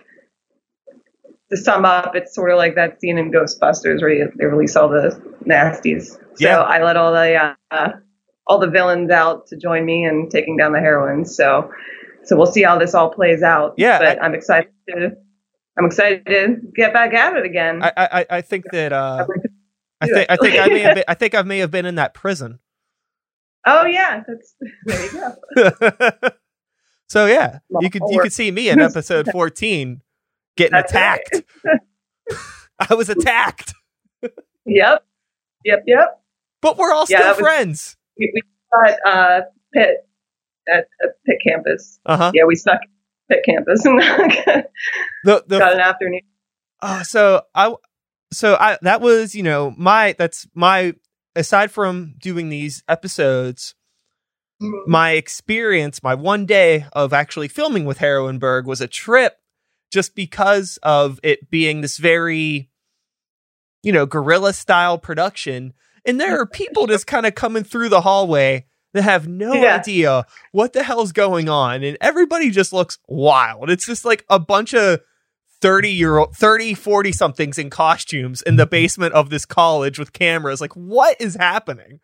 to 1.50 1.56
sum 1.56 1.84
up, 1.84 2.16
it's 2.16 2.34
sort 2.34 2.50
of 2.50 2.56
like 2.56 2.76
that 2.76 3.00
scene 3.00 3.18
in 3.18 3.30
Ghostbusters 3.30 4.00
where 4.00 4.10
you, 4.10 4.32
they 4.36 4.46
release 4.46 4.74
all 4.74 4.88
the 4.88 5.20
nasties. 5.44 6.12
So 6.12 6.18
Yeah. 6.38 6.60
I 6.60 6.82
let 6.82 6.96
all 6.96 7.12
the 7.12 7.54
uh, 7.70 7.88
all 8.46 8.58
the 8.58 8.70
villains 8.70 9.10
out 9.10 9.48
to 9.48 9.56
join 9.56 9.84
me 9.84 10.06
in 10.06 10.28
taking 10.30 10.56
down 10.56 10.72
the 10.72 10.80
heroines. 10.80 11.36
So 11.36 11.70
so 12.24 12.36
we'll 12.36 12.46
see 12.46 12.62
how 12.62 12.78
this 12.78 12.94
all 12.94 13.10
plays 13.10 13.42
out. 13.42 13.74
Yeah, 13.76 13.98
but 13.98 14.22
I, 14.22 14.26
am 14.26 14.34
excited 14.34 14.70
to 14.98 15.10
I'm 15.78 15.86
excited 15.86 16.26
to 16.26 16.56
get 16.74 16.92
back 16.92 17.14
at 17.14 17.36
it 17.36 17.46
again. 17.46 17.82
I, 17.82 17.92
I, 17.96 18.26
I 18.30 18.40
think 18.42 18.64
that, 18.72 18.92
uh, 18.92 19.26
I'd 19.28 19.28
like 19.28 19.42
to 19.42 19.50
I 20.02 20.06
think. 20.06 20.30
I 20.30 20.36
think 20.36 20.58
I 20.60 20.66
may 20.68 20.80
have 20.80 20.94
been, 20.94 21.04
I 21.08 21.14
think 21.14 21.34
I 21.34 21.42
may 21.42 21.58
have 21.58 21.70
been 21.70 21.86
in 21.86 21.94
that 21.96 22.12
prison. 22.14 22.58
oh 23.66 23.86
yeah, 23.86 24.22
that's 24.26 24.54
there 24.86 25.04
you 25.04 25.12
go. 25.12 26.28
so 27.08 27.26
yeah, 27.26 27.58
you 27.80 27.90
could, 27.90 28.02
you 28.08 28.20
could 28.20 28.32
see 28.32 28.50
me 28.50 28.68
in 28.68 28.80
episode 28.80 29.26
14 29.32 30.00
getting 30.56 30.72
That's 30.72 30.92
right. 30.94 31.20
attacked. 31.20 31.44
I 32.90 32.94
was 32.94 33.08
attacked, 33.08 33.74
Yep, 34.66 35.04
yep, 35.64 35.84
yep. 35.86 36.20
but 36.62 36.78
we're 36.78 36.92
all 36.92 37.06
Yeah, 37.08 37.18
still 37.20 37.30
was- 37.32 37.38
friends. 37.40 37.96
We, 38.18 38.32
we 38.34 38.42
got 38.72 38.96
uh, 39.06 39.40
pit 39.72 39.96
at, 40.68 40.86
at 41.02 41.10
Pitt 41.26 41.38
campus. 41.46 41.98
Uh 42.04 42.16
huh. 42.16 42.32
Yeah, 42.34 42.44
we 42.46 42.54
snuck 42.56 42.80
Campus. 43.44 43.84
And 43.86 44.00
got 44.00 44.64
The, 45.24 45.44
the, 45.46 45.72
an 45.72 45.80
afternoon. 45.80 46.20
Oh, 46.82 47.02
so 47.02 47.42
I, 47.54 47.74
so 48.32 48.56
I 48.58 48.78
that 48.82 49.00
was 49.00 49.34
you 49.34 49.42
know 49.42 49.74
my 49.76 50.14
that's 50.18 50.46
my 50.54 50.94
aside 51.36 51.70
from 51.70 52.14
doing 52.18 52.48
these 52.48 52.82
episodes, 52.88 53.74
mm-hmm. 54.62 54.90
my 54.90 55.12
experience, 55.12 56.02
my 56.02 56.14
one 56.14 56.46
day 56.46 56.86
of 56.92 57.12
actually 57.12 57.48
filming 57.48 57.84
with 57.84 57.98
Heroineburg 57.98 58.64
was 58.64 58.80
a 58.80 58.88
trip, 58.88 59.36
just 59.92 60.14
because 60.14 60.78
of 60.82 61.20
it 61.22 61.50
being 61.50 61.80
this 61.80 61.98
very, 61.98 62.70
you 63.82 63.92
know, 63.92 64.06
guerrilla 64.06 64.52
style 64.52 64.98
production, 64.98 65.72
and 66.04 66.20
there 66.20 66.40
are 66.40 66.46
people 66.46 66.86
just 66.86 67.06
kind 67.06 67.26
of 67.26 67.34
coming 67.34 67.64
through 67.64 67.88
the 67.88 68.00
hallway 68.00 68.66
that 68.94 69.02
have 69.02 69.28
no 69.28 69.52
Yeah. 69.54 69.76
idea 69.76 70.26
what 70.52 70.72
the 70.72 70.82
hell's 70.82 71.12
going 71.12 71.48
on, 71.48 71.82
and 71.82 71.96
everybody 72.00 72.50
just 72.50 72.72
looks 72.72 72.98
wild. 73.08 73.70
It's 73.70 73.86
just 73.86 74.04
like 74.04 74.24
a 74.28 74.38
bunch 74.38 74.74
of 74.74 75.00
30 75.60 75.90
year 75.90 76.16
old 76.16 76.34
30 76.34 76.72
40 76.74 77.12
somethings 77.12 77.58
in 77.58 77.68
costumes 77.68 78.40
in 78.42 78.56
the 78.56 78.64
mm-hmm. 78.64 78.70
basement 78.70 79.12
of 79.12 79.28
this 79.28 79.44
college 79.44 79.98
with 79.98 80.14
cameras 80.14 80.58
like 80.58 80.72
what 80.72 81.20
is 81.20 81.34
happening 81.34 82.00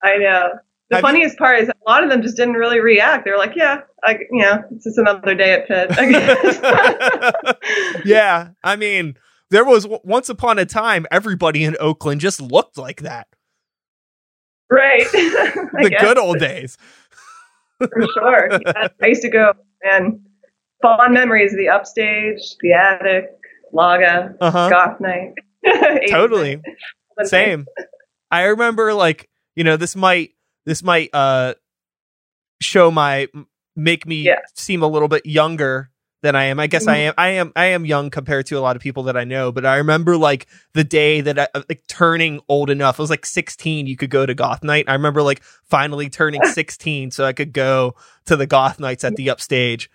I 0.00 0.16
know. 0.18 0.50
The 0.90 0.96
Have 0.96 1.02
you- 1.02 1.08
funniest 1.08 1.38
part 1.38 1.58
is 1.58 1.68
a 1.68 1.90
lot 1.90 2.04
of 2.04 2.10
them 2.10 2.22
just 2.22 2.36
didn't 2.36 2.54
really 2.54 2.78
react. 2.78 3.24
They 3.24 3.32
were 3.32 3.36
like, 3.36 3.56
"Yeah, 3.56 3.80
I, 4.04 4.12
you 4.30 4.42
know, 4.42 4.62
it's 4.70 4.84
just 4.84 4.96
another 4.96 5.34
day 5.34 5.54
at 5.54 5.66
Pitt." 5.66 5.90
Yeah 8.04 8.50
i 8.62 8.76
mean 8.76 9.16
there 9.50 9.64
was 9.64 9.86
once 10.04 10.28
upon 10.28 10.58
a 10.58 10.64
time 10.64 11.06
everybody 11.10 11.64
in 11.64 11.76
oakland 11.80 12.20
just 12.20 12.40
looked 12.40 12.78
like 12.78 13.02
that 13.02 13.26
right. 14.70 15.06
The 15.12 15.88
guess, 15.90 16.02
good 16.02 16.18
old 16.18 16.38
days 16.38 16.76
for 17.78 17.88
sure. 18.14 18.48
Yeah, 18.64 18.88
I 19.02 19.06
used 19.06 19.22
to 19.22 19.28
go 19.30 19.52
and 19.82 20.20
fond 20.82 21.14
memories 21.14 21.52
of 21.52 21.58
the 21.58 21.68
upstage, 21.68 22.40
the 22.60 22.72
attic, 22.72 23.26
Laga, 23.72 24.34
uh-huh 24.40 24.68
goth 24.70 25.00
night. 25.00 25.32
totally 26.08 26.60
same 27.24 27.66
i 28.30 28.42
remember 28.44 28.94
like 28.94 29.28
you 29.56 29.64
know 29.64 29.76
this 29.76 29.96
might 29.96 30.30
this 30.66 30.82
might 30.84 31.10
uh 31.12 31.52
show 32.60 32.90
my 32.90 33.26
make 33.74 34.06
me 34.06 34.22
Yeah. 34.22 34.38
seem 34.54 34.82
a 34.82 34.86
little 34.86 35.08
bit 35.08 35.26
younger 35.26 35.90
than 36.22 36.34
i 36.36 36.44
am 36.44 36.58
i 36.58 36.66
guess 36.66 36.86
i 36.88 36.96
Mhm. 36.96 37.00
am 37.08 37.14
i 37.18 37.28
am 37.28 37.52
i 37.56 37.64
am 37.66 37.84
young 37.86 38.10
compared 38.10 38.46
to 38.46 38.58
a 38.58 38.60
lot 38.60 38.74
of 38.76 38.82
people 38.82 39.04
that 39.04 39.16
i 39.16 39.24
know 39.24 39.52
but 39.52 39.64
i 39.64 39.76
remember 39.76 40.16
like 40.16 40.46
the 40.74 40.82
day 40.84 41.20
that 41.20 41.38
i 41.38 41.46
like 41.68 41.82
turning 41.88 42.40
old 42.48 42.70
enough 42.70 42.98
it 42.98 43.02
was 43.02 43.10
like 43.10 43.24
16 43.24 43.86
you 43.86 43.96
could 43.96 44.10
go 44.10 44.26
to 44.26 44.34
goth 44.34 44.62
night 44.64 44.84
i 44.88 44.92
remember 44.94 45.22
like 45.22 45.42
finally 45.64 46.08
turning 46.08 46.42
16 46.52 47.10
so 47.12 47.24
i 47.24 47.32
could 47.32 47.52
go 47.52 47.94
to 48.26 48.34
the 48.36 48.46
goth 48.46 48.80
nights 48.80 49.04
at 49.04 49.14
the 49.16 49.30
upstage 49.30 49.88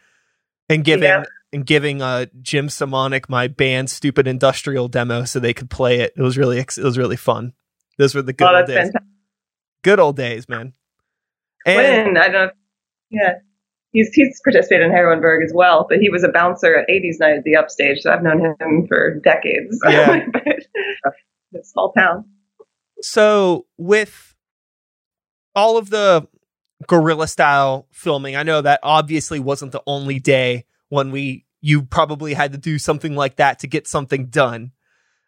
and 0.70 0.84
giving 0.86 1.04
Yeah. 1.10 1.24
and 1.52 1.66
giving 1.66 2.02
uh 2.02 2.28
Jim 2.42 2.68
Simonic 2.68 3.28
my 3.30 3.48
band 3.50 3.90
Stupid 3.90 4.26
Industrial 4.28 4.88
demo 4.88 5.26
so 5.26 5.40
they 5.40 5.54
could 5.54 5.70
play 5.70 6.00
it. 6.00 6.14
It 6.16 6.22
was 6.22 6.38
really 6.38 6.58
it 6.58 6.78
was 6.78 6.98
really 6.98 7.18
fun. 7.18 7.54
Those 8.00 8.16
were 8.16 8.22
the 8.24 8.34
good 8.34 8.48
Oh, 8.48 8.56
old 8.58 8.66
days. 8.68 8.76
fantastic. 8.78 9.02
Good 9.84 10.00
old 10.00 10.16
days, 10.16 10.48
man. 10.50 10.74
And 11.66 12.08
When 12.08 12.18
I 12.18 12.30
don't. 12.30 12.54
Yeah, 13.12 13.34
he's 13.94 14.14
he's 14.14 14.42
participated 14.44 14.88
in 14.88 14.92
Heroineburg 14.92 15.44
as 15.46 15.54
well, 15.54 15.86
but 15.90 16.00
he 16.00 16.10
was 16.10 16.24
a 16.24 16.30
bouncer 16.30 16.76
at 16.76 16.88
'80s 16.90 17.20
night 17.20 17.38
at 17.38 17.44
the 17.44 17.56
Upstage. 17.56 18.02
So 18.02 18.12
I've 18.12 18.24
known 18.24 18.56
him 18.60 18.88
for 18.88 19.20
decades. 19.24 19.80
Yeah. 19.88 20.26
But 21.52 21.68
small 21.68 21.92
town. 21.92 22.26
so 23.04 23.68
with 23.78 24.36
all 25.54 25.78
of 25.78 25.92
the 25.92 26.28
guerrilla 26.88 27.28
style 27.28 27.88
filming, 27.92 28.36
I 28.36 28.42
know 28.42 28.60
that 28.60 28.80
obviously 28.82 29.40
wasn't 29.40 29.72
the 29.72 29.84
only 29.86 30.18
day 30.18 30.66
when 30.90 31.12
we 31.12 31.46
you 31.62 31.84
probably 31.84 32.34
had 32.34 32.54
to 32.54 32.58
do 32.58 32.80
something 32.80 33.16
like 33.16 33.36
that 33.36 33.60
to 33.60 33.68
get 33.68 33.88
something 33.88 34.26
done. 34.28 34.72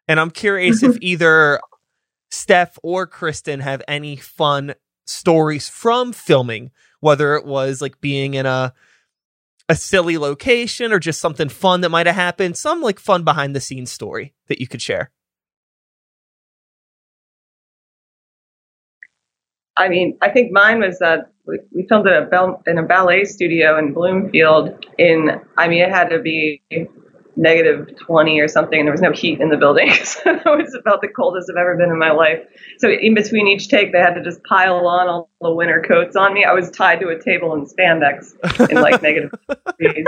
And 0.08 0.20
I'm 0.20 0.32
curious 0.32 0.82
if 0.82 0.98
either 1.02 1.60
Steph 2.32 2.78
or 2.84 3.06
Kristen 3.06 3.60
have 3.60 3.82
any 3.88 4.16
fun 4.16 4.74
stories 5.06 5.70
from 5.70 6.12
filming, 6.12 6.72
whether 7.06 7.36
it 7.36 7.46
was 7.46 7.84
like 7.84 8.02
being 8.02 8.34
in 8.34 8.48
a 8.48 8.74
a 9.70 9.76
silly 9.76 10.18
location 10.18 10.92
or 10.92 10.98
just 10.98 11.22
something 11.22 11.50
fun 11.50 11.82
that 11.82 11.90
might 11.90 12.08
have 12.08 12.16
happened, 12.16 12.58
some 12.58 12.82
like 12.82 13.00
fun 13.00 13.24
behind 13.24 13.56
the 13.56 13.62
scenes 13.62 13.92
story 13.92 14.34
that 14.48 14.60
you 14.60 14.68
could 14.68 14.82
share. 14.82 15.12
I 19.78 19.88
mean, 19.88 20.18
I 20.24 20.30
think 20.30 20.52
mine 20.52 20.80
was 20.80 20.98
that 20.98 21.32
we, 21.46 21.60
we 21.72 21.86
filmed 21.88 22.08
at 22.08 22.34
a 22.34 22.54
in 22.66 22.80
a 22.80 22.84
ballet 22.84 23.26
studio 23.26 23.78
in 23.78 23.94
Bloomfield. 23.94 24.84
In 24.98 25.30
I 25.60 25.68
mean, 25.68 25.84
it 25.84 25.92
had 25.92 26.10
to 26.10 26.20
be 26.20 26.64
negative 27.38 27.96
20 27.98 28.40
or 28.40 28.48
something, 28.48 28.80
and 28.80 28.88
there 28.88 28.94
was 28.94 29.02
no 29.02 29.12
heat 29.12 29.40
in 29.40 29.50
the 29.50 29.58
building. 29.58 29.92
so 30.04 30.32
it 30.32 30.46
was 30.46 30.78
about 30.80 31.02
the 31.02 31.08
coldest 31.08 31.50
I've 31.50 31.58
ever 31.58 31.76
been 31.76 31.90
in 31.90 32.00
my 32.00 32.12
life. 32.12 32.40
So 32.80 32.90
in 32.90 33.14
between 33.14 33.48
each 33.48 33.68
take, 33.68 33.92
they 33.92 34.00
had 34.00 34.14
to 34.14 34.24
just 34.24 34.44
pile 34.44 34.88
on 34.88 35.08
all 35.08 35.30
the 35.42 35.54
winter 35.54 35.84
coats 35.86 36.16
on 36.16 36.34
me. 36.34 36.46
I 36.46 36.54
was 36.54 36.70
tied 36.72 37.00
to 37.02 37.10
a 37.10 37.22
table 37.22 37.54
in 37.54 37.66
spandex 37.66 38.34
in 38.70 38.82
like 38.82 39.02
negative 39.02 39.32
degrees. 39.80 40.06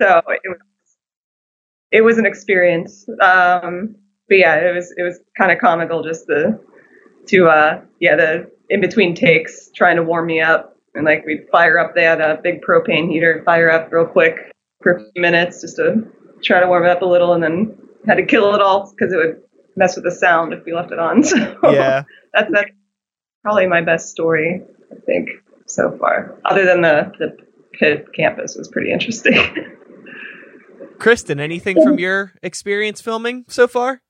So 0.00 0.22
it 0.28 0.40
was 0.46 0.58
it 1.92 2.00
was 2.02 2.18
an 2.18 2.26
experience. 2.26 3.08
Um, 3.20 3.96
but 4.28 4.38
yeah, 4.38 4.56
it 4.56 4.74
was 4.74 4.92
it 4.96 5.02
was 5.02 5.20
kind 5.36 5.52
of 5.52 5.58
comical 5.58 6.02
just 6.02 6.26
the 6.26 6.58
to 7.28 7.48
uh 7.48 7.80
yeah 8.00 8.16
the 8.16 8.50
in 8.70 8.80
between 8.80 9.14
takes 9.14 9.70
trying 9.74 9.96
to 9.96 10.02
warm 10.02 10.26
me 10.26 10.40
up 10.40 10.76
and 10.94 11.04
like 11.04 11.24
we'd 11.26 11.48
fire 11.50 11.78
up. 11.78 11.94
They 11.94 12.04
had 12.04 12.20
a 12.20 12.40
big 12.42 12.62
propane 12.62 13.10
heater, 13.10 13.42
fire 13.44 13.70
up 13.70 13.92
real 13.92 14.06
quick 14.06 14.52
for 14.82 14.96
a 14.96 15.00
few 15.00 15.22
minutes 15.22 15.60
just 15.60 15.76
to 15.76 16.06
try 16.42 16.60
to 16.60 16.66
warm 16.66 16.84
it 16.84 16.90
up 16.90 17.02
a 17.02 17.06
little, 17.06 17.32
and 17.32 17.42
then 17.42 17.76
had 18.06 18.16
to 18.16 18.24
kill 18.26 18.54
it 18.54 18.60
all 18.60 18.90
because 18.90 19.12
it 19.12 19.16
would 19.16 19.42
mess 19.76 19.96
with 19.96 20.04
the 20.04 20.10
sound 20.12 20.52
if 20.52 20.64
we 20.64 20.72
left 20.74 20.92
it 20.92 20.98
on. 20.98 21.22
So 21.24 21.36
Yeah. 21.64 22.04
that's 22.32 22.50
that's 22.52 22.70
probably 23.42 23.66
my 23.66 23.80
best 23.82 24.08
story 24.10 24.62
I 24.92 24.96
think 25.06 25.30
so 25.66 25.96
far. 25.98 26.38
Other 26.44 26.64
than 26.64 26.82
the 26.82 27.12
the 27.18 27.36
pit 27.72 28.06
campus 28.14 28.54
was 28.56 28.68
pretty 28.68 28.90
interesting. 28.92 29.34
Kristen, 30.98 31.40
anything 31.40 31.82
from 31.82 31.98
your 31.98 32.32
experience 32.42 33.00
filming 33.02 33.44
so 33.48 33.66
far? 33.68 34.00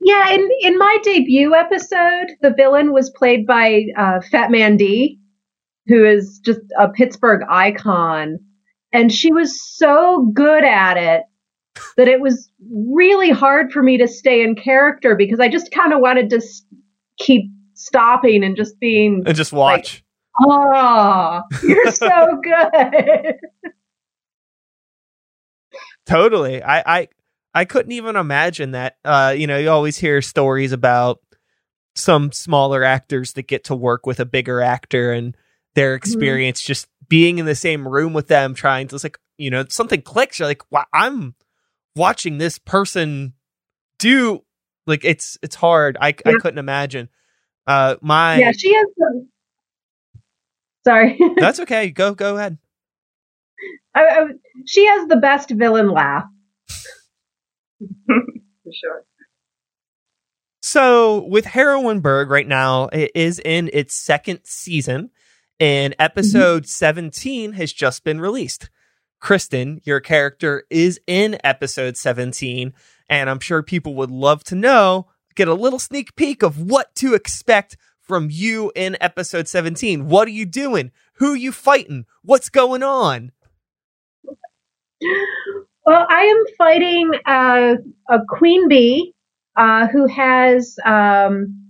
Yeah, 0.00 0.30
in 0.30 0.48
in 0.60 0.78
my 0.78 0.98
debut 1.02 1.54
episode, 1.54 2.28
the 2.42 2.52
villain 2.54 2.92
was 2.92 3.08
played 3.10 3.46
by 3.46 3.86
uh, 3.96 4.20
Fat 4.30 4.50
Man 4.50 4.76
D, 4.76 5.18
who 5.86 6.04
is 6.04 6.38
just 6.44 6.60
a 6.78 6.88
Pittsburgh 6.90 7.42
icon, 7.48 8.38
and 8.96 9.12
she 9.12 9.32
was 9.32 9.60
so 9.76 10.30
good 10.34 10.64
at 10.64 10.96
it 10.96 11.22
that 11.96 12.08
it 12.08 12.20
was 12.20 12.50
really 12.70 13.30
hard 13.30 13.70
for 13.72 13.82
me 13.82 13.98
to 13.98 14.08
stay 14.08 14.42
in 14.42 14.54
character 14.54 15.14
because 15.14 15.40
I 15.40 15.48
just 15.48 15.70
kind 15.70 15.92
of 15.92 16.00
wanted 16.00 16.30
to 16.30 16.36
s- 16.36 16.62
keep 17.18 17.50
stopping 17.74 18.42
and 18.42 18.56
just 18.56 18.80
being, 18.80 19.22
And 19.26 19.36
just 19.36 19.52
watch. 19.52 20.02
oh, 20.42 21.42
you're 21.62 21.92
so 21.92 22.40
good. 22.42 23.34
Totally. 26.06 26.62
I, 26.62 26.98
I 27.00 27.08
I 27.54 27.64
couldn't 27.64 27.92
even 27.92 28.16
imagine 28.16 28.72
that. 28.72 28.96
Uh, 29.04 29.34
you 29.36 29.46
know, 29.46 29.58
you 29.58 29.70
always 29.70 29.96
hear 29.98 30.22
stories 30.22 30.72
about 30.72 31.20
some 31.94 32.30
smaller 32.32 32.84
actors 32.84 33.32
that 33.32 33.48
get 33.48 33.64
to 33.64 33.74
work 33.74 34.06
with 34.06 34.20
a 34.20 34.26
bigger 34.26 34.60
actor 34.60 35.12
and 35.12 35.36
their 35.74 35.94
experience 35.94 36.60
just 36.62 36.86
being 37.08 37.38
in 37.38 37.46
the 37.46 37.54
same 37.54 37.86
room 37.86 38.12
with 38.12 38.28
them, 38.28 38.54
trying 38.54 38.88
to 38.88 38.98
like, 39.02 39.18
you 39.38 39.50
know, 39.50 39.64
something 39.68 40.02
clicks. 40.02 40.38
You're 40.38 40.48
like, 40.48 40.62
wow, 40.70 40.84
I'm 40.92 41.34
watching 41.94 42.38
this 42.38 42.58
person 42.58 43.34
do 43.98 44.42
like 44.86 45.04
it's 45.04 45.38
it's 45.42 45.56
hard. 45.56 45.96
I 46.00 46.08
I 46.08 46.34
couldn't 46.40 46.58
imagine. 46.58 47.08
Uh 47.66 47.96
my 48.00 48.38
yeah, 48.38 48.52
she 48.52 48.74
has 48.74 48.86
some. 48.98 49.28
Sorry. 50.86 51.18
that's 51.36 51.60
okay. 51.60 51.90
Go 51.90 52.14
go 52.14 52.36
ahead. 52.36 52.58
I, 53.94 54.04
I, 54.04 54.26
she 54.66 54.86
has 54.86 55.08
the 55.08 55.16
best 55.16 55.50
villain 55.50 55.90
laugh. 55.90 56.24
for 58.06 58.72
sure. 58.72 59.04
So 60.62 61.24
with 61.26 61.44
Heroineburg 61.44 62.28
right 62.28 62.46
now, 62.46 62.88
it 62.88 63.12
is 63.14 63.38
in 63.38 63.70
its 63.72 63.94
second 63.94 64.40
season, 64.44 65.10
and 65.58 65.94
episode 65.98 66.66
17 66.66 67.52
has 67.52 67.72
just 67.72 68.04
been 68.04 68.20
released. 68.20 68.70
Kristen, 69.20 69.80
your 69.84 70.00
character 70.00 70.64
is 70.70 71.00
in 71.06 71.38
episode 71.42 71.96
17, 71.96 72.72
and 73.08 73.30
I'm 73.30 73.40
sure 73.40 73.62
people 73.62 73.94
would 73.94 74.10
love 74.10 74.44
to 74.44 74.54
know, 74.54 75.08
get 75.34 75.48
a 75.48 75.54
little 75.54 75.78
sneak 75.78 76.14
peek 76.16 76.42
of 76.42 76.60
what 76.70 76.94
to 76.96 77.14
expect 77.14 77.76
from 78.00 78.28
you 78.30 78.70
in 78.76 78.96
episode 79.00 79.48
17. 79.48 80.06
What 80.06 80.28
are 80.28 80.32
you 80.32 80.46
doing? 80.46 80.92
Who 81.14 81.32
are 81.32 81.36
you 81.36 81.52
fighting? 81.52 82.06
What's 82.22 82.48
going 82.50 82.82
on? 82.82 83.32
Well, 85.84 86.06
I 86.08 86.22
am 86.22 86.44
fighting 86.58 87.10
uh, 87.26 87.74
a 88.08 88.18
queen 88.28 88.68
bee 88.68 89.14
uh, 89.56 89.86
who 89.88 90.06
has 90.06 90.76
um, 90.84 91.65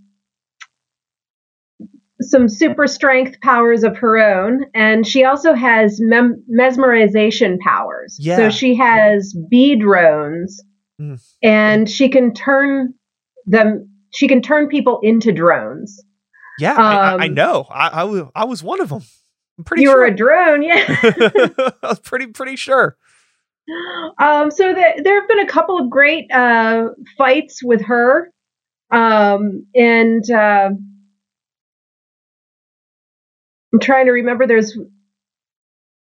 some 2.31 2.49
super 2.49 2.87
strength 2.87 3.41
powers 3.41 3.85
of 3.85 3.97
her 3.99 4.19
own, 4.19 4.65
and 4.75 5.07
she 5.07 5.25
also 5.25 5.55
has 5.55 5.99
mem- 6.01 6.43
mesmerization 6.53 7.59
powers. 7.61 8.17
Yeah. 8.21 8.37
So 8.37 8.51
she 8.51 8.75
has 8.77 9.37
bee 9.51 9.77
drones, 9.77 10.63
Mm. 11.01 11.21
and 11.43 11.91
she 11.91 12.09
can 12.09 12.33
turn 12.33 12.95
them. 13.45 13.89
She 14.15 14.29
can 14.29 14.41
turn 14.41 14.69
people 14.69 14.99
into 15.03 15.31
drones. 15.31 16.03
Yeah, 16.59 16.73
I, 16.75 16.95
I- 16.95 17.17
I 17.17 17.27
Um, 17.27 17.35
know. 17.35 17.67
I, 17.71 17.89
I, 17.89 18.05
was, 18.05 18.23
I 18.35 18.45
was 18.47 18.63
one 18.63 18.81
of 18.81 18.89
them. 18.89 19.03
I'm 19.59 19.65
pretty 19.65 19.83
you 19.83 19.89
sure. 19.91 19.99
were 20.01 20.07
a 20.07 20.15
drone, 20.17 20.63
yeah. 20.63 20.85
I 20.89 21.73
was 21.89 22.01
pretty 22.01 22.29
pretty 22.29 22.57
sure. 22.57 22.97
um, 24.19 24.51
so 24.51 24.73
the, 24.73 25.01
there 25.03 25.21
have 25.21 25.29
been 25.29 25.41
a 25.41 25.47
couple 25.47 25.79
of 25.79 25.91
great 25.91 26.31
uh, 26.33 26.89
fights 27.19 27.63
with 27.63 27.83
her, 27.85 28.31
um, 28.91 29.67
and 29.75 30.31
uh, 30.31 30.71
I'm 33.77 33.81
trying 33.81 34.07
to 34.07 34.13
remember. 34.13 34.47
There's 34.47 34.75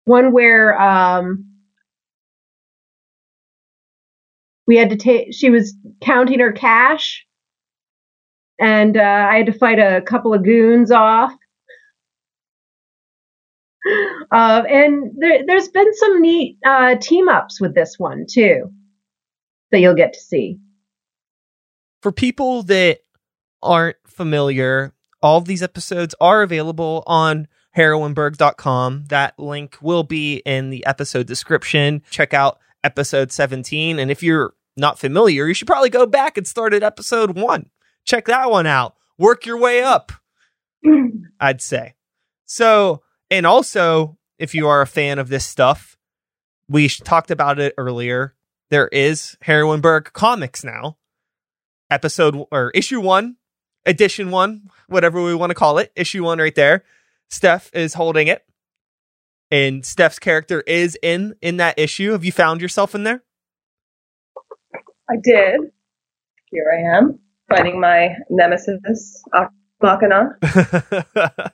one 0.06 0.32
where 0.32 0.82
um, 0.82 1.44
we 4.66 4.78
had 4.78 4.92
to 4.92 4.96
take. 4.96 5.34
She 5.34 5.50
was 5.50 5.76
counting 6.02 6.40
her 6.40 6.54
cash, 6.54 7.26
and 8.58 8.96
uh, 8.96 9.02
I 9.30 9.36
had 9.36 9.48
to 9.48 9.52
fight 9.52 9.78
a 9.78 10.02
couple 10.02 10.34
of 10.34 10.46
goons 10.46 10.90
off. 10.90 11.34
Uh, 14.32 14.64
and 14.70 15.12
there, 15.18 15.46
there's 15.46 15.68
been 15.68 15.94
some 15.96 16.22
neat 16.22 16.58
uh, 16.66 16.96
team 16.96 17.28
ups 17.28 17.60
with 17.60 17.76
this 17.76 17.96
one 18.00 18.26
too 18.28 18.72
that 19.72 19.80
you'll 19.82 19.96
get 19.96 20.14
to 20.14 20.20
see. 20.20 20.60
For 22.02 22.14
people 22.14 22.64
that 22.64 23.00
aren't 23.62 23.98
familiar, 24.08 24.94
all 25.22 25.40
of 25.40 25.46
these 25.46 25.62
episodes 25.62 26.16
are 26.22 26.42
available 26.42 27.04
on 27.06 27.50
heroineburg.com. 27.78 29.06
That 29.10 29.38
link 29.38 29.78
will 29.82 30.04
be 30.04 30.38
in 30.46 30.70
the 30.70 30.86
episode 30.86 31.28
description. 31.28 32.02
Check 32.10 32.34
out 32.34 32.60
episode 32.84 33.32
17. 33.32 34.00
And 34.00 34.10
if 34.10 34.24
you're 34.24 34.54
not 34.78 35.00
familiar, 35.00 35.48
you 35.48 35.54
should 35.54 35.68
probably 35.68 35.90
go 35.90 36.06
back 36.06 36.38
and 36.38 36.48
start 36.48 36.74
at 36.74 36.84
episode 36.84 37.38
one. 37.38 37.70
Check 38.06 38.26
that 38.26 38.50
one 38.50 38.68
out. 38.68 38.96
Work 39.18 39.46
your 39.46 39.58
way 39.58 39.84
up. 39.84 40.12
I'd 41.40 41.62
say. 41.62 41.96
So, 42.46 43.02
and 43.30 43.46
also, 43.46 44.18
if 44.38 44.54
you 44.54 44.68
are 44.68 44.82
a 44.82 44.88
fan 44.88 45.20
of 45.20 45.30
this 45.30 45.46
stuff, 45.46 45.98
we 46.68 46.88
talked 46.90 47.32
about 47.32 47.60
it 47.60 47.74
earlier. 47.78 48.36
There 48.70 48.88
is 48.90 49.38
Heroineburg 49.46 50.14
comics 50.14 50.64
now. 50.64 50.98
Episode 51.92 52.46
or 52.52 52.72
issue 52.72 53.00
one, 53.00 53.38
edition 53.86 54.32
one, 54.32 54.70
whatever 54.88 55.22
we 55.24 55.36
want 55.36 55.52
to 55.52 55.56
call 55.56 55.78
it. 55.78 55.92
Issue 55.96 56.24
one 56.24 56.40
right 56.40 56.56
there. 56.56 56.84
Steph 57.30 57.70
is 57.74 57.94
holding 57.96 58.28
it. 58.28 58.44
And 59.52 59.86
Steph's 59.86 60.20
character 60.20 60.62
is 60.62 60.98
in 61.04 61.36
in 61.42 61.58
that 61.58 61.78
issue. 61.78 62.12
Have 62.14 62.26
you 62.26 62.32
found 62.32 62.62
yourself 62.62 62.96
in 62.96 63.04
there? 63.04 63.24
I 65.10 65.16
did. 65.24 65.60
Here 66.52 66.66
I 66.74 66.98
am, 66.98 67.20
fighting 67.50 67.80
my 67.80 68.16
nemesis, 68.30 69.24
Machina. 69.82 70.36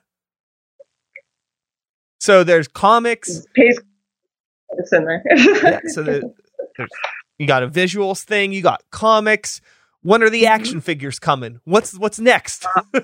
so 2.19 2.43
there's 2.43 2.67
comics. 2.67 3.45
Pace. 3.55 3.77
It's 4.77 4.93
in 4.93 5.03
there. 5.05 5.21
yeah, 5.35 5.79
so 5.87 6.03
the, 6.03 6.33
you 7.37 7.45
got 7.47 7.61
a 7.63 7.67
visuals 7.67 8.23
thing, 8.23 8.53
you 8.53 8.61
got 8.61 8.83
comics. 8.89 9.59
When 10.01 10.23
are 10.23 10.29
the 10.29 10.43
Mhm. 10.43 10.47
action 10.49 10.81
figures 10.81 11.19
coming? 11.19 11.59
What's 11.65 11.97
what's 11.97 12.19
next? 12.19 12.65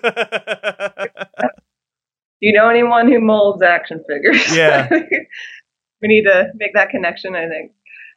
Do 2.42 2.48
you 2.48 2.54
know 2.54 2.70
anyone 2.70 3.12
who 3.12 3.20
molds 3.20 3.62
action 3.64 4.04
figures? 4.08 4.46
Yeah. 4.56 4.88
we 4.92 6.08
need 6.08 6.24
to 6.24 6.52
make 6.56 6.74
that 6.76 6.90
connection, 6.90 7.36
I 7.36 7.48
think. 7.48 7.72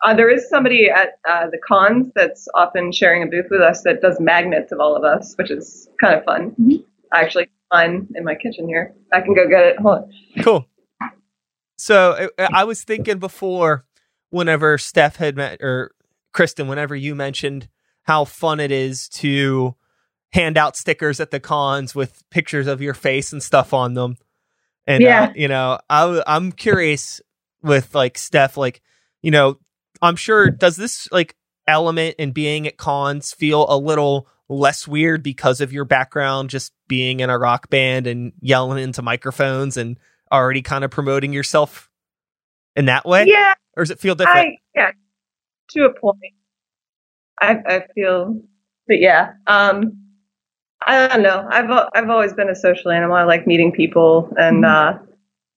Uh, 0.04 0.14
there 0.14 0.30
is 0.30 0.48
somebody 0.48 0.88
at 0.90 1.18
uh, 1.28 1.48
the 1.50 1.58
cons 1.66 2.10
that's 2.14 2.46
often 2.54 2.92
sharing 2.92 3.22
a 3.22 3.26
booth 3.26 3.46
with 3.50 3.60
us 3.60 3.82
that 3.82 4.00
does 4.00 4.18
magnets 4.20 4.72
of 4.72 4.80
all 4.80 4.96
of 4.96 5.04
us, 5.04 5.34
which 5.36 5.50
is 5.50 5.88
kind 6.00 6.14
of 6.14 6.24
fun. 6.24 6.54
I 7.12 7.20
actually 7.22 7.48
find 7.70 8.08
in 8.14 8.24
my 8.24 8.34
kitchen 8.34 8.66
here. 8.68 8.94
I 9.12 9.20
can 9.20 9.34
go 9.34 9.48
get 9.48 9.64
it. 9.64 9.78
Hold 9.78 9.98
on. 9.98 10.42
cool. 10.42 10.66
So 11.76 12.28
I, 12.38 12.48
I 12.52 12.64
was 12.64 12.82
thinking 12.82 13.18
before, 13.18 13.86
whenever 14.30 14.76
Steph 14.78 15.16
had 15.16 15.36
met 15.36 15.60
or 15.62 15.92
Kristen, 16.32 16.68
whenever 16.68 16.94
you 16.94 17.14
mentioned 17.14 17.68
how 18.02 18.24
fun 18.24 18.60
it 18.60 18.70
is 18.70 19.08
to 19.08 19.74
hand 20.32 20.56
out 20.56 20.76
stickers 20.76 21.20
at 21.20 21.30
the 21.30 21.40
cons 21.40 21.94
with 21.94 22.22
pictures 22.30 22.66
of 22.66 22.80
your 22.80 22.94
face 22.94 23.32
and 23.32 23.42
stuff 23.42 23.72
on 23.74 23.94
them, 23.94 24.16
and 24.86 25.02
Yeah. 25.02 25.24
uh, 25.24 25.32
you 25.34 25.48
know, 25.48 25.78
I'm 25.88 26.52
curious 26.52 27.20
with 27.62 27.94
like 27.94 28.16
Steph, 28.18 28.56
like 28.56 28.80
you 29.22 29.30
know, 29.30 29.58
I'm 30.02 30.16
sure 30.16 30.50
does 30.50 30.76
this 30.76 31.08
like 31.12 31.34
element 31.66 32.16
in 32.18 32.32
being 32.32 32.66
at 32.66 32.76
cons 32.76 33.32
feel 33.32 33.66
a 33.68 33.76
little 33.76 34.26
less 34.48 34.88
weird 34.88 35.22
because 35.22 35.60
of 35.60 35.72
your 35.72 35.84
background, 35.84 36.50
just 36.50 36.72
being 36.88 37.20
in 37.20 37.30
a 37.30 37.38
rock 37.38 37.70
band 37.70 38.06
and 38.06 38.32
yelling 38.40 38.82
into 38.82 39.02
microphones 39.02 39.76
and 39.76 39.98
already 40.32 40.62
kind 40.62 40.82
of 40.84 40.90
promoting 40.90 41.32
yourself 41.32 41.90
in 42.76 42.86
that 42.86 43.04
way? 43.06 43.24
Yeah, 43.26 43.54
Or 43.76 43.82
does 43.84 43.90
it 43.90 44.00
feel 44.00 44.14
different? 44.14 44.38
I 44.48 44.56
yeah, 44.74 44.90
to 45.70 45.84
a 45.84 45.92
point. 46.00 46.18
I 47.40 47.56
I 47.66 47.84
feel 47.94 48.40
but 48.88 49.00
yeah, 49.00 49.32
um, 49.46 49.92
I 50.86 51.08
don't 51.08 51.22
know. 51.22 51.46
I've 51.50 51.70
I've 51.94 52.10
always 52.10 52.32
been 52.32 52.48
a 52.48 52.54
social 52.54 52.90
animal. 52.90 53.16
I 53.16 53.24
like 53.24 53.46
meeting 53.46 53.72
people 53.72 54.32
and 54.36 54.64
uh, 54.64 54.94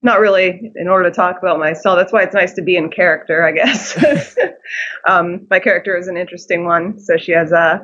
not 0.02 0.20
really 0.20 0.70
in 0.76 0.86
order 0.86 1.08
to 1.08 1.14
talk 1.14 1.38
about 1.38 1.58
myself. 1.58 1.98
That's 1.98 2.12
why 2.12 2.22
it's 2.22 2.34
nice 2.34 2.52
to 2.54 2.62
be 2.62 2.76
in 2.76 2.90
character, 2.90 3.42
I 3.42 3.52
guess. 3.52 3.98
um, 5.08 5.46
my 5.50 5.58
character 5.58 5.96
is 5.96 6.08
an 6.08 6.16
interesting 6.16 6.66
one, 6.66 6.98
so 6.98 7.16
she 7.16 7.32
has 7.32 7.52
uh, 7.52 7.78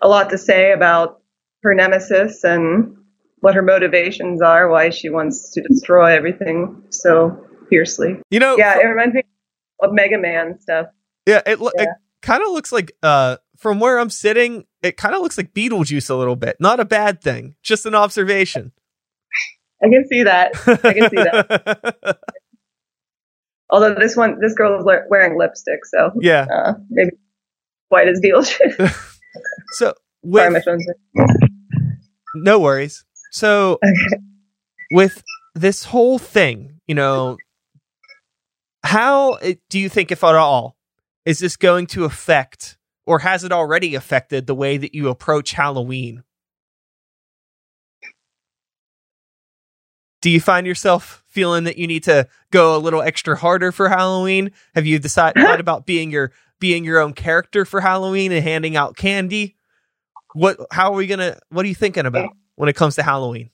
a 0.00 0.08
lot 0.08 0.30
to 0.30 0.38
say 0.38 0.72
about 0.72 1.20
her 1.62 1.74
nemesis 1.74 2.44
and 2.44 2.96
what 3.40 3.54
her 3.54 3.62
motivations 3.62 4.40
are, 4.40 4.68
why 4.68 4.90
she 4.90 5.10
wants 5.10 5.50
to 5.50 5.62
destroy 5.62 6.14
everything 6.14 6.82
so 6.90 7.44
fiercely. 7.68 8.20
You 8.30 8.38
know, 8.38 8.56
yeah, 8.56 8.78
it 8.78 8.86
reminds 8.86 9.14
me 9.14 9.22
of 9.82 9.92
Mega 9.92 10.18
Man 10.18 10.60
stuff. 10.60 10.86
Yeah, 11.26 11.42
it, 11.44 11.58
yeah. 11.60 11.82
it 11.82 11.88
kind 12.22 12.42
of 12.42 12.52
looks 12.52 12.70
like 12.70 12.92
uh, 13.02 13.36
from 13.64 13.80
where 13.80 13.98
I'm 13.98 14.10
sitting, 14.10 14.66
it 14.82 14.98
kind 14.98 15.14
of 15.14 15.22
looks 15.22 15.38
like 15.38 15.54
Beetlejuice 15.54 16.10
a 16.10 16.14
little 16.14 16.36
bit. 16.36 16.58
Not 16.60 16.80
a 16.80 16.84
bad 16.84 17.22
thing, 17.22 17.56
just 17.62 17.86
an 17.86 17.94
observation. 17.94 18.72
I 19.82 19.88
can 19.88 20.04
see 20.06 20.24
that. 20.24 20.52
I 20.84 20.92
can 20.92 21.08
see 21.08 21.16
that. 21.16 22.18
Although 23.70 23.94
this 23.94 24.18
one, 24.18 24.38
this 24.38 24.52
girl 24.52 24.78
is 24.78 24.84
wearing 24.84 25.38
lipstick, 25.38 25.86
so 25.86 26.10
yeah, 26.20 26.44
uh, 26.54 26.74
maybe 26.90 27.12
white 27.88 28.06
as 28.06 28.20
Beetlejuice. 28.20 28.94
so 29.70 29.94
with, 30.22 30.62
no 32.34 32.60
worries. 32.60 33.06
So 33.32 33.78
okay. 33.82 34.22
with 34.92 35.22
this 35.54 35.84
whole 35.84 36.18
thing, 36.18 36.80
you 36.86 36.94
know, 36.94 37.38
how 38.82 39.38
do 39.70 39.78
you 39.78 39.88
think, 39.88 40.12
if 40.12 40.22
at 40.22 40.34
all, 40.34 40.76
is 41.24 41.38
this 41.38 41.56
going 41.56 41.86
to 41.86 42.04
affect, 42.04 42.76
or 43.06 43.18
has 43.20 43.44
it 43.44 43.52
already 43.52 43.94
affected 43.94 44.46
the 44.46 44.54
way 44.54 44.76
that 44.76 44.94
you 44.94 45.08
approach 45.08 45.52
Halloween? 45.52 46.22
Do 50.22 50.30
you 50.30 50.40
find 50.40 50.66
yourself 50.66 51.22
feeling 51.26 51.64
that 51.64 51.76
you 51.76 51.86
need 51.86 52.04
to 52.04 52.26
go 52.50 52.74
a 52.74 52.78
little 52.78 53.02
extra 53.02 53.36
harder 53.36 53.72
for 53.72 53.90
Halloween? 53.90 54.52
Have 54.74 54.86
you 54.86 54.98
decided 54.98 55.42
thought 55.44 55.60
about 55.60 55.84
being 55.84 56.10
your 56.10 56.32
being 56.60 56.84
your 56.84 56.98
own 56.98 57.12
character 57.12 57.66
for 57.66 57.80
Halloween 57.80 58.32
and 58.32 58.42
handing 58.42 58.74
out 58.74 58.96
candy? 58.96 59.56
What 60.32 60.58
how 60.70 60.92
are 60.92 60.96
we 60.96 61.06
gonna 61.06 61.38
what 61.50 61.66
are 61.66 61.68
you 61.68 61.74
thinking 61.74 62.06
about 62.06 62.30
when 62.54 62.70
it 62.70 62.72
comes 62.74 62.94
to 62.94 63.02
Halloween? 63.02 63.50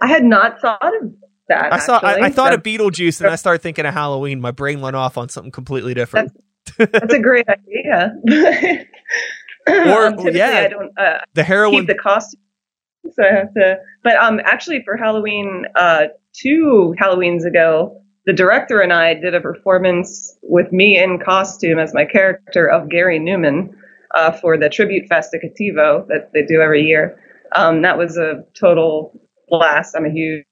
I 0.00 0.06
had 0.06 0.24
not 0.24 0.60
thought 0.60 0.80
of 0.82 1.12
that. 1.48 1.72
I 1.74 1.78
saw 1.78 1.98
I, 2.02 2.22
I, 2.22 2.30
thought 2.30 2.54
of 2.54 2.62
Beetlejuice 2.62 3.20
and 3.20 3.28
I 3.28 3.36
started 3.36 3.60
thinking 3.60 3.84
of 3.84 3.92
Halloween. 3.92 4.40
My 4.40 4.50
brain 4.50 4.80
went 4.80 4.96
off 4.96 5.18
on 5.18 5.28
something 5.28 5.52
completely 5.52 5.92
different. 5.92 6.32
That's, 6.32 6.44
that's 6.78 7.14
a 7.14 7.20
great 7.20 7.46
idea. 7.48 8.14
or 9.68 10.06
um, 10.06 10.18
yeah, 10.32 10.64
I 10.64 10.68
don't 10.68 10.98
uh, 10.98 11.18
the 11.34 11.42
heroine 11.42 11.80
keep 11.80 11.86
the 11.86 11.94
costume 11.94 12.40
so 13.12 13.24
I 13.24 13.34
have 13.34 13.54
to. 13.54 13.78
But 14.02 14.16
um, 14.16 14.40
actually, 14.44 14.82
for 14.84 14.96
Halloween, 14.96 15.64
uh, 15.74 16.06
two 16.32 16.94
Halloweens 17.00 17.44
ago, 17.44 18.00
the 18.26 18.32
director 18.32 18.80
and 18.80 18.92
I 18.92 19.14
did 19.14 19.34
a 19.34 19.40
performance 19.40 20.36
with 20.42 20.72
me 20.72 21.02
in 21.02 21.18
costume 21.18 21.78
as 21.78 21.94
my 21.94 22.04
character 22.04 22.66
of 22.66 22.88
Gary 22.88 23.18
Numan 23.18 23.70
uh, 24.14 24.32
for 24.32 24.58
the 24.58 24.68
Tribute 24.68 25.08
Fest 25.08 25.34
at 25.34 25.40
Cattivo 25.40 26.06
that 26.08 26.30
they 26.32 26.44
do 26.44 26.60
every 26.60 26.82
year. 26.82 27.18
Um, 27.56 27.82
that 27.82 27.98
was 27.98 28.16
a 28.16 28.44
total 28.54 29.18
blast. 29.48 29.94
I'm 29.96 30.04
a 30.04 30.10
huge 30.10 30.44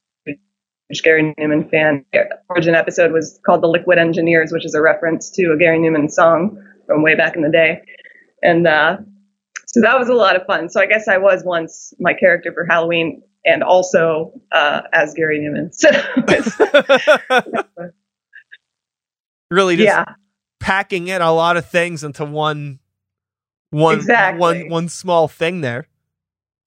Gary 1.02 1.34
Numan 1.38 1.70
fan. 1.70 2.04
The 2.12 2.28
origin 2.48 2.74
episode 2.74 3.12
was 3.12 3.38
called 3.44 3.62
The 3.62 3.68
Liquid 3.68 3.98
Engineers, 3.98 4.52
which 4.52 4.64
is 4.64 4.74
a 4.74 4.80
reference 4.80 5.30
to 5.30 5.52
a 5.52 5.56
Gary 5.56 5.78
Numan 5.78 6.10
song 6.10 6.62
from 6.86 7.02
way 7.02 7.14
back 7.14 7.36
in 7.36 7.42
the 7.42 7.50
day. 7.50 7.82
And 8.42 8.66
uh, 8.66 8.98
so 9.66 9.80
that 9.82 9.98
was 9.98 10.08
a 10.08 10.14
lot 10.14 10.36
of 10.36 10.46
fun. 10.46 10.70
So 10.70 10.80
I 10.80 10.86
guess 10.86 11.08
I 11.08 11.18
was 11.18 11.44
once 11.44 11.92
my 11.98 12.14
character 12.14 12.52
for 12.52 12.64
Halloween 12.64 13.22
and 13.44 13.62
also 13.62 14.32
uh, 14.52 14.82
as 14.92 15.14
Gary 15.14 15.38
Numan. 15.40 15.74
So 15.78 15.90
really 19.50 19.76
just 19.76 19.86
yeah. 19.86 20.04
packing 20.60 21.08
in 21.08 21.22
a 21.22 21.32
lot 21.32 21.56
of 21.56 21.66
things 21.66 22.04
into 22.04 22.24
one 22.24 22.80
one 23.70 23.96
exactly. 23.96 24.38
one 24.38 24.68
one 24.68 24.88
small 24.88 25.28
thing 25.28 25.60
there. 25.60 25.88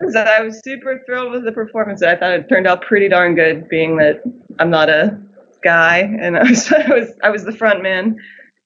So 0.10 0.20
I 0.20 0.42
was 0.42 0.62
super 0.64 1.02
thrilled 1.06 1.32
with 1.32 1.46
the 1.46 1.52
performance. 1.52 2.02
I 2.02 2.16
thought 2.16 2.32
it 2.32 2.50
turned 2.50 2.68
out 2.68 2.82
pretty 2.82 3.08
darn 3.10 3.36
good, 3.36 3.70
being 3.70 3.98
that 3.98 4.24
I'm 4.60 4.70
not 4.70 4.90
a 4.90 5.22
guy 5.64 6.00
and 6.00 6.38
I 6.38 6.44
was 6.44 6.72
I 6.72 6.94
was, 6.94 7.10
I 7.24 7.30
was 7.30 7.44
the 7.44 7.52
front 7.52 7.84
man, 7.84 8.18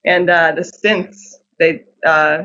and 0.05 0.29
uh, 0.29 0.53
the 0.55 0.61
synths 0.61 1.35
they 1.59 1.83
uh, 2.05 2.43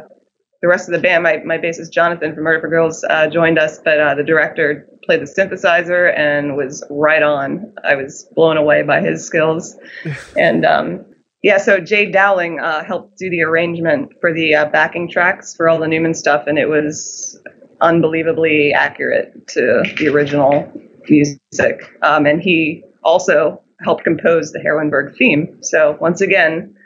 the 0.63 0.69
rest 0.69 0.89
of 0.89 0.93
the 0.93 1.01
band, 1.01 1.23
my, 1.23 1.39
my 1.39 1.57
bassist 1.57 1.91
Jonathan 1.91 2.35
from 2.35 2.45
Murder 2.45 2.61
for 2.61 2.69
Girls 2.69 3.03
uh, 3.05 3.29
joined 3.29 3.59
us, 3.59 3.79
but 3.83 3.99
uh, 3.99 4.15
the 4.15 4.23
director 4.23 4.87
played 5.05 5.21
the 5.21 5.25
synthesizer 5.25 6.15
and 6.17 6.55
was 6.55 6.85
right 6.91 7.23
on. 7.23 7.73
I 7.83 7.95
was 7.95 8.29
blown 8.35 8.59
away 8.59 8.83
by 8.83 9.01
his 9.01 9.25
skills. 9.25 9.77
and 10.39 10.67
um, 10.67 11.07
yeah, 11.43 11.57
so 11.57 11.81
Jay 11.81 12.11
Dowling 12.11 12.61
uh, 12.61 12.85
helped 12.85 13.17
do 13.17 13.31
the 13.31 13.43
arrangement 13.43 14.13
for 14.21 14.35
the 14.35 14.55
uh, 14.55 14.67
backing 14.67 15.09
tracks 15.09 15.55
for 15.57 15.67
all 15.67 15.79
the 15.79 15.87
Numan 15.87 16.15
stuff, 16.15 16.45
and 16.47 16.59
it 16.59 16.69
was 16.69 17.41
unbelievably 17.81 18.73
accurate 18.73 19.49
to 19.49 19.83
the 19.99 20.09
original 20.09 20.71
music. 21.09 21.99
Um, 22.03 22.27
and 22.27 22.41
he 22.41 22.85
also 23.03 23.63
helped 23.83 24.05
compose 24.05 24.53
the 24.53 24.59
Heroineburg 24.59 25.17
theme. 25.17 25.63
So 25.63 25.97
once 26.01 26.21
again, 26.21 26.77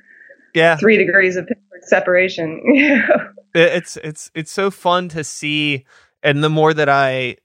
yeah, 0.54 0.76
three 0.76 0.96
degrees 0.96 1.36
of 1.36 1.48
separation. 1.82 2.60
it's 3.54 3.96
it's 3.98 4.30
it's 4.34 4.50
so 4.50 4.70
fun 4.70 5.08
to 5.08 5.22
see 5.22 5.84
and 6.22 6.42
the 6.42 6.50
more 6.50 6.74
that 6.74 6.88
i 6.88 7.36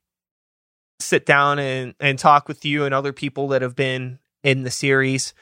sit 0.99 1.25
down 1.25 1.59
and 1.59 1.93
and 1.99 2.17
talk 2.17 2.47
with 2.47 2.65
you 2.65 2.83
and 2.83 2.93
other 2.93 3.13
people 3.13 3.49
that 3.49 3.61
have 3.61 3.75
been 3.75 4.19
in 4.43 4.63
the 4.63 4.71
series 4.71 5.33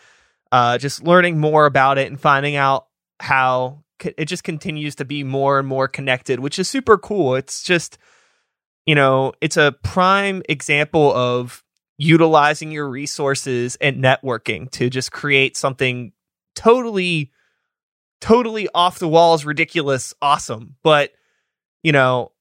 uh 0.51 0.77
just 0.77 1.03
learning 1.03 1.39
more 1.39 1.65
about 1.65 1.97
it 1.97 2.07
and 2.07 2.19
finding 2.19 2.55
out 2.55 2.87
how 3.19 3.81
it 4.03 4.25
just 4.25 4.43
continues 4.43 4.95
to 4.95 5.05
be 5.05 5.23
more 5.23 5.59
and 5.59 5.67
more 5.67 5.87
connected 5.87 6.39
which 6.39 6.59
is 6.59 6.69
super 6.69 6.97
cool 6.97 7.35
it's 7.35 7.63
just 7.63 7.97
you 8.85 8.95
know 8.95 9.33
it's 9.41 9.57
a 9.57 9.75
prime 9.83 10.41
example 10.47 11.13
of 11.13 11.63
utilizing 11.97 12.71
your 12.71 12.87
resources 12.87 13.75
and 13.81 14.03
networking 14.03 14.69
to 14.69 14.89
just 14.89 15.11
create 15.11 15.57
something 15.57 16.11
totally 16.55 17.31
totally 18.21 18.67
off 18.73 18.99
the 18.99 19.07
walls, 19.07 19.45
ridiculous, 19.45 20.13
awesome. 20.21 20.75
But, 20.83 21.11
you 21.83 21.91
know, 21.91 22.31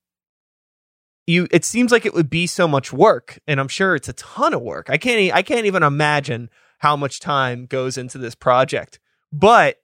you 1.26 1.48
it 1.50 1.64
seems 1.64 1.90
like 1.90 2.06
it 2.06 2.14
would 2.14 2.30
be 2.30 2.46
so 2.46 2.68
much 2.68 2.92
work, 2.92 3.38
and 3.46 3.58
I'm 3.58 3.68
sure 3.68 3.96
it's 3.96 4.08
a 4.08 4.12
ton 4.12 4.54
of 4.54 4.62
work. 4.62 4.88
I 4.88 4.96
can't 4.96 5.34
I 5.34 5.42
can't 5.42 5.66
even 5.66 5.82
imagine 5.82 6.50
how 6.78 6.96
much 6.96 7.20
time 7.20 7.66
goes 7.66 7.98
into 7.98 8.18
this 8.18 8.34
project. 8.34 9.00
But 9.32 9.78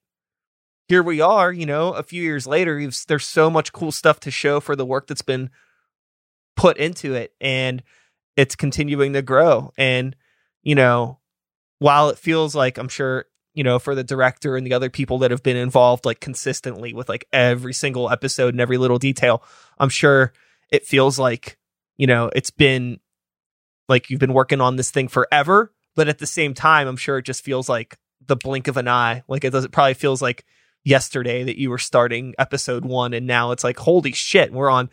here 0.89 1.03
we 1.03 1.21
are, 1.21 1.53
you 1.53 1.67
know, 1.67 1.93
a 1.93 2.03
few 2.03 2.23
years 2.23 2.47
later, 2.47 2.81
there's 3.09 3.27
so 3.27 3.51
much 3.51 3.73
cool 3.73 3.93
stuff 3.93 4.21
to 4.21 4.31
show 4.31 4.61
for 4.61 4.77
the 4.77 4.87
work 4.87 5.07
that's 5.07 5.23
been 5.23 5.51
put 6.57 6.77
into 6.77 7.15
it 7.15 7.33
and 7.41 7.83
it's 8.37 8.55
continuing 8.55 9.15
to 9.15 9.23
grow 9.23 9.73
and 9.79 10.15
you 10.63 10.75
know, 10.75 11.19
while 11.79 12.09
it 12.09 12.19
feels 12.19 12.55
like 12.55 12.79
I'm 12.79 12.89
sure 12.89 13.27
you 13.55 13.65
know, 13.65 13.79
for 13.79 13.95
the 13.95 14.05
director 14.05 14.57
and 14.57 14.67
the 14.67 14.73
other 14.73 14.89
people 14.89 15.19
that 15.19 15.31
have 15.31 15.43
been 15.43 15.57
involved 15.57 16.07
like 16.07 16.21
consistently 16.21 16.95
with 16.95 17.09
like 17.09 17.27
every 17.33 17.75
single 17.75 18.11
episode 18.11 18.55
and 18.55 18.61
every 18.61 18.79
little 18.79 18.99
detail. 18.99 19.43
I'm 19.79 19.91
sure 19.91 20.33
it 20.71 20.87
feels 20.87 21.19
like, 21.19 21.59
you 21.97 22.07
know, 22.07 22.31
it's 22.35 22.51
been 22.51 22.99
like 23.89 24.09
you've 24.09 24.21
been 24.21 24.33
working 24.33 24.61
on 24.61 24.77
this 24.77 24.91
thing 24.91 25.09
forever, 25.09 25.73
but 25.95 26.09
at 26.09 26.19
the 26.19 26.27
same 26.27 26.55
time, 26.55 26.89
I'm 26.89 26.97
sure 26.97 27.19
it 27.19 27.27
just 27.27 27.45
feels 27.45 27.69
like 27.69 27.99
the 28.27 28.37
blink 28.37 28.69
of 28.69 28.79
an 28.79 28.89
eye. 28.89 29.23
Like 29.29 29.45
it 29.45 29.51
does, 29.51 29.65
it 29.65 29.73
probably 29.73 29.95
feels 29.95 30.23
like 30.23 30.47
yesterday 30.85 31.45
that 31.45 31.59
you 31.59 31.71
were 31.71 31.79
starting 31.79 32.35
episode 32.39 32.85
one 32.85 33.15
and 33.15 33.27
now 33.27 33.53
it's 33.53 33.65
like, 33.65 33.79
holy 33.79 34.13
shit, 34.13 34.53
we're 34.53 34.71
on, 34.71 34.91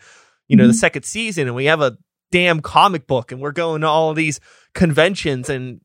you 0.48 0.56
know, 0.56 0.64
mm-hmm. 0.64 0.68
the 0.68 0.74
second 0.74 1.04
season 1.04 1.46
and 1.46 1.56
we 1.56 1.66
have 1.66 1.80
a 1.80 1.96
damn 2.30 2.60
comic 2.60 3.06
book 3.06 3.32
and 3.32 3.40
we're 3.40 3.52
going 3.52 3.80
to 3.80 3.88
all 3.88 4.14
these 4.14 4.40
conventions 4.74 5.48
and 5.48 5.80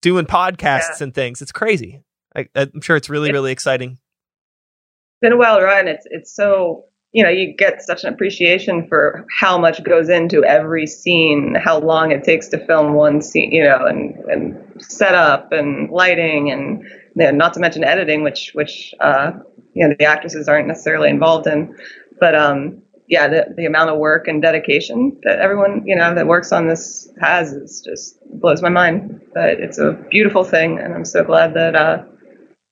doing 0.00 0.26
podcasts 0.26 0.98
yeah. 0.98 1.04
and 1.04 1.14
things. 1.14 1.40
It's 1.40 1.52
crazy. 1.52 2.02
I, 2.34 2.48
am 2.54 2.80
sure 2.80 2.96
it's 2.96 3.08
really, 3.08 3.32
really 3.32 3.52
exciting. 3.52 3.92
It's 3.92 5.20
been 5.20 5.32
a 5.32 5.36
well 5.36 5.60
run. 5.60 5.88
It's 5.88 6.06
it's 6.10 6.34
so 6.34 6.86
you 7.12 7.22
know 7.22 7.30
you 7.30 7.54
get 7.54 7.82
such 7.82 8.04
an 8.04 8.12
appreciation 8.12 8.88
for 8.88 9.26
how 9.38 9.58
much 9.58 9.84
goes 9.84 10.08
into 10.08 10.44
every 10.44 10.86
scene, 10.86 11.54
how 11.54 11.78
long 11.78 12.10
it 12.10 12.24
takes 12.24 12.48
to 12.48 12.66
film 12.66 12.94
one 12.94 13.20
scene, 13.20 13.52
you 13.52 13.62
know, 13.62 13.84
and 13.84 14.16
and 14.30 14.82
setup 14.82 15.52
and 15.52 15.90
lighting 15.90 16.50
and 16.50 16.84
you 17.16 17.24
know, 17.24 17.30
not 17.30 17.54
to 17.54 17.60
mention 17.60 17.84
editing, 17.84 18.22
which 18.22 18.52
which 18.54 18.94
uh, 19.00 19.32
you 19.74 19.86
know 19.86 19.94
the 19.98 20.04
actresses 20.04 20.48
aren't 20.48 20.68
necessarily 20.68 21.10
involved 21.10 21.46
in, 21.46 21.76
but 22.20 22.34
um, 22.34 22.82
yeah, 23.08 23.28
the, 23.28 23.54
the 23.56 23.66
amount 23.66 23.90
of 23.90 23.98
work 23.98 24.28
and 24.28 24.40
dedication 24.42 25.18
that 25.24 25.38
everyone, 25.38 25.82
you 25.86 25.94
know, 25.96 26.14
that 26.14 26.26
works 26.26 26.52
on 26.52 26.68
this 26.68 27.12
has 27.20 27.52
is 27.52 27.82
just 27.84 28.18
blows 28.40 28.62
my 28.62 28.70
mind. 28.70 29.20
But 29.34 29.60
it's 29.60 29.78
a 29.78 29.92
beautiful 30.10 30.44
thing, 30.44 30.78
and 30.78 30.94
I'm 30.94 31.04
so 31.04 31.22
glad 31.24 31.54
that, 31.54 31.74
uh, 31.76 32.04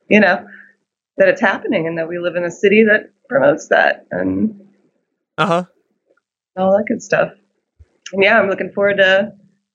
you 0.09 0.21
know, 0.21 0.47
that 1.19 1.29
it's 1.29 1.41
happening 1.41 1.87
and 1.87 1.99
that 1.99 2.09
we 2.09 2.19
live 2.19 2.37
in 2.37 2.45
a 2.45 2.51
city 2.51 2.85
that 2.85 3.11
promotes 3.29 3.69
that 3.69 4.07
and 4.11 4.59
Uh 5.39 5.47
huh. 5.47 5.65
all 6.57 6.77
that 6.77 6.87
good 6.89 7.03
stuff. 7.03 7.33
And 8.13 8.23
yeah, 8.23 8.39
I'm 8.41 8.49
looking 8.49 8.73
forward 8.73 8.99
to 8.99 9.33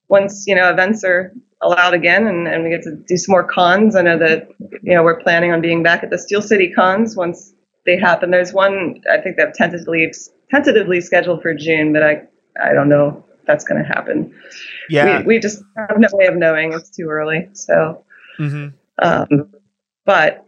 once 0.10 0.46
you 0.48 0.56
know 0.56 0.70
events 0.70 1.04
are 1.04 1.34
allowed 1.66 1.94
again 1.94 2.28
and, 2.28 2.48
and 2.48 2.64
we 2.64 2.70
get 2.70 2.84
to 2.84 2.96
do 2.96 3.18
some 3.18 3.34
more 3.34 3.44
cons. 3.44 3.96
I 3.96 4.02
know 4.02 4.18
that 4.20 4.50
you 4.84 4.94
know 4.94 5.04
we're 5.04 5.20
planning 5.22 5.52
on 5.52 5.62
being 5.62 5.84
back 5.84 6.04
at 6.04 6.10
the 6.10 6.18
Steel 6.18 6.42
City 6.42 6.72
cons 6.72 7.16
once 7.16 7.54
they 7.86 7.98
happen. 7.98 8.32
There's 8.32 8.54
one 8.54 9.02
I 9.12 9.20
think 9.20 9.38
they've 9.38 9.54
tentatively 9.54 10.14
tentatively 10.50 11.02
scheduled 11.02 11.42
for 11.42 11.54
June, 11.54 11.94
but 11.94 12.04
I 12.04 12.22
I 12.62 12.74
don't 12.74 12.90
know 12.90 13.24
if 13.34 13.46
that's 13.46 13.64
going 13.64 13.82
to 13.82 13.88
happen. 13.88 14.34
Yeah. 14.90 15.20
We, 15.20 15.26
we 15.26 15.40
just 15.40 15.64
have 15.78 15.98
no 15.98 16.08
way 16.14 16.28
of 16.28 16.36
knowing. 16.36 16.74
It's 16.74 16.90
too 16.90 17.08
early. 17.10 17.50
So, 17.54 18.04
hmm 18.38 18.68
um, 19.00 19.52
but 20.06 20.46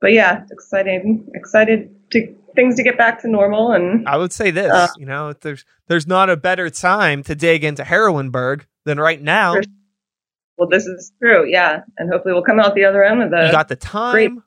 but 0.00 0.12
yeah, 0.12 0.44
exciting. 0.50 1.28
Excited 1.34 1.94
to 2.12 2.34
things 2.54 2.76
to 2.76 2.82
get 2.82 2.98
back 2.98 3.20
to 3.22 3.28
normal 3.28 3.72
and 3.72 4.06
I 4.06 4.16
would 4.16 4.32
say 4.32 4.50
this. 4.50 4.70
Uh, 4.70 4.88
you 4.96 5.06
know, 5.06 5.32
there's 5.32 5.64
there's 5.88 6.06
not 6.06 6.30
a 6.30 6.36
better 6.36 6.70
time 6.70 7.22
to 7.24 7.34
dig 7.34 7.64
into 7.64 7.82
Heroineburg 7.82 8.62
than 8.84 8.98
right 8.98 9.20
now. 9.20 9.54
Sure. 9.54 9.62
Well, 10.58 10.68
this 10.68 10.86
is 10.86 11.12
true. 11.20 11.46
Yeah, 11.48 11.82
and 11.98 12.10
hopefully 12.12 12.34
we'll 12.34 12.42
come 12.44 12.60
out 12.60 12.74
the 12.74 12.84
other 12.84 13.02
end 13.04 13.18
with 13.18 13.28
You 13.32 13.52
got 13.52 13.68
the 13.68 13.76
time. 13.76 14.42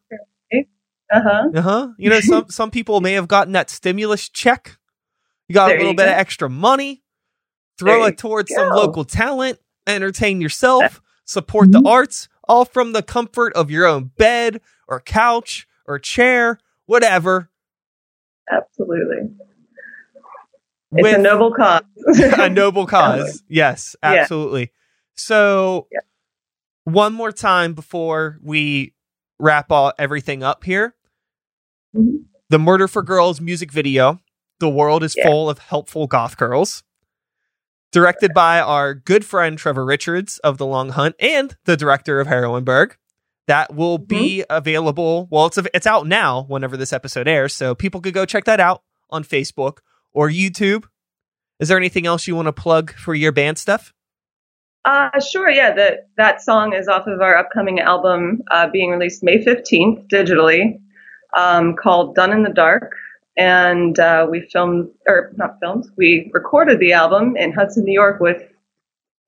uh 1.12 1.22
huh. 1.22 1.50
Uh 1.56 1.62
huh. 1.62 1.88
You 1.98 2.10
know, 2.10 2.20
some 2.20 2.46
some 2.50 2.72
people 2.72 3.02
may 3.02 3.14
have 3.14 3.28
gotten 3.28 3.54
that 3.54 3.70
stimulus 3.70 4.28
check. 4.30 4.78
You 5.48 5.54
got 5.54 5.68
There 5.68 5.76
a 5.78 5.80
little 5.80 5.94
bit 5.94 6.06
go. 6.06 6.12
of 6.12 6.18
extra 6.18 6.50
money. 6.50 7.04
Throw 7.78 7.98
you 8.02 8.06
it 8.08 8.18
towards 8.18 8.54
some 8.54 8.70
local 8.70 9.04
talent. 9.06 9.60
Entertain 9.88 10.42
yourself. 10.42 11.02
Support 11.26 11.72
the 11.72 11.80
Mhm. 11.82 11.88
arts, 11.90 12.30
all 12.48 12.66
from 12.66 12.94
the 12.94 13.02
comfort 13.04 13.54
of 13.54 13.70
your 13.72 13.86
own 13.88 14.12
bed 14.18 14.62
or 14.88 15.00
couch 15.00 15.68
or 15.88 15.98
chair, 16.00 16.60
whatever. 16.86 17.50
Absolutely, 18.52 19.30
it's 20.92 21.04
with 21.04 21.16
a 21.20 21.22
noble 21.22 21.52
cause. 21.52 21.82
a 22.20 22.48
noble 22.50 22.86
cause. 22.86 23.44
Yes, 23.50 23.96
Yeah. 24.04 24.26
So, 25.18 25.88
Yeah. 25.92 26.00
one 26.84 27.14
more 27.14 27.32
time 27.32 27.74
before 27.74 28.40
we 28.42 28.94
wrap 29.40 29.72
all 29.72 29.94
everything 29.98 30.44
up 30.44 30.64
here. 30.64 30.96
Mhm. 31.96 32.26
The 32.50 32.60
Murder 32.60 32.88
for 32.88 33.02
Girls 33.02 33.42
music 33.42 33.72
video. 33.72 34.22
The 34.60 34.70
world 34.70 35.04
is 35.04 35.16
Yeah. 35.18 35.26
full 35.28 35.50
of 35.50 35.60
helpful 35.60 36.08
goth 36.08 36.38
girls. 36.38 36.84
Directed 37.92 38.34
by 38.34 38.60
our 38.60 38.94
good 38.94 39.26
friend 39.26 39.58
Trevor 39.58 39.86
Richards 39.86 40.38
of 40.40 40.58
The 40.58 40.66
Long 40.66 40.90
Hunt 40.90 41.16
and 41.20 41.56
the 41.66 41.78
director 41.78 42.20
of 42.20 42.28
Heroineburg. 42.28 42.94
That 43.48 43.74
will 43.74 43.98
be 43.98 44.40
Mm-hmm. 44.40 44.56
available. 44.56 45.28
Well, 45.32 45.46
it's 45.48 45.58
it's 45.74 45.88
out 45.88 46.08
now 46.08 46.44
whenever 46.48 46.76
this 46.78 46.92
episode 46.92 47.28
airs, 47.28 47.54
so 47.54 47.74
people 47.76 48.02
could 48.02 48.14
go 48.14 48.26
check 48.26 48.44
that 48.46 48.60
out 48.60 48.84
on 49.10 49.24
Facebook 49.24 49.80
or 50.14 50.30
YouTube. 50.30 50.86
Is 51.60 51.70
there 51.70 51.78
anything 51.78 52.06
else 52.06 52.28
you 52.28 52.36
want 52.36 52.48
to 52.48 52.54
plug 52.54 52.94
for 52.96 53.14
your 53.16 53.32
band 53.32 53.58
stuff? 53.58 53.94
Uh, 54.86 55.10
sure. 55.20 55.50
Yeah, 55.50 55.74
that 55.74 56.10
that 56.18 56.42
song 56.42 56.74
is 56.74 56.88
off 56.88 57.08
of 57.08 57.22
our 57.22 57.36
upcoming 57.38 57.80
album, 57.80 58.44
uh, 58.52 58.68
being 58.70 58.92
released 58.92 59.24
May 59.24 59.44
fifteenth 59.44 60.08
digitally, 60.10 60.80
um, 61.36 61.76
called 61.76 62.16
"Done 62.16 62.32
in 62.32 62.44
the 62.44 62.52
Dark." 62.52 62.94
And 63.38 64.00
uh, 64.00 64.28
we 64.30 64.42
filmed, 64.42 64.92
or 65.08 65.34
not 65.38 65.58
filmed, 65.62 65.86
we 65.98 66.32
recorded 66.34 66.80
the 66.80 66.94
album 66.94 67.36
in 67.36 67.52
Hudson, 67.52 67.84
New 67.84 67.94
York, 67.94 68.22
with 68.22 68.44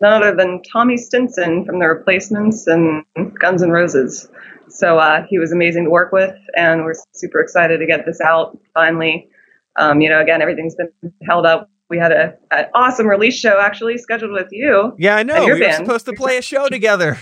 none 0.01 0.13
other 0.23 0.35
than 0.35 0.61
Tommy 0.63 0.97
Stinson 0.97 1.65
from 1.65 1.79
The 1.79 1.87
Replacements 1.87 2.67
and 2.67 3.05
Guns 3.39 3.63
N' 3.63 3.71
Roses. 3.71 4.29
So 4.69 4.99
uh, 4.99 5.25
he 5.29 5.39
was 5.39 5.51
amazing 5.51 5.85
to 5.85 5.89
work 5.89 6.13
with, 6.13 6.35
and 6.55 6.83
we're 6.85 6.95
super 7.13 7.41
excited 7.41 7.79
to 7.79 7.85
get 7.85 8.05
this 8.05 8.21
out 8.21 8.57
finally. 8.73 9.29
Um, 9.77 10.01
you 10.01 10.09
know, 10.09 10.21
again, 10.21 10.41
everything's 10.41 10.75
been 10.75 10.91
held 11.27 11.45
up. 11.45 11.69
We 11.89 11.97
had 11.97 12.11
a 12.11 12.35
an 12.51 12.65
awesome 12.73 13.07
release 13.07 13.35
show 13.37 13.59
actually 13.59 13.97
scheduled 13.97 14.31
with 14.31 14.47
you. 14.51 14.93
Yeah, 14.97 15.15
I 15.15 15.23
know. 15.23 15.45
We 15.45 15.53
were 15.53 15.59
band. 15.59 15.85
supposed 15.85 16.05
to 16.05 16.13
play 16.13 16.37
a 16.37 16.41
show 16.41 16.67
together. 16.67 17.17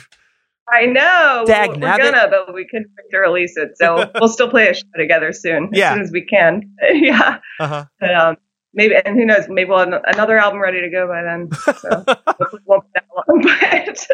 I 0.73 0.87
know. 0.87 1.43
Dag 1.45 1.69
we're 1.69 1.79
gonna, 1.79 2.27
but 2.29 2.51
we 2.53 2.65
couldn't 2.65 2.89
to 3.11 3.17
release 3.19 3.55
it. 3.57 3.77
So 3.77 4.09
we'll 4.19 4.29
still 4.29 4.49
play 4.49 4.67
a 4.69 4.73
show 4.73 4.87
together 4.97 5.31
soon, 5.31 5.69
Yeah. 5.71 5.89
as 5.89 5.93
soon 5.95 6.01
as 6.03 6.11
we 6.11 6.25
can. 6.25 6.63
yeah. 6.93 7.37
Uh 7.59 7.67
huh. 7.67 7.85
But, 7.99 8.15
um, 8.15 8.37
maybe, 8.73 8.95
and 8.95 9.15
who 9.15 9.25
knows? 9.25 9.45
Maybe 9.47 9.69
we'll 9.69 9.77
have 9.79 10.01
another 10.07 10.39
album 10.39 10.59
ready 10.59 10.81
to 10.81 10.89
go 10.89 11.07
by 11.07 11.21
then. 11.21 11.49
So 11.79 12.03
it 12.07 12.61
won't 12.65 12.83
be 12.85 12.89
that 12.95 13.05
long. 13.15 13.41
But, 13.43 14.07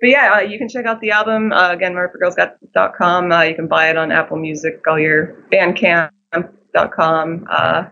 but 0.00 0.08
yeah, 0.08 0.34
uh, 0.36 0.40
you 0.40 0.58
can 0.58 0.68
check 0.68 0.86
out 0.86 1.00
the 1.00 1.10
album 1.10 1.50
uh, 1.52 1.72
again, 1.72 1.94
murderforgirls.com. 1.94 3.32
Uh, 3.32 3.42
you 3.42 3.54
can 3.56 3.66
buy 3.66 3.90
it 3.90 3.96
on 3.96 4.12
Apple 4.12 4.36
Music, 4.36 4.80
all 4.86 4.98
your 4.98 5.44
Bandcamp.com. 5.52 7.46
Uh, 7.50 7.84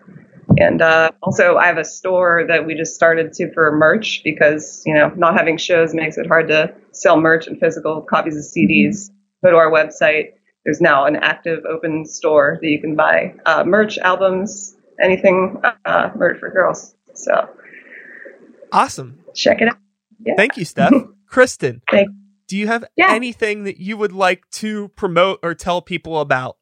and 0.56 0.80
uh, 0.80 1.10
also, 1.22 1.56
I 1.56 1.66
have 1.66 1.78
a 1.78 1.84
store 1.84 2.44
that 2.48 2.66
we 2.66 2.74
just 2.74 2.94
started 2.94 3.32
to 3.34 3.52
for 3.52 3.70
merch 3.76 4.22
because 4.24 4.82
you 4.86 4.94
know 4.94 5.08
not 5.16 5.36
having 5.36 5.56
shows 5.58 5.94
makes 5.94 6.16
it 6.16 6.26
hard 6.26 6.48
to 6.48 6.74
sell 6.92 7.20
merch 7.20 7.46
and 7.46 7.58
physical 7.60 8.00
copies 8.02 8.36
of 8.36 8.42
CDs. 8.42 9.10
Go 9.44 9.50
to 9.50 9.56
our 9.56 9.70
website. 9.70 10.30
There's 10.64 10.80
now 10.80 11.04
an 11.06 11.16
active 11.16 11.64
open 11.64 12.04
store 12.06 12.58
that 12.60 12.68
you 12.68 12.80
can 12.80 12.96
buy 12.96 13.34
uh, 13.46 13.64
merch, 13.64 13.98
albums, 13.98 14.76
anything 15.00 15.60
uh, 15.84 16.10
Murder 16.16 16.38
for 16.38 16.50
Girls. 16.50 16.94
So 17.14 17.48
awesome. 18.72 19.20
check 19.34 19.60
it 19.60 19.68
out. 19.68 19.78
Yeah. 20.24 20.34
Thank 20.36 20.56
you, 20.56 20.64
Steph. 20.64 20.92
Kristen, 21.26 21.82
Thank- 21.90 22.10
do 22.48 22.56
you 22.56 22.66
have 22.66 22.84
Yeah. 22.96 23.12
anything 23.12 23.64
that 23.64 23.78
you 23.78 23.96
would 23.96 24.12
like 24.12 24.48
to 24.52 24.88
promote 24.88 25.40
or 25.42 25.54
tell 25.54 25.80
people 25.82 26.20
about? 26.20 26.56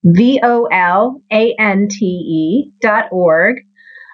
V 0.04 0.40
O 0.42 0.66
L 0.66 1.22
A 1.32 1.54
N 1.60 1.88
T 1.90 2.06
E 2.06 2.72
dot 2.82 3.10
org. 3.12 3.58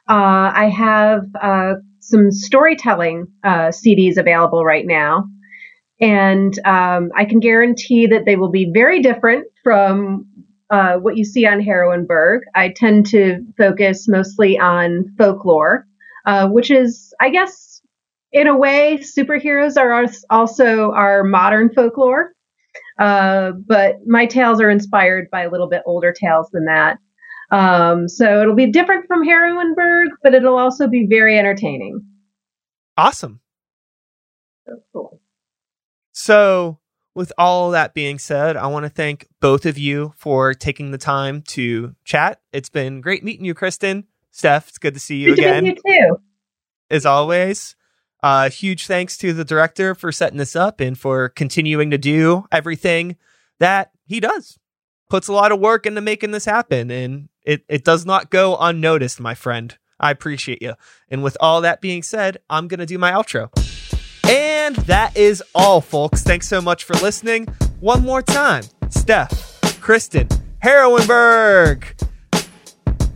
Uh, 0.09 0.51
I 0.53 0.70
have 0.70 1.24
uh, 1.41 1.76
some 1.99 2.32
storytelling 2.32 3.28
uh, 3.43 3.70
CDs 3.70 4.18
available 4.18 4.66
right 4.66 4.86
now. 4.86 5.28
And 6.01 6.53
um, 6.66 7.11
I 7.16 7.24
can 7.24 7.39
guarantee 7.39 8.07
that 8.07 8.26
they 8.26 8.36
will 8.36 8.51
be 8.51 8.70
very 8.74 9.01
different 9.01 9.45
from 9.64 10.26
uh, 10.70 10.97
what 10.97 11.18
you 11.18 11.26
see 11.26 11.45
on 11.45 11.59
Heroineburg. 11.59 12.39
I 12.55 12.70
tend 12.70 13.05
to 13.07 13.39
focus 13.57 14.07
mostly 14.07 14.57
on 14.57 15.05
folklore, 15.18 15.86
uh, 16.26 16.47
which 16.49 16.72
is, 16.72 17.14
I 17.20 17.30
guess, 17.30 17.82
in 18.32 18.47
a 18.47 18.57
way, 18.57 18.97
superheroes 18.97 19.78
are 19.78 20.05
also 20.30 20.91
our 20.91 21.24
modern 21.24 21.72
folklore. 21.74 22.34
Uh, 22.99 23.51
but 23.68 23.97
my 24.05 24.26
tales 24.26 24.59
are 24.59 24.70
inspired 24.70 25.30
by 25.32 25.43
a 25.43 25.49
little 25.49 25.70
bit 25.70 25.84
older 25.86 26.11
tales 26.11 26.49
than 26.51 26.66
that. 26.66 26.97
Um, 27.51 28.07
so 28.07 28.41
it'll 28.41 28.55
be 28.55 28.72
different 28.72 29.05
from 29.07 29.26
Heroineburg, 29.28 30.07
but 30.24 30.34
it'll 30.34 30.57
also 30.57 30.88
be 30.88 31.05
very 31.07 31.38
entertaining. 31.38 32.01
Awesome. 32.97 33.41
Cool. 34.91 35.20
So, 36.14 36.80
with 37.16 37.32
all 37.38 37.72
that 37.72 37.93
being 37.93 38.18
said, 38.20 38.57
I 38.57 38.68
want 38.68 38.86
to 38.86 38.89
thank 38.89 39.28
both 39.39 39.66
of 39.66 39.78
you 39.78 40.14
for 40.18 40.53
taking 40.53 40.91
the 40.91 40.97
time 40.97 41.41
to 41.49 41.95
chat. 42.03 42.41
It's 42.51 42.70
been 42.70 43.01
great 43.01 43.24
meeting 43.24 43.45
you, 43.45 43.53
Kristen. 43.53 44.05
Steph, 44.32 44.70
it's 44.70 44.78
good 44.80 44.95
to 44.95 44.99
see 44.99 45.18
you 45.18 45.36
Good 45.36 45.36
to 45.36 45.41
again, 45.41 45.66
you 45.66 45.76
too. 45.76 46.22
as 46.89 47.05
always. 47.05 47.76
Uh, 48.24 48.49
huge 48.49 48.88
thanks 48.88 49.18
to 49.18 49.34
the 49.34 49.43
director 49.43 49.93
for 49.93 50.11
setting 50.11 50.38
this 50.38 50.55
up 50.55 50.80
and 50.80 50.97
for 50.97 51.30
continuing 51.30 51.91
to 51.91 51.97
do 51.97 52.45
everything 52.51 53.18
that 53.59 53.91
he 54.05 54.20
does. 54.20 54.57
Puts 55.09 55.28
a 55.28 55.34
lot 55.34 55.51
of 55.51 55.59
work 55.59 55.86
into 55.86 56.01
making 56.01 56.32
this 56.32 56.45
happen, 56.45 56.89
and 56.89 57.30
it, 57.43 57.64
it 57.68 57.84
does 57.84 58.05
not 58.05 58.32
go 58.32 58.55
unnoticed, 58.57 59.20
my 59.20 59.36
friend. 59.36 59.78
I 59.99 60.09
appreciate 60.09 60.61
you. 60.61 60.74
And 61.09 61.22
with 61.22 61.38
all 61.39 61.61
that 61.61 61.82
being 61.82 62.01
said, 62.01 62.38
I'm 62.49 62.68
going 62.68 62.80
to 62.80 62.86
do 62.86 62.97
my 62.97 63.11
outro. 63.11 63.49
And 64.64 64.78
that 64.88 65.18
is 65.18 65.43
all, 65.53 65.82
folks. 65.82 66.24
Thanks 66.24 66.47
so 66.47 66.61
much 66.61 66.86
for 66.86 66.93
listening. 66.93 67.47
One 67.82 68.01
more 68.01 68.22
time 68.22 68.64
Steph, 68.88 69.59
Kristen, 69.82 70.30
Heroineburg. 70.64 71.84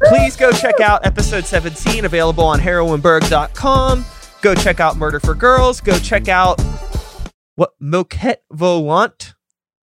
Please 0.04 0.36
go 0.36 0.52
check 0.52 0.82
out 0.82 1.06
episode 1.06 1.46
17, 1.46 2.04
available 2.04 2.44
on 2.44 2.60
heroineburg.com. 2.60 4.06
Go 4.42 4.56
check 4.56 4.82
out 4.82 4.98
Murder 4.98 5.22
for 5.22 5.34
Girls. 5.34 5.80
Go 5.80 5.98
check 5.98 6.28
out 6.28 6.62
what 7.56 7.72
Moquette 7.82 8.44
Volant. 8.52 9.34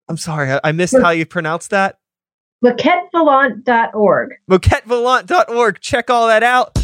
I'm 0.09 0.19
sorry, 0.19 0.53
I, 0.53 0.61
I 0.63 0.71
missed 0.71 0.97
how 1.03 1.11
you 1.11 1.27
pronounce 1.27 1.67
that. 1.69 1.99
MoquetteVolant.org. 2.65 4.35
MoquetteVolant.org. 4.49 5.81
Check 5.81 6.11
all 6.11 6.29
that 6.29 6.45
out. 6.45 6.80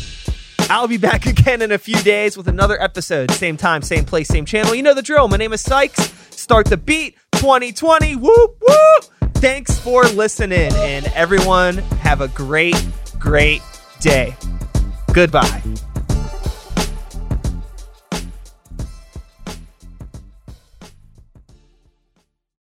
I'll 0.68 0.88
be 0.88 0.96
back 0.96 1.26
again 1.26 1.62
in 1.62 1.72
a 1.72 1.78
few 1.78 1.96
days 2.02 2.36
with 2.36 2.48
another 2.48 2.80
episode. 2.80 3.30
Same 3.30 3.56
time, 3.56 3.82
same 3.82 4.04
place, 4.04 4.28
same 4.28 4.44
channel. 4.44 4.74
You 4.74 4.82
know 4.82 4.94
the 4.94 5.02
drill. 5.02 5.28
My 5.28 5.36
name 5.36 5.52
is 5.52 5.60
Sykes. 5.60 6.12
Start 6.30 6.66
the 6.66 6.76
beat 6.76 7.16
2020. 7.32 8.16
Whoop, 8.16 8.56
whoop. 8.60 9.04
thanks 9.34 9.78
for 9.78 10.04
listening, 10.04 10.72
and 10.74 11.06
everyone 11.14 11.78
have 12.02 12.20
a 12.20 12.28
great, 12.28 12.84
great 13.18 13.62
day. 14.00 14.36
Goodbye. 15.12 15.62